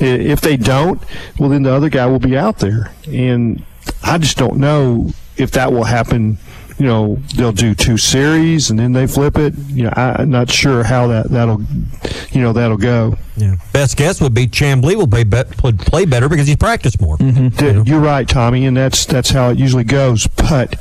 If 0.00 0.40
they 0.40 0.56
don't, 0.56 1.02
well, 1.38 1.50
then 1.50 1.62
the 1.62 1.72
other 1.72 1.90
guy 1.90 2.06
will 2.06 2.18
be 2.18 2.36
out 2.36 2.58
there. 2.58 2.90
And 3.06 3.64
I 4.02 4.18
just 4.18 4.38
don't 4.38 4.56
know 4.56 5.10
if 5.36 5.50
that 5.52 5.72
will 5.72 5.84
happen. 5.84 6.38
You 6.78 6.86
know, 6.86 7.16
they'll 7.36 7.52
do 7.52 7.74
two 7.74 7.96
series 7.96 8.70
and 8.70 8.78
then 8.78 8.92
they 8.92 9.06
flip 9.06 9.36
it. 9.36 9.54
You 9.68 9.84
know, 9.84 9.92
I, 9.94 10.22
I'm 10.22 10.30
not 10.30 10.50
sure 10.50 10.82
how 10.82 11.06
that 11.08 11.28
that'll, 11.30 11.62
you 12.30 12.40
know, 12.40 12.52
that'll 12.52 12.76
go. 12.76 13.16
Yeah. 13.36 13.56
Best 13.72 13.96
guess 13.96 14.20
would 14.20 14.34
be 14.34 14.46
Chamblee 14.46 14.94
will 14.96 15.06
play, 15.06 15.24
be- 15.24 15.42
would 15.62 15.78
play 15.78 16.04
better 16.04 16.28
because 16.28 16.46
he's 16.46 16.56
practiced 16.56 17.00
more. 17.00 17.16
D- 17.18 17.82
You're 17.86 18.00
right, 18.00 18.28
Tommy, 18.28 18.66
and 18.66 18.76
that's 18.76 19.06
that's 19.06 19.30
how 19.30 19.50
it 19.50 19.58
usually 19.58 19.84
goes. 19.84 20.26
But 20.26 20.76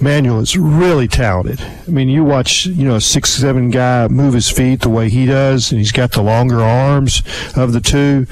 Manuel 0.00 0.40
is 0.40 0.56
really 0.56 1.08
talented. 1.08 1.60
I 1.60 1.90
mean, 1.90 2.08
you 2.08 2.24
watch, 2.24 2.66
you 2.66 2.84
know, 2.86 2.96
a 2.96 3.00
six 3.00 3.30
seven 3.30 3.70
guy 3.70 4.08
move 4.08 4.34
his 4.34 4.50
feet 4.50 4.80
the 4.82 4.88
way 4.90 5.08
he 5.08 5.24
does, 5.26 5.70
and 5.72 5.78
he's 5.78 5.92
got 5.92 6.12
the 6.12 6.22
longer 6.22 6.60
arms 6.62 7.22
of 7.56 7.72
the 7.72 7.80
two. 7.80 8.26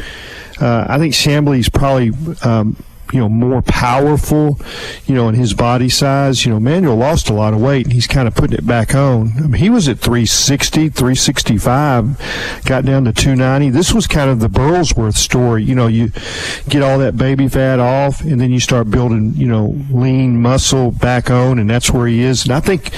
Uh, 0.61 0.87
I 0.89 0.99
think 0.99 1.15
Chamblee's 1.15 1.69
probably. 1.69 2.11
Um, 2.43 2.77
you 3.13 3.21
know, 3.21 3.29
more 3.29 3.63
powerful, 3.63 4.59
you 5.07 5.15
know, 5.15 5.29
in 5.29 5.35
his 5.35 5.55
body 5.55 5.89
size. 5.89 6.45
You 6.45 6.53
know, 6.53 6.61
Manuel 6.61 6.97
lost 6.97 7.29
a 7.29 7.33
lot 7.33 7.55
of 7.55 7.61
weight 7.61 7.87
and 7.87 7.93
he's 7.93 8.07
kind 8.07 8.29
of 8.29 8.35
putting 8.35 8.59
it 8.59 8.67
back 8.67 8.95
on. 8.95 9.33
I 9.37 9.41
mean, 9.43 9.55
he 9.55 9.71
was 9.71 9.89
at 9.89 9.99
360, 9.99 10.89
365, 10.91 12.63
got 12.65 12.85
down 12.85 13.05
to 13.05 13.13
290. 13.13 13.71
This 13.71 13.93
was 13.93 14.07
kind 14.07 14.31
of 14.31 14.41
the 14.41 14.49
Burlsworth 14.49 15.17
story. 15.17 15.65
You 15.65 15.75
know, 15.75 15.87
you 15.87 16.11
get 16.69 16.83
all 16.83 16.99
that 16.99 17.17
baby 17.17 17.49
fat 17.49 17.79
off 17.79 18.21
and 18.21 18.41
then 18.41 18.51
you 18.51 18.61
start 18.61 18.91
building, 18.91 19.35
you 19.35 19.47
know, 19.47 19.77
lean 19.91 20.41
muscle 20.41 20.91
back 20.91 21.31
on, 21.31 21.59
and 21.59 21.69
that's 21.69 21.91
where 21.91 22.07
he 22.07 22.21
is. 22.21 22.45
And 22.45 22.53
I 22.53 22.61
think 22.61 22.91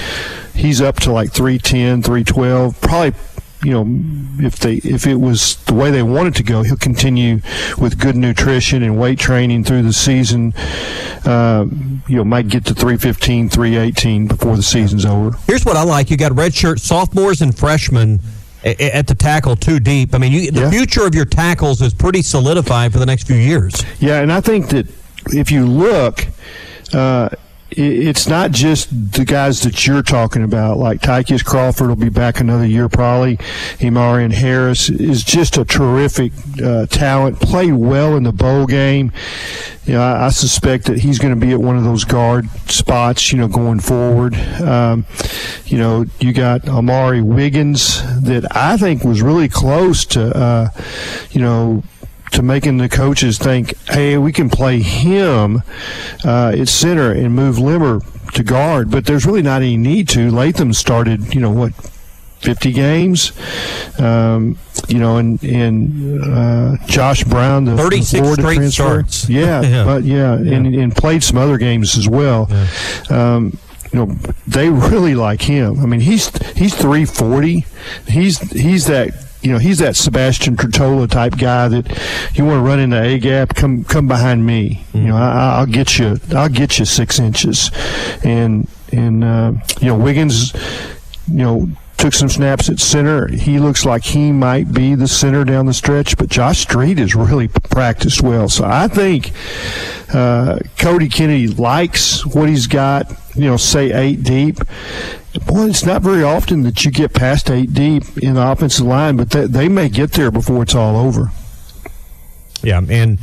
he's 0.55 0.81
up 0.81 0.97
to 1.01 1.11
like 1.11 1.31
310, 1.31 2.03
312, 2.03 2.81
probably 2.81 3.19
you 3.63 3.71
know, 3.71 4.45
if 4.45 4.57
they 4.57 4.75
if 4.75 5.05
it 5.05 5.15
was 5.15 5.57
the 5.65 5.73
way 5.73 5.91
they 5.91 6.03
wanted 6.03 6.35
to 6.35 6.43
go, 6.43 6.63
he'll 6.63 6.77
continue 6.77 7.41
with 7.77 7.99
good 7.99 8.15
nutrition 8.15 8.83
and 8.83 8.99
weight 8.99 9.19
training 9.19 9.63
through 9.65 9.83
the 9.83 9.93
season. 9.93 10.53
Uh, 11.25 11.65
you 12.07 12.15
know, 12.15 12.23
might 12.23 12.47
get 12.47 12.65
to 12.65 12.73
315, 12.73 13.49
318 13.49 14.27
before 14.27 14.55
the 14.55 14.63
season's 14.63 15.05
over. 15.05 15.37
Here's 15.45 15.65
what 15.65 15.75
I 15.75 15.83
like: 15.83 16.09
you 16.09 16.17
got 16.17 16.31
redshirt 16.31 16.79
sophomores 16.79 17.41
and 17.41 17.57
freshmen 17.57 18.21
at 18.63 19.07
the 19.07 19.15
tackle 19.15 19.55
too 19.55 19.79
deep. 19.79 20.13
I 20.13 20.17
mean, 20.17 20.31
you, 20.31 20.51
the 20.51 20.69
future 20.69 21.05
of 21.05 21.15
your 21.15 21.25
tackles 21.25 21.81
is 21.81 21.93
pretty 21.93 22.21
solidified 22.21 22.91
for 22.91 22.99
the 22.99 23.05
next 23.05 23.27
few 23.27 23.37
years. 23.37 23.83
Yeah, 23.99 24.21
and 24.21 24.31
I 24.31 24.41
think 24.41 24.69
that 24.69 24.87
if 25.27 25.51
you 25.51 25.65
look, 25.65 26.25
uh, 26.93 27.29
it's 27.71 28.27
not 28.27 28.51
just 28.51 28.89
the 29.13 29.25
guys 29.25 29.61
that 29.61 29.85
you're 29.85 30.01
talking 30.01 30.43
about, 30.43 30.77
like 30.77 31.01
Tychus 31.01 31.43
Crawford 31.43 31.87
will 31.87 31.95
be 31.95 32.09
back 32.09 32.39
another 32.39 32.65
year 32.65 32.89
probably. 32.89 33.37
E'Marion 33.77 34.33
Harris 34.33 34.89
is 34.89 35.23
just 35.23 35.57
a 35.57 35.65
terrific 35.65 36.31
uh, 36.63 36.85
talent, 36.87 37.39
played 37.39 37.73
well 37.73 38.17
in 38.17 38.23
the 38.23 38.31
bowl 38.31 38.65
game. 38.65 39.11
You 39.85 39.93
know, 39.93 40.01
I, 40.01 40.25
I 40.25 40.29
suspect 40.29 40.85
that 40.85 40.99
he's 40.99 41.19
going 41.19 41.33
to 41.33 41.39
be 41.39 41.51
at 41.51 41.59
one 41.59 41.77
of 41.77 41.83
those 41.83 42.03
guard 42.05 42.49
spots, 42.69 43.31
you 43.31 43.37
know, 43.37 43.47
going 43.47 43.79
forward. 43.79 44.35
Um, 44.35 45.05
you 45.65 45.77
know, 45.77 46.05
you 46.19 46.33
got 46.33 46.67
Amari 46.67 47.21
Wiggins 47.21 48.01
that 48.21 48.55
I 48.55 48.77
think 48.77 49.03
was 49.03 49.21
really 49.21 49.49
close 49.49 50.05
to, 50.05 50.35
uh, 50.35 50.69
you 51.31 51.41
know, 51.41 51.83
to 52.31 52.41
making 52.41 52.77
the 52.77 52.89
coaches 52.89 53.37
think, 53.37 53.75
hey, 53.87 54.17
we 54.17 54.31
can 54.31 54.49
play 54.49 54.79
him 54.81 55.61
uh, 56.25 56.53
at 56.57 56.67
center 56.67 57.11
and 57.11 57.35
move 57.35 57.57
Limmer 57.59 58.01
to 58.33 58.43
guard, 58.43 58.91
but 58.91 59.05
there's 59.05 59.25
really 59.25 59.41
not 59.41 59.61
any 59.61 59.77
need 59.77 60.07
to. 60.09 60.29
Latham 60.29 60.73
started, 60.73 61.33
you 61.33 61.41
know, 61.41 61.49
what, 61.49 61.73
50 62.41 62.71
games, 62.71 63.33
um, 63.99 64.57
you 64.87 64.97
know, 64.97 65.17
and 65.17 65.43
and 65.43 66.23
uh, 66.23 66.77
Josh 66.87 67.23
Braun, 67.25 67.65
the 67.65 67.75
36 67.75 68.11
Florida 68.19 68.41
straight 68.41 68.55
transfer. 68.55 68.83
starts. 68.83 69.29
Yeah, 69.29 69.61
Yeah. 69.63 69.83
but 69.83 70.03
yeah, 70.03 70.33
And, 70.35 70.67
and 70.73 70.95
played 70.95 71.21
some 71.23 71.37
other 71.37 71.57
games 71.57 71.97
as 71.97 72.07
well. 72.07 72.49
Um, 73.09 73.57
you 73.91 73.99
know, 74.05 74.15
they 74.47 74.69
really 74.69 75.15
like 75.15 75.41
him. 75.41 75.81
I 75.81 75.85
mean, 75.87 75.99
he's 75.99 76.27
he's 76.55 76.73
340. 76.75 77.65
He's 78.07 78.37
he's 78.51 78.85
that 78.85 79.09
you 79.41 79.51
know 79.51 79.57
he's 79.57 79.79
that 79.79 79.95
Sebastian 79.95 80.57
Tretola 80.57 81.09
type 81.09 81.37
guy 81.37 81.67
that 81.69 82.31
you 82.35 82.45
want 82.45 82.57
to 82.57 82.61
run 82.61 82.79
into 82.79 83.01
a 83.01 83.17
gap. 83.19 83.55
Come 83.55 83.83
come 83.83 84.07
behind 84.07 84.45
me. 84.45 84.85
You 84.93 85.01
know, 85.01 85.15
I, 85.15 85.59
I'll 85.59 85.65
get 85.65 85.97
you. 85.97 86.19
I'll 86.35 86.49
get 86.49 86.79
you 86.79 86.85
six 86.85 87.19
inches. 87.19 87.71
And 88.23 88.67
and 88.91 89.23
uh, 89.23 89.53
you 89.79 89.87
know 89.87 89.97
Wiggins. 89.97 90.53
You 91.27 91.35
know. 91.35 91.69
Took 91.99 92.13
some 92.13 92.29
snaps 92.29 92.69
at 92.69 92.79
center. 92.79 93.27
He 93.27 93.59
looks 93.59 93.83
like 93.83 94.05
he 94.05 94.31
might 94.31 94.71
be 94.71 94.95
the 94.95 95.07
center 95.07 95.43
down 95.43 95.65
the 95.65 95.73
stretch, 95.73 96.15
but 96.17 96.29
Josh 96.29 96.59
Street 96.59 96.97
has 96.97 97.13
really 97.13 97.49
practiced 97.49 98.21
well. 98.21 98.47
So 98.47 98.63
I 98.63 98.87
think 98.87 99.31
uh, 100.13 100.59
Cody 100.77 101.09
Kennedy 101.09 101.47
likes 101.49 102.25
what 102.25 102.47
he's 102.47 102.67
got, 102.67 103.11
you 103.35 103.49
know, 103.49 103.57
say 103.57 103.91
eight 103.91 104.23
deep. 104.23 104.59
Boy, 105.45 105.67
it's 105.67 105.85
not 105.85 106.01
very 106.01 106.23
often 106.23 106.63
that 106.63 106.85
you 106.85 106.91
get 106.91 107.13
past 107.13 107.49
eight 107.49 107.73
deep 107.73 108.03
in 108.17 108.35
the 108.35 108.49
offensive 108.49 108.85
line, 108.85 109.17
but 109.17 109.31
they, 109.31 109.45
they 109.45 109.67
may 109.67 109.89
get 109.89 110.13
there 110.13 110.31
before 110.31 110.63
it's 110.63 110.75
all 110.75 110.95
over. 110.95 111.31
Yeah, 112.63 112.81
and 112.89 113.19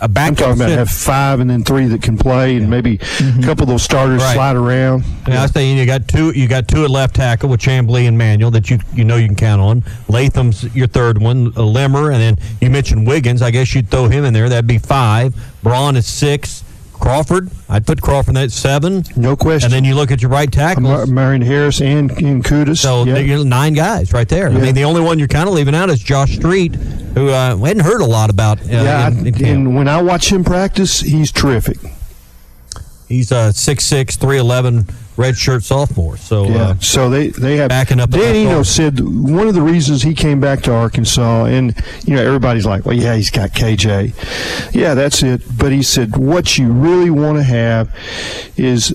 a 0.00 0.08
back 0.08 0.28
I'm 0.28 0.36
talking 0.36 0.54
about 0.62 0.70
have 0.70 0.90
five 0.90 1.40
and 1.40 1.50
then 1.50 1.64
three 1.64 1.86
that 1.86 2.02
can 2.02 2.16
play, 2.16 2.56
and 2.56 2.70
maybe 2.70 2.98
a 3.20 3.42
couple 3.42 3.62
of 3.64 3.68
those 3.68 3.82
starters 3.82 4.22
Right. 4.22 4.34
slide 4.34 4.56
around. 4.56 5.04
Yeah, 5.26 5.40
I 5.40 5.42
was 5.42 5.52
saying 5.52 5.76
you 5.76 5.86
got 5.86 6.06
two. 6.08 6.30
You 6.30 6.46
got 6.48 6.68
two 6.68 6.84
at 6.84 6.90
left 6.90 7.16
tackle 7.16 7.48
with 7.48 7.60
Chamblee 7.60 8.06
and 8.06 8.16
Manuel 8.16 8.50
that 8.52 8.70
you 8.70 8.78
you 8.94 9.04
know 9.04 9.16
you 9.16 9.26
can 9.26 9.36
count 9.36 9.60
on. 9.60 9.82
Latham's 10.08 10.64
your 10.74 10.86
third 10.86 11.18
one, 11.20 11.48
uh, 11.56 11.60
a 11.60 11.62
Limmer, 11.62 12.10
and 12.12 12.20
then 12.20 12.36
you 12.60 12.70
mentioned 12.70 13.06
Wiggins. 13.06 13.42
I 13.42 13.50
guess 13.50 13.74
you'd 13.74 13.88
throw 13.90 14.08
him 14.08 14.24
in 14.24 14.32
there. 14.32 14.48
That'd 14.48 14.66
be 14.66 14.78
five. 14.78 15.34
Braun 15.62 15.96
is 15.96 16.06
six. 16.06 16.62
Crawford, 17.00 17.50
I'd 17.68 17.86
put 17.86 18.02
Crawford 18.02 18.36
at 18.36 18.50
seven. 18.50 19.04
No 19.16 19.36
question. 19.36 19.66
And 19.66 19.72
then 19.72 19.84
you 19.84 19.94
look 19.94 20.10
at 20.10 20.20
your 20.20 20.30
right 20.30 20.50
tackle. 20.50 21.06
Marion 21.06 21.42
Harris 21.42 21.80
and, 21.80 22.10
and 22.12 22.44
Kutas. 22.44 22.78
So 22.78 23.04
yeah. 23.04 23.18
you're 23.18 23.44
nine 23.44 23.74
guys 23.74 24.12
right 24.12 24.28
there. 24.28 24.48
I 24.48 24.52
mean, 24.52 24.74
the 24.74 24.84
only 24.84 25.00
one 25.00 25.18
you're 25.18 25.28
kind 25.28 25.48
of 25.48 25.54
leaving 25.54 25.74
out 25.74 25.90
is 25.90 26.00
Josh 26.00 26.34
Street, 26.36 26.74
who 26.74 27.28
uh, 27.30 27.56
hadn't 27.56 27.84
heard 27.84 28.00
a 28.00 28.06
lot 28.06 28.30
about. 28.30 28.60
Uh, 28.60 28.64
yeah, 28.70 29.08
in- 29.08 29.26
in 29.26 29.44
I- 29.44 29.48
and 29.48 29.76
when 29.76 29.88
I 29.88 30.02
watch 30.02 30.30
him 30.32 30.44
practice, 30.44 31.00
he's 31.00 31.32
terrific. 31.32 31.78
He's 33.08 33.32
a 33.32 33.52
6'6", 33.52 34.18
311 34.18 34.86
redshirt 35.18 35.62
sophomore. 35.64 36.16
So 36.16 36.46
Yeah. 36.48 36.56
uh, 36.62 36.74
so 36.80 37.10
they 37.10 37.28
they 37.28 37.56
have 37.56 37.68
backing 37.68 38.00
up. 38.00 38.10
Dan 38.10 38.34
Enos 38.36 38.54
guard. 38.54 38.66
said 38.96 39.00
one 39.00 39.48
of 39.48 39.54
the 39.54 39.60
reasons 39.60 40.02
he 40.02 40.14
came 40.14 40.40
back 40.40 40.62
to 40.62 40.72
Arkansas, 40.72 41.44
and 41.46 41.74
you 42.06 42.14
know 42.14 42.22
everybody's 42.24 42.64
like, 42.64 42.86
well, 42.86 42.96
yeah, 42.96 43.14
he's 43.16 43.28
got 43.30 43.50
KJ, 43.50 44.14
yeah, 44.74 44.94
that's 44.94 45.22
it. 45.22 45.42
But 45.58 45.72
he 45.72 45.82
said 45.82 46.16
what 46.16 46.56
you 46.56 46.68
really 46.72 47.10
want 47.10 47.36
to 47.38 47.42
have 47.42 47.92
is 48.56 48.94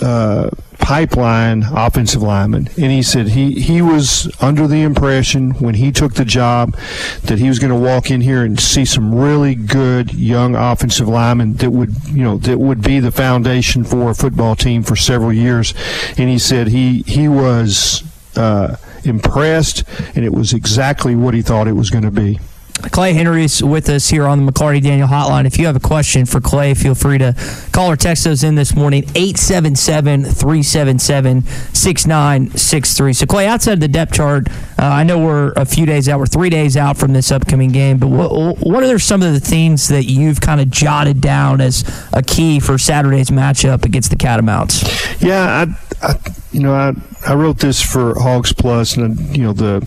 uh, 0.00 0.50
pipeline 0.78 1.64
offensive 1.64 2.22
lineman, 2.22 2.68
and 2.76 2.92
he 2.92 3.02
said 3.02 3.28
he 3.28 3.60
he 3.60 3.82
was 3.82 4.30
under 4.40 4.66
the 4.66 4.82
impression 4.82 5.52
when 5.52 5.74
he 5.74 5.92
took 5.92 6.14
the 6.14 6.24
job 6.24 6.76
that 7.24 7.38
he 7.38 7.48
was 7.48 7.58
going 7.58 7.72
to 7.72 7.78
walk 7.78 8.10
in 8.10 8.20
here 8.20 8.44
and 8.44 8.58
see 8.60 8.84
some 8.84 9.14
really 9.14 9.54
good 9.54 10.14
young 10.14 10.54
offensive 10.54 11.08
linemen 11.08 11.54
that 11.54 11.70
would 11.70 11.94
you 12.08 12.22
know 12.22 12.36
that 12.38 12.58
would 12.58 12.82
be 12.82 13.00
the 13.00 13.12
foundation 13.12 13.84
for 13.84 14.10
a 14.10 14.14
football 14.14 14.54
team 14.54 14.82
for 14.82 14.96
several 14.96 15.32
years, 15.32 15.74
and 16.16 16.28
he 16.28 16.38
said 16.38 16.68
he 16.68 17.02
he 17.02 17.28
was. 17.28 18.02
Uh, 18.36 18.76
impressed, 19.04 19.82
and 20.14 20.26
it 20.26 20.32
was 20.32 20.52
exactly 20.52 21.14
what 21.14 21.32
he 21.32 21.40
thought 21.40 21.66
it 21.68 21.72
was 21.72 21.88
going 21.88 22.04
to 22.04 22.10
be. 22.10 22.38
Clay 22.82 23.14
Henry 23.14 23.44
is 23.44 23.62
with 23.62 23.88
us 23.88 24.08
here 24.08 24.26
on 24.26 24.44
the 24.44 24.52
McLarty 24.52 24.82
Daniel 24.82 25.08
Hotline. 25.08 25.46
If 25.46 25.58
you 25.58 25.66
have 25.66 25.76
a 25.76 25.80
question 25.80 26.26
for 26.26 26.40
Clay, 26.40 26.74
feel 26.74 26.94
free 26.94 27.18
to 27.18 27.34
call 27.72 27.90
or 27.90 27.96
text 27.96 28.24
those 28.24 28.44
in 28.44 28.54
this 28.54 28.76
morning, 28.76 29.04
877 29.14 30.24
377 30.24 31.42
6963. 31.42 33.12
So, 33.12 33.26
Clay, 33.26 33.46
outside 33.46 33.74
of 33.74 33.80
the 33.80 33.88
depth 33.88 34.14
chart, 34.14 34.48
uh, 34.78 34.84
I 34.84 35.04
know 35.04 35.18
we're 35.18 35.52
a 35.52 35.64
few 35.64 35.86
days 35.86 36.08
out, 36.08 36.18
we're 36.18 36.26
three 36.26 36.50
days 36.50 36.76
out 36.76 36.96
from 36.96 37.12
this 37.12 37.32
upcoming 37.32 37.72
game, 37.72 37.98
but 37.98 38.08
what, 38.08 38.58
what 38.58 38.84
are 38.84 38.98
some 38.98 39.22
of 39.22 39.32
the 39.32 39.40
themes 39.40 39.88
that 39.88 40.04
you've 40.04 40.40
kind 40.40 40.60
of 40.60 40.70
jotted 40.70 41.20
down 41.20 41.60
as 41.60 41.84
a 42.12 42.22
key 42.22 42.60
for 42.60 42.78
Saturday's 42.78 43.30
matchup 43.30 43.84
against 43.84 44.10
the 44.10 44.16
Catamounts? 44.16 45.22
Yeah, 45.22 45.66
I, 46.02 46.06
I 46.06 46.14
you 46.52 46.60
know, 46.60 46.72
I 46.72 46.92
I 47.26 47.34
wrote 47.34 47.58
this 47.58 47.82
for 47.82 48.18
Hogs 48.20 48.52
Plus, 48.52 48.96
and 48.96 49.36
you 49.36 49.42
know 49.42 49.52
the, 49.52 49.84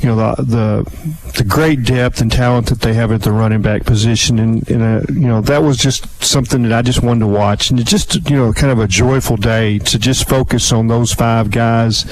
you 0.00 0.08
know 0.08 0.16
the 0.16 0.42
the 0.42 1.32
the 1.38 1.44
great 1.44 1.82
depth 1.82 2.20
and 2.24 2.32
talent 2.32 2.68
that 2.68 2.80
they 2.80 2.94
have 2.94 3.12
at 3.12 3.20
the 3.20 3.30
running 3.30 3.60
back 3.60 3.84
position, 3.84 4.38
and, 4.38 4.68
and 4.70 4.82
uh, 4.82 5.12
you 5.12 5.28
know 5.28 5.42
that 5.42 5.62
was 5.62 5.76
just 5.76 6.24
something 6.24 6.62
that 6.62 6.72
I 6.72 6.80
just 6.80 7.02
wanted 7.02 7.20
to 7.20 7.26
watch, 7.26 7.70
and 7.70 7.78
it 7.78 7.86
just 7.86 8.28
you 8.30 8.36
know 8.36 8.52
kind 8.52 8.72
of 8.72 8.78
a 8.78 8.88
joyful 8.88 9.36
day 9.36 9.78
to 9.78 9.98
just 9.98 10.26
focus 10.26 10.72
on 10.72 10.88
those 10.88 11.12
five 11.12 11.50
guys. 11.50 12.06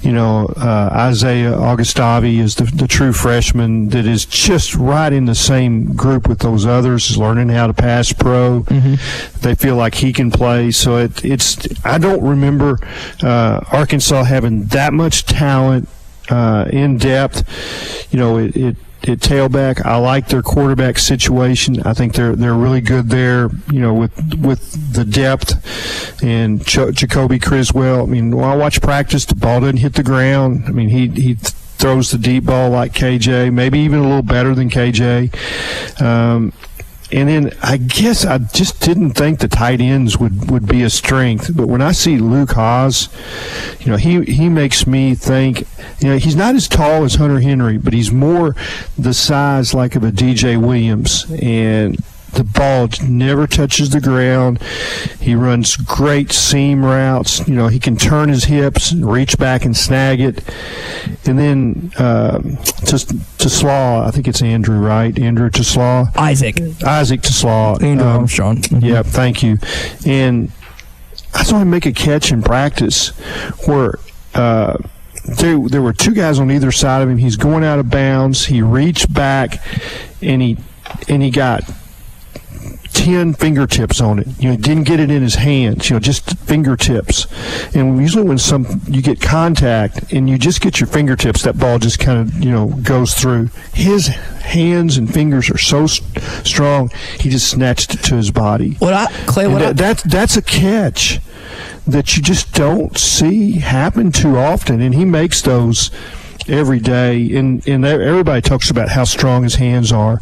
You 0.00 0.12
know, 0.12 0.46
uh, 0.56 0.90
Isaiah 0.92 1.54
Augustave 1.54 2.38
is 2.38 2.54
the, 2.54 2.64
the 2.64 2.86
true 2.86 3.12
freshman 3.12 3.88
that 3.88 4.06
is 4.06 4.24
just 4.24 4.76
right 4.76 5.12
in 5.12 5.26
the 5.26 5.34
same 5.34 5.94
group 5.94 6.28
with 6.28 6.38
those 6.38 6.64
others, 6.64 7.10
is 7.10 7.18
learning 7.18 7.48
how 7.48 7.66
to 7.66 7.74
pass 7.74 8.12
pro. 8.12 8.60
They 9.40 9.56
feel 9.56 9.74
like 9.74 9.96
he 9.96 10.12
can 10.12 10.30
play, 10.30 10.70
so 10.70 10.98
it, 10.98 11.24
it's. 11.24 11.58
I 11.84 11.98
don't 11.98 12.22
remember 12.22 12.78
uh, 13.22 13.60
Arkansas 13.72 14.22
having 14.22 14.64
that 14.66 14.92
much 14.92 15.24
talent 15.24 15.88
uh, 16.30 16.68
in 16.70 16.96
depth. 16.96 17.42
You 18.12 18.20
know, 18.20 18.38
it, 18.38 18.56
it 18.56 18.76
at 19.08 19.18
tailback. 19.18 19.84
I 19.84 19.96
like 19.96 20.28
their 20.28 20.42
quarterback 20.42 20.98
situation. 20.98 21.82
I 21.82 21.94
think 21.94 22.14
they're 22.14 22.36
they're 22.36 22.54
really 22.54 22.80
good 22.80 23.08
there. 23.08 23.50
You 23.70 23.80
know, 23.80 23.94
with 23.94 24.12
with 24.38 24.94
the 24.94 25.04
depth 25.04 26.22
and 26.22 26.64
Ch- 26.64 26.92
Jacoby 26.92 27.38
Criswell. 27.38 28.02
I 28.02 28.06
mean, 28.06 28.34
when 28.36 28.44
I 28.44 28.56
watch 28.56 28.80
practice, 28.80 29.24
the 29.24 29.34
ball 29.34 29.60
doesn't 29.60 29.78
hit 29.78 29.94
the 29.94 30.02
ground. 30.02 30.64
I 30.66 30.70
mean, 30.70 30.88
he 30.88 31.08
he 31.08 31.34
throws 31.34 32.12
the 32.12 32.18
deep 32.18 32.44
ball 32.44 32.70
like 32.70 32.92
KJ, 32.92 33.52
maybe 33.52 33.80
even 33.80 33.98
a 33.98 34.02
little 34.02 34.22
better 34.22 34.54
than 34.54 34.70
KJ. 34.70 36.00
Um, 36.00 36.52
and 37.12 37.28
then 37.28 37.52
I 37.62 37.76
guess 37.76 38.24
I 38.24 38.38
just 38.38 38.80
didn't 38.80 39.10
think 39.12 39.40
the 39.40 39.48
tight 39.48 39.80
ends 39.80 40.16
would, 40.18 40.50
would 40.50 40.66
be 40.66 40.82
a 40.82 40.90
strength. 40.90 41.54
But 41.54 41.68
when 41.68 41.82
I 41.82 41.92
see 41.92 42.16
Luke 42.16 42.52
Hasz, 42.52 43.08
you 43.80 43.90
know, 43.90 43.98
he, 43.98 44.22
he 44.24 44.48
makes 44.48 44.86
me 44.86 45.14
think, 45.14 45.60
you 46.00 46.08
know, 46.08 46.16
he's 46.16 46.36
not 46.36 46.54
as 46.54 46.68
tall 46.68 47.04
as 47.04 47.16
Hunter 47.16 47.40
Henry, 47.40 47.76
but 47.76 47.92
he's 47.92 48.10
more 48.10 48.56
the 48.96 49.12
size 49.12 49.74
like 49.74 49.94
of 49.94 50.04
a 50.04 50.10
DJ 50.10 50.58
Williams. 50.58 51.26
And 51.42 52.02
the 52.32 52.44
ball 52.44 52.88
never 53.06 53.46
touches 53.46 53.90
the 53.90 54.00
ground. 54.00 54.62
He 55.20 55.34
runs 55.34 55.76
great 55.76 56.32
seam 56.32 56.84
routes. 56.84 57.46
You 57.46 57.54
know, 57.54 57.68
he 57.68 57.78
can 57.78 57.96
turn 57.96 58.28
his 58.28 58.44
hips, 58.44 58.90
and 58.92 59.10
reach 59.10 59.38
back 59.38 59.64
and 59.64 59.76
snag 59.76 60.20
it. 60.20 60.42
And 61.26 61.38
then 61.38 61.92
uh, 61.98 62.38
to 62.38 62.96
TeSlaa, 63.38 64.06
I 64.06 64.10
think 64.10 64.28
it's 64.28 64.42
Andrew, 64.42 64.78
right? 64.78 65.16
Andrew 65.18 65.50
TeSlaa. 65.50 66.16
Isaac. 66.16 66.60
Isaac 66.84 67.20
TeSlaa. 67.20 67.82
Andrew 67.82 68.06
Armstrong. 68.06 68.62
Yeah, 68.80 69.02
thank 69.02 69.42
you. 69.42 69.58
And 70.06 70.50
I 71.34 71.44
saw 71.44 71.58
him 71.58 71.70
make 71.70 71.86
a 71.86 71.92
catch 71.92 72.32
in 72.32 72.42
practice 72.42 73.10
where. 73.66 73.98
Uh, 74.34 74.78
there, 75.24 75.56
there 75.68 75.82
were 75.82 75.92
two 75.92 76.14
guys 76.14 76.40
on 76.40 76.50
either 76.50 76.72
side 76.72 77.02
of 77.02 77.08
him. 77.08 77.18
He's 77.18 77.36
going 77.36 77.62
out 77.62 77.78
of 77.78 77.88
bounds. 77.88 78.46
He 78.46 78.60
reached 78.60 79.12
back, 79.12 79.62
and 80.20 80.42
he 80.42 80.56
and 81.08 81.22
he 81.22 81.30
got 81.30 81.62
ten 82.92 83.34
fingertips 83.34 84.00
on 84.00 84.18
it. 84.18 84.28
You 84.38 84.50
know, 84.50 84.56
didn't 84.56 84.84
get 84.84 85.00
it 85.00 85.10
in 85.10 85.22
his 85.22 85.34
hands. 85.36 85.88
You 85.88 85.96
know, 85.96 86.00
just 86.00 86.38
fingertips. 86.38 87.26
And 87.74 88.00
usually 88.00 88.24
when 88.24 88.38
some 88.38 88.82
you 88.86 89.02
get 89.02 89.20
contact 89.20 90.12
and 90.12 90.28
you 90.28 90.38
just 90.38 90.60
get 90.60 90.80
your 90.80 90.86
fingertips, 90.86 91.42
that 91.42 91.58
ball 91.58 91.78
just 91.78 91.98
kind 91.98 92.18
of 92.20 92.42
you 92.42 92.50
know 92.50 92.68
goes 92.82 93.14
through. 93.14 93.50
His 93.74 94.08
hands 94.08 94.96
and 94.96 95.12
fingers 95.12 95.50
are 95.50 95.58
so 95.58 95.84
s- 95.84 96.00
strong. 96.44 96.90
He 97.18 97.30
just 97.30 97.48
snatched 97.50 97.94
it 97.94 98.02
to 98.04 98.16
his 98.16 98.30
body. 98.30 98.72
What 98.78 98.94
I 98.94 99.06
Clay? 99.26 99.46
What 99.46 99.62
I, 99.62 99.72
that, 99.72 99.76
that's 99.76 100.02
that's 100.04 100.36
a 100.36 100.42
catch 100.42 101.20
that 101.86 102.16
you 102.16 102.22
just 102.22 102.54
don't 102.54 102.96
see 102.96 103.52
happen 103.52 104.12
too 104.12 104.36
often, 104.36 104.80
and 104.80 104.94
he 104.94 105.04
makes 105.04 105.42
those 105.42 105.90
every 106.48 106.80
day. 106.80 107.34
And 107.34 107.66
and 107.66 107.84
everybody 107.84 108.42
talks 108.42 108.70
about 108.70 108.88
how 108.90 109.04
strong 109.04 109.42
his 109.42 109.56
hands 109.56 109.92
are. 109.92 110.20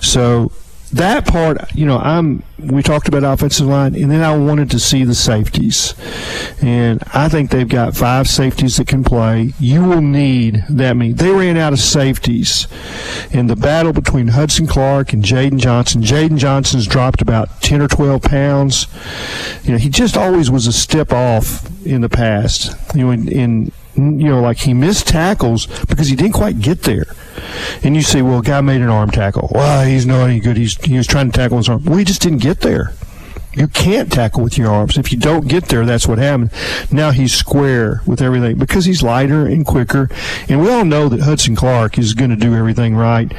So 0.00 0.52
that 0.90 1.26
part, 1.26 1.74
you 1.74 1.86
know, 1.86 1.98
I'm. 1.98 2.42
We 2.58 2.82
talked 2.82 3.06
about 3.06 3.22
offensive 3.22 3.68
line, 3.68 3.94
and 3.94 4.10
then 4.10 4.22
I 4.22 4.36
wanted 4.36 4.68
to 4.72 4.80
see 4.80 5.04
the 5.04 5.14
safeties, 5.14 5.94
and 6.60 7.00
I 7.14 7.28
think 7.28 7.50
they've 7.50 7.68
got 7.68 7.96
five 7.96 8.26
safeties 8.26 8.78
that 8.78 8.88
can 8.88 9.04
play. 9.04 9.54
You 9.60 9.84
will 9.84 10.00
need 10.00 10.64
that 10.68 10.94
many. 10.96 11.12
They 11.12 11.30
ran 11.30 11.56
out 11.56 11.72
of 11.72 11.78
safeties 11.78 12.66
in 13.30 13.46
the 13.46 13.54
battle 13.54 13.92
between 13.92 14.28
Hudson 14.28 14.66
Clark 14.66 15.12
and 15.12 15.22
Jaden 15.22 15.58
Johnson. 15.60 16.02
Jaden 16.02 16.38
Johnson's 16.38 16.88
dropped 16.88 17.22
about 17.22 17.62
ten 17.62 17.80
or 17.80 17.86
twelve 17.86 18.22
pounds. 18.22 18.88
You 19.62 19.72
know, 19.72 19.78
he 19.78 19.88
just 19.88 20.16
always 20.16 20.50
was 20.50 20.66
a 20.66 20.72
step 20.72 21.12
off 21.12 21.64
in 21.86 22.00
the 22.00 22.08
past. 22.08 22.74
You 22.94 23.04
know, 23.04 23.10
in, 23.12 23.28
in 23.28 23.72
you 23.94 24.28
know, 24.28 24.40
like 24.40 24.58
he 24.58 24.74
missed 24.74 25.08
tackles 25.08 25.66
because 25.84 26.08
he 26.08 26.16
didn't 26.16 26.34
quite 26.34 26.60
get 26.60 26.82
there. 26.82 27.06
And 27.82 27.96
you 27.96 28.02
say, 28.02 28.22
well, 28.22 28.40
guy 28.40 28.60
made 28.60 28.80
an 28.80 28.88
arm 28.88 29.10
tackle. 29.10 29.48
Well, 29.52 29.86
he's 29.86 30.06
not 30.06 30.28
any 30.28 30.40
good. 30.40 30.56
He's 30.56 30.76
he 30.84 30.96
was 30.96 31.06
trying 31.06 31.30
to 31.30 31.36
tackle 31.36 31.58
his 31.58 31.68
arm. 31.68 31.84
Well, 31.84 31.96
he 31.96 32.04
just 32.04 32.22
didn't 32.22 32.38
get 32.38 32.60
there. 32.60 32.92
You 33.54 33.66
can't 33.66 34.12
tackle 34.12 34.44
with 34.44 34.56
your 34.56 34.70
arms. 34.70 34.98
If 34.98 35.10
you 35.10 35.18
don't 35.18 35.48
get 35.48 35.64
there, 35.66 35.84
that's 35.84 36.06
what 36.06 36.18
happened. 36.18 36.52
Now 36.92 37.10
he's 37.10 37.34
square 37.34 38.02
with 38.06 38.22
everything 38.22 38.56
because 38.56 38.84
he's 38.84 39.02
lighter 39.02 39.46
and 39.46 39.66
quicker. 39.66 40.08
And 40.48 40.60
we 40.60 40.70
all 40.70 40.84
know 40.84 41.08
that 41.08 41.20
Hudson 41.20 41.56
Clark 41.56 41.98
is 41.98 42.14
going 42.14 42.30
to 42.30 42.36
do 42.36 42.54
everything 42.54 42.94
right. 42.94 43.32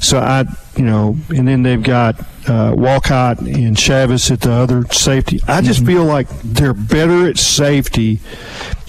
So 0.00 0.18
I, 0.18 0.44
you 0.76 0.84
know, 0.84 1.16
and 1.30 1.46
then 1.46 1.62
they've 1.62 1.82
got 1.82 2.18
uh, 2.48 2.74
Walcott 2.76 3.40
and 3.40 3.76
Chavis 3.76 4.30
at 4.30 4.40
the 4.40 4.52
other 4.52 4.84
safety. 4.86 5.40
I 5.46 5.60
just 5.60 5.84
feel 5.84 6.04
like 6.04 6.28
they're 6.42 6.74
better 6.74 7.28
at 7.28 7.38
safety 7.38 8.20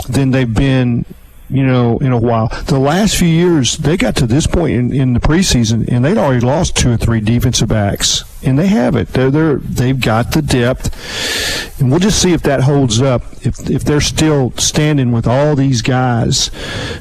than 0.09 0.31
they've 0.31 0.53
been 0.53 1.05
you 1.49 1.65
know, 1.65 1.97
in 1.99 2.11
a 2.11 2.17
while. 2.17 2.47
The 2.65 2.79
last 2.79 3.17
few 3.17 3.27
years, 3.27 3.77
they 3.77 3.97
got 3.97 4.15
to 4.17 4.27
this 4.27 4.47
point 4.47 4.73
in, 4.73 4.93
in 4.93 5.13
the 5.13 5.19
preseason, 5.19 5.87
and 5.87 6.03
they'd 6.03 6.17
already 6.17 6.45
lost 6.45 6.75
two 6.75 6.91
or 6.91 6.97
three 6.97 7.21
defensive 7.21 7.69
backs, 7.69 8.23
and 8.45 8.57
they 8.59 8.67
have 8.67 8.95
it. 8.95 9.07
They're, 9.09 9.31
they're 9.31 9.55
they've 9.57 9.99
got 9.99 10.31
the 10.31 10.41
depth, 10.41 11.79
and 11.79 11.89
we'll 11.89 11.99
just 11.99 12.21
see 12.21 12.33
if 12.33 12.41
that 12.43 12.61
holds 12.61 13.01
up. 13.01 13.23
If 13.45 13.69
if 13.69 13.83
they're 13.83 14.01
still 14.01 14.51
standing 14.57 15.11
with 15.11 15.27
all 15.27 15.55
these 15.55 15.81
guys 15.81 16.49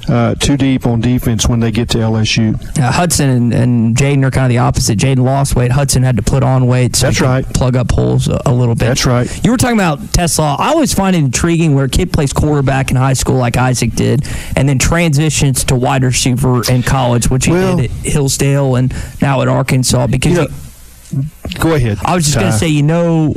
uh, 0.08 0.34
too 0.36 0.56
deep 0.56 0.86
on 0.86 1.00
defense 1.00 1.46
when 1.48 1.60
they 1.60 1.70
get 1.70 1.88
to 1.90 1.98
LSU. 1.98 2.54
uh, 2.78 2.92
Hudson 2.92 3.28
and, 3.30 3.52
and 3.54 3.96
Jaden 3.96 4.24
are 4.24 4.30
kind 4.30 4.44
of 4.46 4.50
the 4.50 4.58
opposite. 4.58 4.98
Jaden 4.98 5.24
lost 5.24 5.56
weight. 5.56 5.70
Hudson 5.72 6.02
had 6.02 6.16
to 6.16 6.22
put 6.22 6.42
on 6.42 6.66
weight. 6.66 6.96
So 6.96 7.06
That's 7.06 7.20
right. 7.20 7.44
Plug 7.54 7.76
up 7.76 7.90
holes 7.92 8.28
a, 8.28 8.40
a 8.46 8.52
little 8.52 8.74
bit. 8.74 8.86
That's 8.86 9.06
right. 9.06 9.44
You 9.44 9.50
were 9.50 9.56
talking 9.56 9.76
about 9.76 9.98
TeSlaa. 10.00 10.58
I 10.58 10.68
always 10.70 10.92
find 10.92 11.14
it 11.16 11.20
intriguing 11.20 11.74
where 11.74 11.84
a 11.86 11.88
kid 11.88 12.12
plays 12.12 12.32
quarterback 12.32 12.90
in 12.90 12.96
high 12.96 13.12
school 13.14 13.36
like 13.36 13.56
Isaac 13.56 13.92
did, 13.92 14.26
and 14.56 14.68
then 14.68 14.78
transitions 14.78 15.64
to 15.64 15.76
wide 15.76 16.02
receiver 16.04 16.62
in 16.70 16.82
college, 16.82 17.30
which 17.30 17.46
he 17.46 17.52
Well- 17.52 17.76
did 17.76 17.90
at 17.90 17.96
Hillsdale 18.04 18.76
and 18.76 18.94
now 19.22 19.40
at 19.42 19.48
Arkansas. 19.48 20.06
Because 20.08 20.32
You 20.32 20.36
know, 20.38 20.42
you- 20.42 20.54
Go 21.60 21.74
ahead. 21.74 21.98
I 22.04 22.14
was 22.14 22.24
just 22.24 22.36
going 22.36 22.50
to 22.52 22.58
say, 22.58 22.68
you 22.68 22.82
know, 22.82 23.34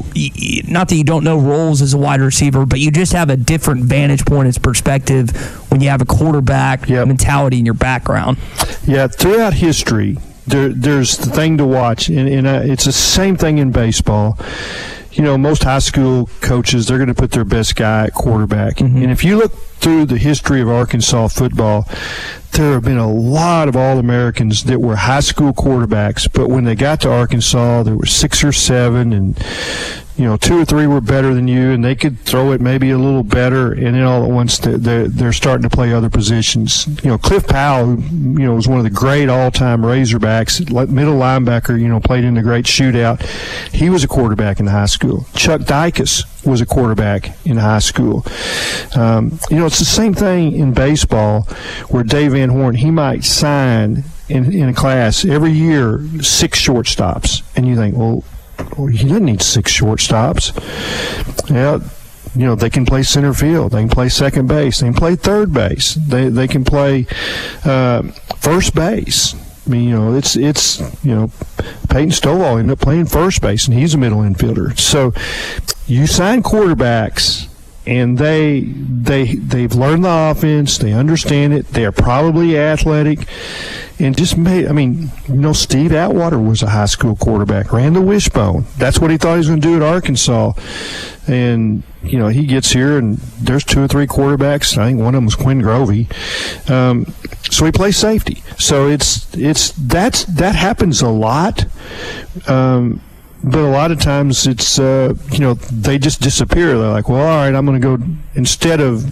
not 0.68 0.90
that 0.90 0.96
you 0.96 1.04
don't 1.04 1.24
know 1.24 1.38
roles 1.38 1.82
as 1.82 1.94
a 1.94 1.98
wide 1.98 2.20
receiver, 2.22 2.66
but 2.66 2.80
you 2.80 2.92
just 2.92 3.14
have 3.14 3.30
a 3.30 3.38
different 3.38 3.84
vantage 3.86 4.26
point 4.26 4.48
as 4.48 4.58
perspective 4.58 5.30
when 5.72 5.82
you 5.82 5.90
have 5.90 6.02
a 6.02 6.06
quarterback 6.06 6.90
mentality 7.06 7.60
in 7.60 7.66
your 7.66 7.74
background. 7.76 8.38
Yeah, 8.86 9.08
throughout 9.08 9.54
history, 9.54 10.18
there, 10.48 10.70
there's 10.70 11.18
the 11.18 11.30
thing 11.30 11.58
to 11.58 11.66
watch, 11.66 12.10
and, 12.10 12.28
and 12.28 12.48
uh, 12.48 12.62
it's 12.64 12.86
the 12.86 12.92
same 12.92 13.36
thing 13.36 13.58
in 13.60 13.72
baseball. 13.72 14.38
You 15.18 15.24
know, 15.24 15.38
most 15.38 15.64
high 15.64 15.80
school 15.80 16.30
coaches 16.42 16.86
they're 16.88 16.98
going 16.98 17.08
to 17.08 17.16
put 17.16 17.32
their 17.32 17.44
best 17.44 17.76
guy 17.76 18.06
at 18.06 18.14
quarterback, 18.14 18.76
mm-hmm. 18.76 19.02
and 19.02 19.12
if 19.12 19.24
you 19.24 19.38
look 19.38 19.52
through 19.80 20.06
the 20.06 20.18
history 20.18 20.62
of 20.62 20.70
Arkansas 20.70 21.30
football, 21.30 21.88
there 22.52 22.74
have 22.74 22.84
been 22.84 22.98
a 22.98 23.12
lot 23.12 23.68
of 23.68 23.76
All 23.76 24.00
Americans 24.00 24.64
that 24.66 24.80
were 24.80 24.96
high 24.96 25.22
school 25.22 25.54
quarterbacks, 25.54 26.32
but 26.32 26.50
when 26.50 26.64
they 26.66 26.76
got 26.76 27.02
to 27.02 27.12
Arkansas, 27.12 27.84
there 27.84 27.96
were 27.96 28.06
six 28.06 28.44
or 28.44 28.52
seven, 28.52 29.12
and 29.12 29.38
you 30.18 30.26
know, 30.26 30.36
two 30.36 30.60
or 30.60 30.66
three 30.66 30.88
were 30.88 31.00
better 31.00 31.34
than 31.36 31.48
you, 31.48 31.72
and 31.72 31.86
they 31.86 31.96
could 31.96 32.20
throw 32.20 32.52
it 32.52 32.60
maybe 32.60 32.90
a 32.90 32.98
little 32.98 33.24
better, 33.24 33.72
and 33.72 33.96
then 33.96 34.02
all 34.02 34.24
at 34.24 34.32
once 34.32 34.58
they're, 34.58 35.08
they're, 35.08 35.34
starting 35.34 35.70
to 35.70 35.70
play 35.70 35.94
other 35.94 36.10
positions. 36.10 36.88
You 37.04 37.12
know, 37.12 37.18
Cliff 37.20 37.46
Powell, 37.46 38.00
you 38.00 38.46
know, 38.46 38.56
was 38.56 38.68
one 38.68 38.80
of 38.80 38.84
the 38.84 38.90
great 38.90 39.30
all-time 39.30 39.84
Razorbacks, 39.84 40.90
middle 40.90 41.14
linebacker, 41.14 41.80
you 41.80 41.88
know, 41.88 42.00
played 42.00 42.24
in 42.24 42.34
the 42.34 42.42
great 42.42 42.66
shootout. 42.66 43.22
He 43.72 43.92
was 43.92 44.04
a 44.04 44.08
quarterback 44.08 44.60
in 44.60 44.66
high 44.66 44.88
school. 44.88 45.28
Chuck 45.36 45.62
Dicus 45.62 46.24
was 46.44 46.62
a 46.62 46.66
quarterback 46.66 47.38
in 47.46 47.58
high 47.58 47.80
school. 47.80 48.26
Um, 48.96 49.38
you 49.52 49.58
know, 49.58 49.68
it's 49.68 49.80
the 49.80 49.86
same 49.86 50.16
thing 50.16 50.54
in 50.54 50.74
baseball, 50.74 51.44
where 51.90 52.04
Dave 52.04 52.32
Van 52.32 52.50
Horn, 52.50 52.74
he 52.74 52.90
might 52.90 53.24
sign 53.24 54.04
in, 54.30 54.52
in 54.52 54.70
a 54.70 54.74
class 54.74 55.24
every 55.26 55.52
year 55.52 56.00
six 56.22 56.60
shortstops, 56.60 57.44
and 57.56 57.68
you 57.68 57.76
think, 57.76 57.96
well, 57.96 58.24
he 58.92 59.08
doesn't 59.08 59.26
need 59.26 59.42
six 59.42 59.72
shortstops. 59.78 60.54
Yeah, 61.50 61.80
you 62.36 62.46
know 62.46 62.56
they 62.56 62.70
can 62.70 62.86
play 62.86 63.04
center 63.04 63.34
field, 63.34 63.72
they 63.72 63.82
can 63.82 63.90
play 63.90 64.10
second 64.10 64.48
base, 64.48 64.80
they 64.80 64.88
can 64.88 64.94
play 64.94 65.16
third 65.16 65.54
base, 65.54 65.96
they 65.96 66.30
they 66.30 66.48
can 66.48 66.64
play 66.64 67.08
uh, 67.64 68.04
first 68.38 68.76
base. 68.76 69.36
I 69.66 69.70
mean, 69.70 69.90
you 69.90 69.96
know, 69.96 70.16
it's 70.16 70.36
it's 70.36 70.80
you 71.04 71.14
know, 71.14 71.32
Peyton 71.90 72.12
Stovall 72.12 72.60
ended 72.60 72.74
up 72.74 72.80
playing 72.80 73.08
first 73.08 73.42
base, 73.42 73.68
and 73.68 73.78
he's 73.78 73.94
a 73.94 73.98
middle 73.98 74.20
infielder. 74.20 74.80
So 74.80 75.14
you 75.88 76.08
sign 76.08 76.42
quarterbacks 76.44 77.50
and 77.88 78.18
they 78.18 78.60
they 78.62 79.36
they've 79.36 79.74
learned 79.74 80.04
the 80.04 80.32
offense. 80.32 80.78
They 80.78 80.92
understand 80.92 81.54
it. 81.54 81.68
They 81.68 81.86
are 81.86 81.92
probably 81.92 82.60
athletic, 82.60 83.28
and 83.98 84.16
just 84.16 84.38
made. 84.38 84.68
I 84.68 84.74
mean, 84.74 85.10
you 85.28 85.36
know, 85.36 85.54
Steve 85.54 85.94
Atwater 85.94 86.38
was 86.38 86.62
a 86.62 86.70
high 86.70 86.86
school 86.86 87.16
quarterback, 87.16 87.72
ran 87.72 87.94
the 87.94 88.02
wishbone. 88.02 88.66
That's 88.78 89.00
what 89.00 89.10
he 89.10 89.18
thought 89.18 89.34
he 89.34 89.38
was 89.38 89.48
going 89.48 89.62
to 89.62 89.68
do 89.68 89.76
at 89.78 89.82
Arkansas, 89.82 90.52
and 91.28 91.82
you 92.04 92.20
know, 92.20 92.28
he 92.28 92.46
gets 92.46 92.72
here 92.72 92.98
and 92.98 93.18
there's 93.18 93.64
two 93.64 93.82
or 93.82 93.88
three 93.88 94.08
quarterbacks. 94.08 94.78
I 94.78 94.88
think 94.88 95.00
one 95.00 95.10
of 95.10 95.18
them 95.18 95.26
was 95.26 95.36
Quinn 95.36 95.62
Grovey. 95.62 96.08
Um, 96.70 97.06
so 97.50 97.66
he 97.66 97.72
plays 97.72 97.98
safety. 97.98 98.44
So 98.58 98.88
it's 98.88 99.34
it's 99.36 99.72
that's 99.72 100.26
that 100.26 100.56
happens 100.56 101.02
a 101.02 101.10
lot. 101.10 101.66
Um, 102.48 103.02
but 103.48 103.60
a 103.60 103.70
lot 103.70 103.92
of 103.92 104.00
times 104.00 104.46
it's 104.48 104.80
uh, 104.80 105.14
you 105.32 105.40
know 105.40 105.56
they 105.56 105.98
just 105.98 106.22
disappear. 106.22 106.78
They're 106.78 106.90
like, 106.90 107.10
well, 107.10 107.22
all 107.22 107.38
right, 107.38 107.54
I'm 107.54 107.66
going 107.66 107.82
to 107.82 107.98
go 107.98 108.04
instead 108.36 108.80
of 108.80 109.04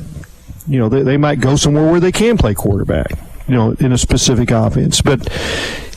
you 0.68 0.80
know 0.80 0.90
they, 0.90 1.04
they 1.04 1.18
might 1.18 1.40
go 1.40 1.56
somewhere 1.56 1.90
where 1.90 2.00
they 2.00 2.12
can 2.12 2.38
play 2.38 2.54
quarterback. 2.54 3.12
You 3.48 3.54
know, 3.54 3.72
in 3.74 3.92
a 3.92 3.98
specific 3.98 4.50
offense, 4.50 5.02
but 5.02 5.30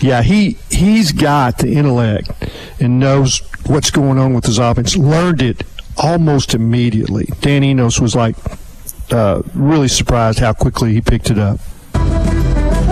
yeah, 0.01 0.21
he 0.21 0.59
he's 0.71 1.13
got 1.13 1.57
the 1.59 1.73
intellect 1.73 2.31
and 2.79 3.01
knows 3.01 3.41
what's 3.67 3.91
going 3.91 4.19
on 4.19 4.35
with 4.35 4.45
his 4.45 4.59
offense. 4.59 4.97
Learned 4.97 5.41
it 5.41 5.63
almost 5.97 6.55
immediately. 6.55 7.27
Dan 7.41 7.65
Enos 7.65 8.01
was 8.01 8.15
like 8.15 8.37
uh, 9.11 9.43
really 9.55 9.89
surprised 9.89 10.41
how 10.41 10.53
quickly 10.53 10.93
he 10.93 11.01
picked 11.01 11.31
it 11.31 11.39
up. 11.39 11.59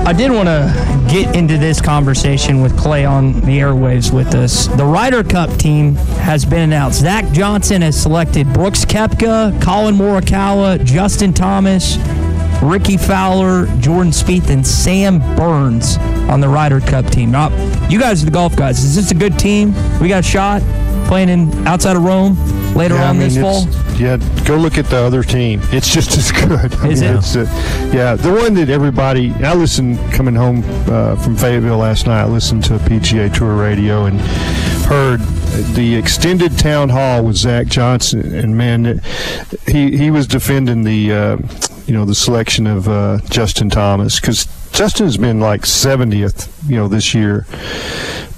I 0.06 0.12
did 0.12 0.30
want 0.30 0.46
to 0.46 1.04
get 1.10 1.34
into 1.34 1.58
this 1.58 1.80
conversation 1.80 2.60
with 2.60 2.78
Clay 2.78 3.04
on 3.04 3.32
the 3.40 3.58
airwaves 3.58 4.14
with 4.14 4.36
us. 4.36 4.68
The 4.68 4.84
Ryder 4.84 5.24
Cup 5.24 5.50
team 5.58 5.96
has 5.96 6.44
been 6.44 6.60
announced. 6.60 7.00
Zach 7.00 7.28
Johnson 7.32 7.82
has 7.82 8.00
selected 8.00 8.46
Brooks 8.52 8.84
Koepka, 8.84 9.60
Collin 9.60 9.96
Morikawa, 9.96 10.84
Justin 10.84 11.32
Thomas, 11.32 11.96
Rickie 12.62 12.96
Fowler, 12.96 13.66
Jordan 13.80 14.12
Spieth, 14.12 14.48
and 14.48 14.64
Sam 14.64 15.18
Burns 15.34 15.96
on 16.30 16.40
the 16.40 16.48
Ryder 16.48 16.78
Cup 16.78 17.06
team. 17.06 17.32
Now, 17.32 17.48
you 17.88 17.98
guys 17.98 18.22
are 18.22 18.26
the 18.26 18.30
golf 18.30 18.54
guys. 18.54 18.84
Is 18.84 18.94
this 18.94 19.10
a 19.10 19.14
good 19.14 19.36
team? 19.40 19.74
We 20.00 20.06
got 20.06 20.20
a 20.20 20.22
shot 20.22 20.62
playing 21.08 21.30
in 21.30 21.66
outside 21.66 21.96
of 21.96 22.04
Rome 22.04 22.36
later 22.76 22.94
Yeah, 22.94 23.06
I 23.06 23.08
on 23.08 23.18
mean, 23.18 23.28
this 23.28 23.38
fall. 23.40 23.66
Yeah, 23.96 24.16
go 24.44 24.56
look 24.56 24.78
at 24.78 24.86
the 24.86 24.98
other 24.98 25.22
team. 25.22 25.60
It's 25.72 25.92
just 25.92 26.16
as 26.16 26.30
good. 26.32 26.74
I 26.76 26.88
Is 26.88 27.02
mean, 27.02 27.12
it? 27.12 27.16
It's, 27.18 27.36
uh, 27.36 27.90
yeah, 27.92 28.14
the 28.14 28.32
one 28.32 28.54
that 28.54 28.68
everybody. 28.68 29.32
I 29.44 29.54
listened 29.54 29.98
coming 30.12 30.34
home 30.34 30.62
uh, 30.88 31.16
from 31.16 31.36
Fayetteville 31.36 31.78
last 31.78 32.06
night. 32.06 32.22
I 32.22 32.26
listened 32.26 32.64
to 32.64 32.76
a 32.76 32.78
PGA 32.78 33.32
Tour 33.34 33.54
radio 33.56 34.04
and 34.04 34.20
heard 34.86 35.20
the 35.74 35.96
extended 35.96 36.58
town 36.58 36.88
hall 36.90 37.24
with 37.24 37.36
Zach 37.36 37.66
Johnson, 37.66 38.34
and 38.34 38.56
man, 38.56 39.00
he 39.66 39.96
he 39.96 40.10
was 40.10 40.26
defending 40.26 40.82
the 40.84 41.12
uh, 41.12 41.36
you 41.86 41.94
know 41.94 42.04
the 42.04 42.14
selection 42.14 42.66
of 42.66 42.88
uh, 42.88 43.18
Justin 43.28 43.70
Thomas 43.70 44.20
because 44.20 44.46
Justin's 44.72 45.16
been 45.16 45.40
like 45.40 45.62
70th 45.62 46.48
you 46.68 46.76
know 46.76 46.88
this 46.88 47.14
year, 47.14 47.46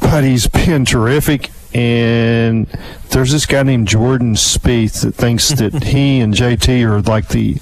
but 0.01 0.25
he's 0.25 0.47
been 0.47 0.85
terrific. 0.85 1.51
And 1.75 2.67
there's 3.11 3.31
this 3.31 3.47
guy 3.47 3.63
named 3.63 3.89
Jordan 3.89 4.35
Spieth 4.35 5.03
that 5.03 5.15
thinks 5.15 5.49
that 5.61 5.83
he 5.85 6.21
and 6.21 6.33
JT 6.33 6.83
are 6.85 7.03
like 7.03 7.29
the 7.29 7.57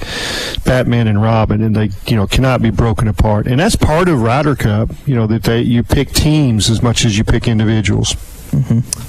Batman 0.64 1.08
and 1.08 1.20
Robin, 1.20 1.62
and 1.62 1.74
they 1.74 1.90
you 2.06 2.16
know 2.16 2.26
cannot 2.26 2.62
be 2.62 2.70
broken 2.70 3.08
apart. 3.08 3.46
And 3.46 3.58
that's 3.58 3.76
part 3.76 4.08
of 4.08 4.22
Ryder 4.22 4.56
Cup. 4.56 4.90
You 5.06 5.14
know 5.16 5.26
that 5.26 5.42
they 5.42 5.62
you 5.62 5.82
pick 5.82 6.10
teams 6.10 6.70
as 6.70 6.82
much 6.82 7.04
as 7.04 7.18
you 7.18 7.24
pick 7.24 7.48
individuals. 7.48 8.14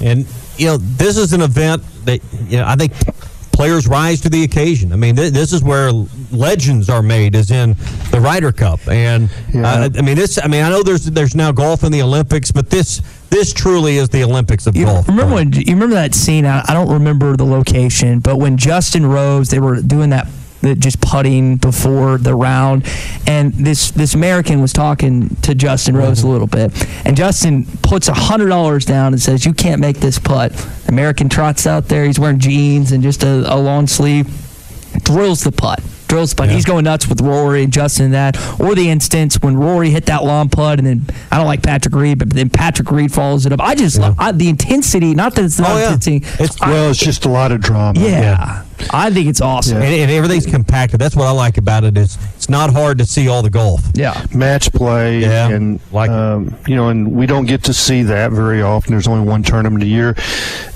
And 0.00 0.26
you 0.56 0.66
know, 0.66 0.76
this 0.76 1.16
is 1.16 1.32
an 1.32 1.40
event 1.42 1.82
that 2.04 2.20
you 2.48 2.58
know 2.58 2.66
I 2.66 2.76
think 2.76 2.92
players 3.58 3.88
rise 3.88 4.20
to 4.20 4.28
the 4.28 4.44
occasion. 4.44 4.92
I 4.92 4.96
mean, 4.96 5.16
th- 5.16 5.32
this 5.32 5.52
is 5.52 5.64
where 5.64 5.90
legends 6.30 6.88
are 6.88 7.02
made, 7.02 7.34
is 7.34 7.50
in 7.50 7.74
the 8.12 8.20
Ryder 8.20 8.52
Cup. 8.52 8.86
And 8.86 9.28
uh, 9.54 9.90
I 9.96 10.02
mean, 10.02 10.16
this. 10.16 10.38
I 10.42 10.46
mean, 10.46 10.62
I 10.62 10.70
know 10.70 10.82
there's 10.82 11.06
there's 11.06 11.34
now 11.34 11.50
golf 11.50 11.82
in 11.82 11.90
the 11.90 12.02
Olympics, 12.02 12.52
but 12.52 12.70
this 12.70 13.02
this 13.30 13.52
truly 13.52 13.96
is 13.96 14.08
the 14.08 14.24
Olympics 14.24 14.66
of 14.66 14.74
golf. 14.74 15.08
Remember 15.08 15.34
when 15.34 15.52
you 15.52 15.74
remember 15.74 15.94
that 15.94 16.14
scene? 16.14 16.46
I, 16.46 16.64
I 16.66 16.74
don't 16.74 16.90
remember 16.90 17.36
the 17.36 17.44
location, 17.44 18.20
but 18.20 18.36
when 18.36 18.56
Justin 18.56 19.04
Rose, 19.06 19.50
they 19.50 19.58
were 19.58 19.82
doing 19.82 20.10
that, 20.10 20.28
just 20.78 21.00
putting 21.00 21.56
before 21.56 22.18
the 22.18 22.34
round, 22.34 22.86
and 23.26 23.52
this 23.52 23.90
this 23.90 24.14
American 24.14 24.60
was 24.60 24.72
talking 24.72 25.28
to 25.42 25.54
Justin 25.54 25.96
Rose 25.96 26.18
mm-hmm. 26.18 26.28
a 26.28 26.30
little 26.30 26.46
bit, 26.46 26.72
and 27.06 27.16
Justin 27.16 27.66
puts 27.82 28.08
a 28.08 28.14
hundred 28.14 28.48
dollars 28.48 28.84
down 28.84 29.12
and 29.12 29.20
says, 29.20 29.44
"You 29.44 29.52
can't 29.52 29.80
make 29.80 29.98
this 29.98 30.18
putt." 30.18 30.52
American 30.88 31.28
trots 31.28 31.66
out 31.66 31.88
there. 31.88 32.04
He's 32.06 32.18
wearing 32.18 32.38
jeans 32.38 32.92
and 32.92 33.02
just 33.02 33.22
a, 33.22 33.52
a 33.52 33.56
long 33.56 33.86
sleeve, 33.86 34.26
drills 35.04 35.42
the 35.42 35.52
putt. 35.52 35.82
Drills, 36.08 36.34
but 36.34 36.50
he's 36.50 36.64
going 36.64 36.84
nuts 36.84 37.06
with 37.06 37.20
Rory 37.20 37.62
and 37.62 37.72
Justin 37.72 38.06
and 38.06 38.14
that. 38.14 38.60
Or 38.60 38.74
the 38.74 38.88
instance 38.88 39.36
when 39.40 39.56
Rory 39.56 39.90
hit 39.90 40.06
that 40.06 40.24
long 40.24 40.48
putt, 40.48 40.78
and 40.78 40.86
then 40.86 41.06
I 41.30 41.36
don't 41.36 41.46
like 41.46 41.62
Patrick 41.62 41.94
Reed, 41.94 42.18
but 42.18 42.30
then 42.30 42.50
Patrick 42.50 42.90
Reed 42.90 43.12
follows 43.12 43.46
it 43.46 43.52
up. 43.52 43.60
I 43.60 43.74
just 43.74 43.98
love 43.98 44.16
I, 44.18 44.32
the 44.32 44.48
intensity. 44.48 45.14
Not 45.14 45.34
that 45.34 45.44
it's 45.44 45.58
not 45.58 45.80
intensity. 45.80 46.22
It's 46.42 46.60
well, 46.60 46.90
it's 46.90 46.98
just 46.98 47.24
a 47.24 47.28
lot 47.28 47.52
of 47.52 47.60
drama. 47.60 48.00
Yeah, 48.00 48.64
I 48.90 49.10
think 49.10 49.28
it's 49.28 49.40
awesome. 49.40 49.76
And, 49.76 49.86
and 49.86 50.10
everything's 50.10 50.46
compacted. 50.46 51.00
That's 51.00 51.14
what 51.14 51.26
I 51.26 51.30
like 51.30 51.58
about 51.58 51.84
it. 51.84 51.96
Is 51.96 52.18
it's 52.34 52.48
not 52.48 52.72
hard 52.72 52.98
to 52.98 53.06
see 53.06 53.28
all 53.28 53.42
the 53.42 53.50
golf. 53.50 53.82
Yeah, 53.94 54.24
match 54.34 54.72
play, 54.72 55.24
and 55.24 55.80
um, 55.94 56.56
you 56.66 56.74
know, 56.74 56.88
and 56.88 57.12
we 57.12 57.26
don't 57.26 57.46
get 57.46 57.64
to 57.64 57.74
see 57.74 58.02
that 58.04 58.32
very 58.32 58.62
often. 58.62 58.92
There's 58.92 59.08
only 59.08 59.28
one 59.28 59.42
tournament 59.42 59.82
a 59.82 59.86
year, 59.86 60.16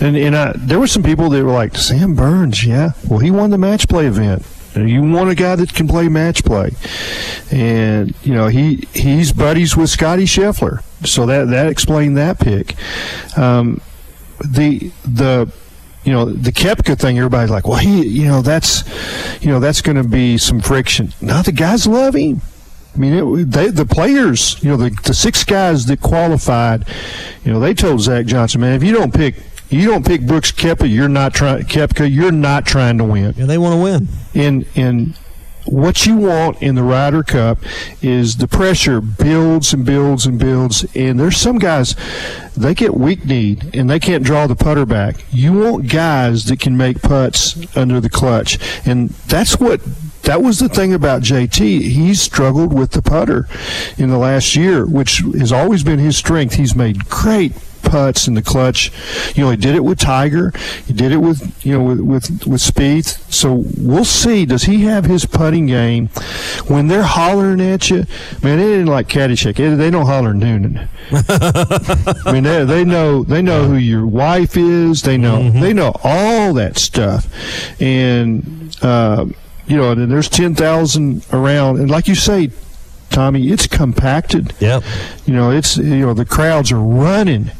and 0.01 0.16
and 0.16 0.37
I, 0.37 0.53
there 0.57 0.78
were 0.78 0.87
some 0.87 1.03
people 1.03 1.30
that 1.30 1.45
were 1.45 1.53
like 1.53 1.76
Sam 1.76 2.14
Burns. 2.14 2.64
Yeah, 2.64 2.93
well, 3.09 3.18
he 3.18 3.30
won 3.30 3.51
the 3.51 3.59
match 3.59 3.89
play 3.89 4.07
event. 4.07 4.45
You 4.75 5.03
want 5.03 5.31
a 5.31 5.35
guy 5.35 5.57
that 5.57 5.75
can 5.75 5.87
play 5.87 6.09
match 6.09 6.45
play, 6.45 6.70
and 7.51 8.14
you 8.23 8.33
know 8.33 8.49
he 8.49 8.89
he's 8.95 9.33
buddies 9.33 9.77
with 9.77 9.91
Scottie 9.91 10.25
Scheffler, 10.25 10.83
so 11.07 11.27
that 11.27 11.49
that 11.49 11.66
explained 11.66 12.16
that 12.16 12.39
pick. 12.39 12.75
Um, 13.37 13.81
the 14.39 14.91
the 15.05 15.53
you 16.05 16.12
know 16.12 16.25
the 16.25 16.53
Koepka 16.53 16.99
thing, 16.99 17.18
everybody's 17.18 17.51
like, 17.51 17.66
well, 17.66 17.79
he 17.79 18.07
you 18.07 18.27
know 18.27 18.41
that's 18.41 18.83
you 19.43 19.49
know 19.49 19.61
that's 19.61 19.83
going 19.83 19.97
to 19.97 20.09
be 20.09 20.39
some 20.39 20.61
friction. 20.61 21.12
Now 21.20 21.43
the 21.43 21.53
guys 21.53 21.87
love 21.87 22.14
him. 22.14 22.41
I 22.95 22.99
mean, 22.99 23.12
it, 23.12 23.51
they, 23.51 23.68
the 23.68 23.87
players, 23.87 24.62
you 24.62 24.68
know, 24.68 24.77
the, 24.77 24.91
the 25.05 25.14
six 25.14 25.45
guys 25.45 25.87
that 25.87 26.03
qualified, 26.03 26.87
you 27.43 27.51
know, 27.51 27.59
they 27.59 27.73
told 27.73 28.03
Zach 28.03 28.27
Johnson, 28.27 28.61
man, 28.61 28.75
if 28.75 28.83
you 28.83 28.93
don't 28.93 29.14
pick, 29.14 29.37
you 29.73 29.89
don't 29.89 30.07
pick 30.07 30.27
Brooks 30.27 30.53
Koepka, 30.53 30.91
you're 30.91 31.09
not 31.09 31.35
trying 31.35 31.62
Koepka, 31.64 32.11
you're 32.12 32.33
not 32.33 32.66
trying 32.66 32.99
to 32.99 33.05
win. 33.05 33.35
Yeah, 33.37 33.47
they 33.47 33.59
want 33.59 33.75
to 33.75 33.83
win. 33.83 34.09
And 34.35 34.66
and 34.77 35.16
what 35.64 36.07
you 36.07 36.16
want 36.16 36.61
in 36.61 36.75
the 36.75 36.83
Ryder 36.83 37.23
Cup 37.23 37.59
is 38.01 38.37
the 38.37 38.49
pressure 38.49 39.01
builds 39.01 39.73
and 39.73 39.85
builds 39.85 40.27
and 40.27 40.39
builds. 40.39 40.85
And 40.95 41.18
there's 41.18 41.37
some 41.37 41.59
guys, 41.59 41.95
they 42.57 42.75
get 42.75 42.95
weak 42.95 43.25
kneed 43.25 43.75
and 43.75 43.89
they 43.89 44.01
can't 44.01 44.25
draw 44.25 44.47
the 44.47 44.57
putter 44.57 44.87
back. 44.87 45.25
You 45.31 45.53
want 45.53 45.89
guys 45.89 46.45
that 46.47 46.61
can 46.61 46.77
make 46.77 47.01
putts 47.01 47.77
under 47.77 48.01
the 48.01 48.11
clutch. 48.11 48.59
And 48.87 49.11
that's 49.29 49.61
what 49.61 49.81
that 50.23 50.43
was 50.43 50.59
the 50.59 50.68
thing 50.68 50.93
about 50.93 51.23
JT. 51.23 51.59
He 51.59 52.14
struggled 52.14 52.73
with 52.73 52.93
the 52.93 53.03
putter 53.03 53.49
in 53.97 54.09
the 54.09 54.18
last 54.18 54.57
year, 54.57 54.87
which 54.87 55.18
has 55.39 55.53
always 55.53 55.83
been 55.83 55.99
his 55.99 56.16
strength. 56.16 56.55
He's 56.55 56.77
made 56.77 57.09
great 57.09 57.53
putts 57.83 58.26
in 58.28 58.35
the 58.35 58.43
clutch. 58.43 58.91
You 59.37 59.45
know, 59.45 59.51
he 59.51 59.57
did 59.57 59.74
it 59.74 59.85
with 59.85 59.99
Tiger. 59.99 60.53
He 60.87 60.93
did 60.93 61.12
it 61.12 61.18
with 61.18 61.64
you 61.64 61.72
know 61.78 61.83
with 61.85 62.01
with, 62.01 62.47
with 62.47 62.61
Spieth. 62.61 63.18
So 63.33 63.64
we'll 63.78 64.05
see. 64.05 64.47
Does 64.47 64.64
he 64.64 64.83
have 64.85 65.05
his 65.05 65.24
putting 65.26 65.66
game 65.66 66.09
when 66.68 66.89
they're 66.89 67.03
hollering 67.03 67.61
at 67.61 67.91
you? 67.91 68.05
Man, 68.43 68.59
it 68.59 68.78
ain't 68.78 68.89
like 68.89 69.09
Caddyshack. 69.09 69.59
It- 69.59 69.76
They 69.76 69.91
don't 69.91 70.07
holler 70.07 70.35
Noonan. 70.35 70.89
I 71.12 72.30
mean, 72.33 72.45
they, 72.45 72.64
they 72.64 72.85
know 72.85 73.22
they 73.24 73.43
know 73.43 73.64
who 73.66 73.76
your 73.76 74.07
wife 74.07 74.57
is. 74.57 75.03
They 75.03 75.16
know 75.16 75.51
they 75.51 75.72
know 75.72 75.93
all 76.05 76.55
that 76.55 76.78
stuff, 76.78 77.26
and 77.80 78.76
uh, 78.83 79.26
you 79.66 79.76
know, 79.76 79.93
and 79.93 80.11
there's 80.11 80.28
ten 80.28 80.55
thousand 80.55 81.26
around, 81.33 81.80
and 81.80 81.91
like 81.91 82.09
you 82.09 82.14
say. 82.14 82.51
Tommy, 83.11 83.49
it's 83.51 83.66
compacted. 83.66 84.55
Yep. 84.59 84.83
You 85.26 85.35
know, 85.35 85.51
it's 85.51 85.76
you 85.76 85.99
know 86.07 86.14
the 86.14 86.24
crowds 86.24 86.72
are 86.72 86.80
running. 86.80 87.51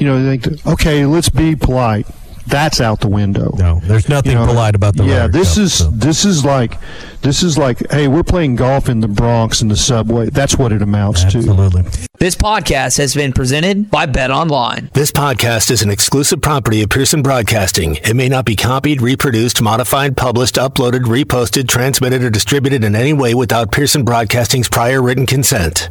You 0.00 0.06
know, 0.06 0.24
they 0.24 0.38
think, 0.38 0.66
okay, 0.66 1.04
let's 1.04 1.28
be 1.28 1.54
polite. 1.54 2.06
That's 2.46 2.80
out 2.80 3.00
the 3.00 3.08
window. 3.08 3.54
No, 3.56 3.80
there's 3.84 4.08
nothing 4.08 4.36
polite 4.36 4.74
about 4.74 4.96
the 4.96 5.04
Yeah, 5.04 5.26
this 5.26 5.54
Cup, 5.54 5.62
is 5.62 5.90
this 5.98 6.24
is 6.24 6.44
like 6.44 6.78
this 7.20 7.42
is 7.42 7.58
like, 7.58 7.78
hey, 7.90 8.08
we're 8.08 8.24
playing 8.24 8.56
golf 8.56 8.88
in 8.88 9.00
the 9.00 9.08
Bronx 9.08 9.60
in 9.60 9.68
the 9.68 9.76
subway. 9.76 10.30
That's 10.30 10.56
what 10.56 10.72
it 10.72 10.80
amounts 10.80 11.20
to. 11.24 11.38
Absolutely. 11.38 11.82
This 12.18 12.34
podcast 12.34 12.96
has 12.96 13.14
been 13.14 13.32
presented 13.32 13.90
by 13.90 14.06
Bet 14.06 14.30
Online. 14.30 14.90
This 14.94 15.12
podcast 15.12 15.70
is 15.70 15.82
an 15.82 15.90
exclusive 15.90 16.40
property 16.40 16.82
of 16.82 16.88
Pearson 16.88 17.22
Broadcasting. 17.22 17.96
It 17.96 18.14
may 18.14 18.28
not 18.28 18.46
be 18.46 18.56
copied, 18.56 19.02
reproduced, 19.02 19.60
modified, 19.60 20.16
published, 20.16 20.56
uploaded, 20.56 21.04
reposted, 21.04 21.68
transmitted, 21.68 22.22
or 22.24 22.30
distributed 22.30 22.84
in 22.84 22.96
any 22.96 23.12
way 23.12 23.34
without 23.34 23.70
Pearson 23.70 24.02
Broadcasting's 24.02 24.68
prior 24.68 25.02
written 25.02 25.26
consent. 25.26 25.90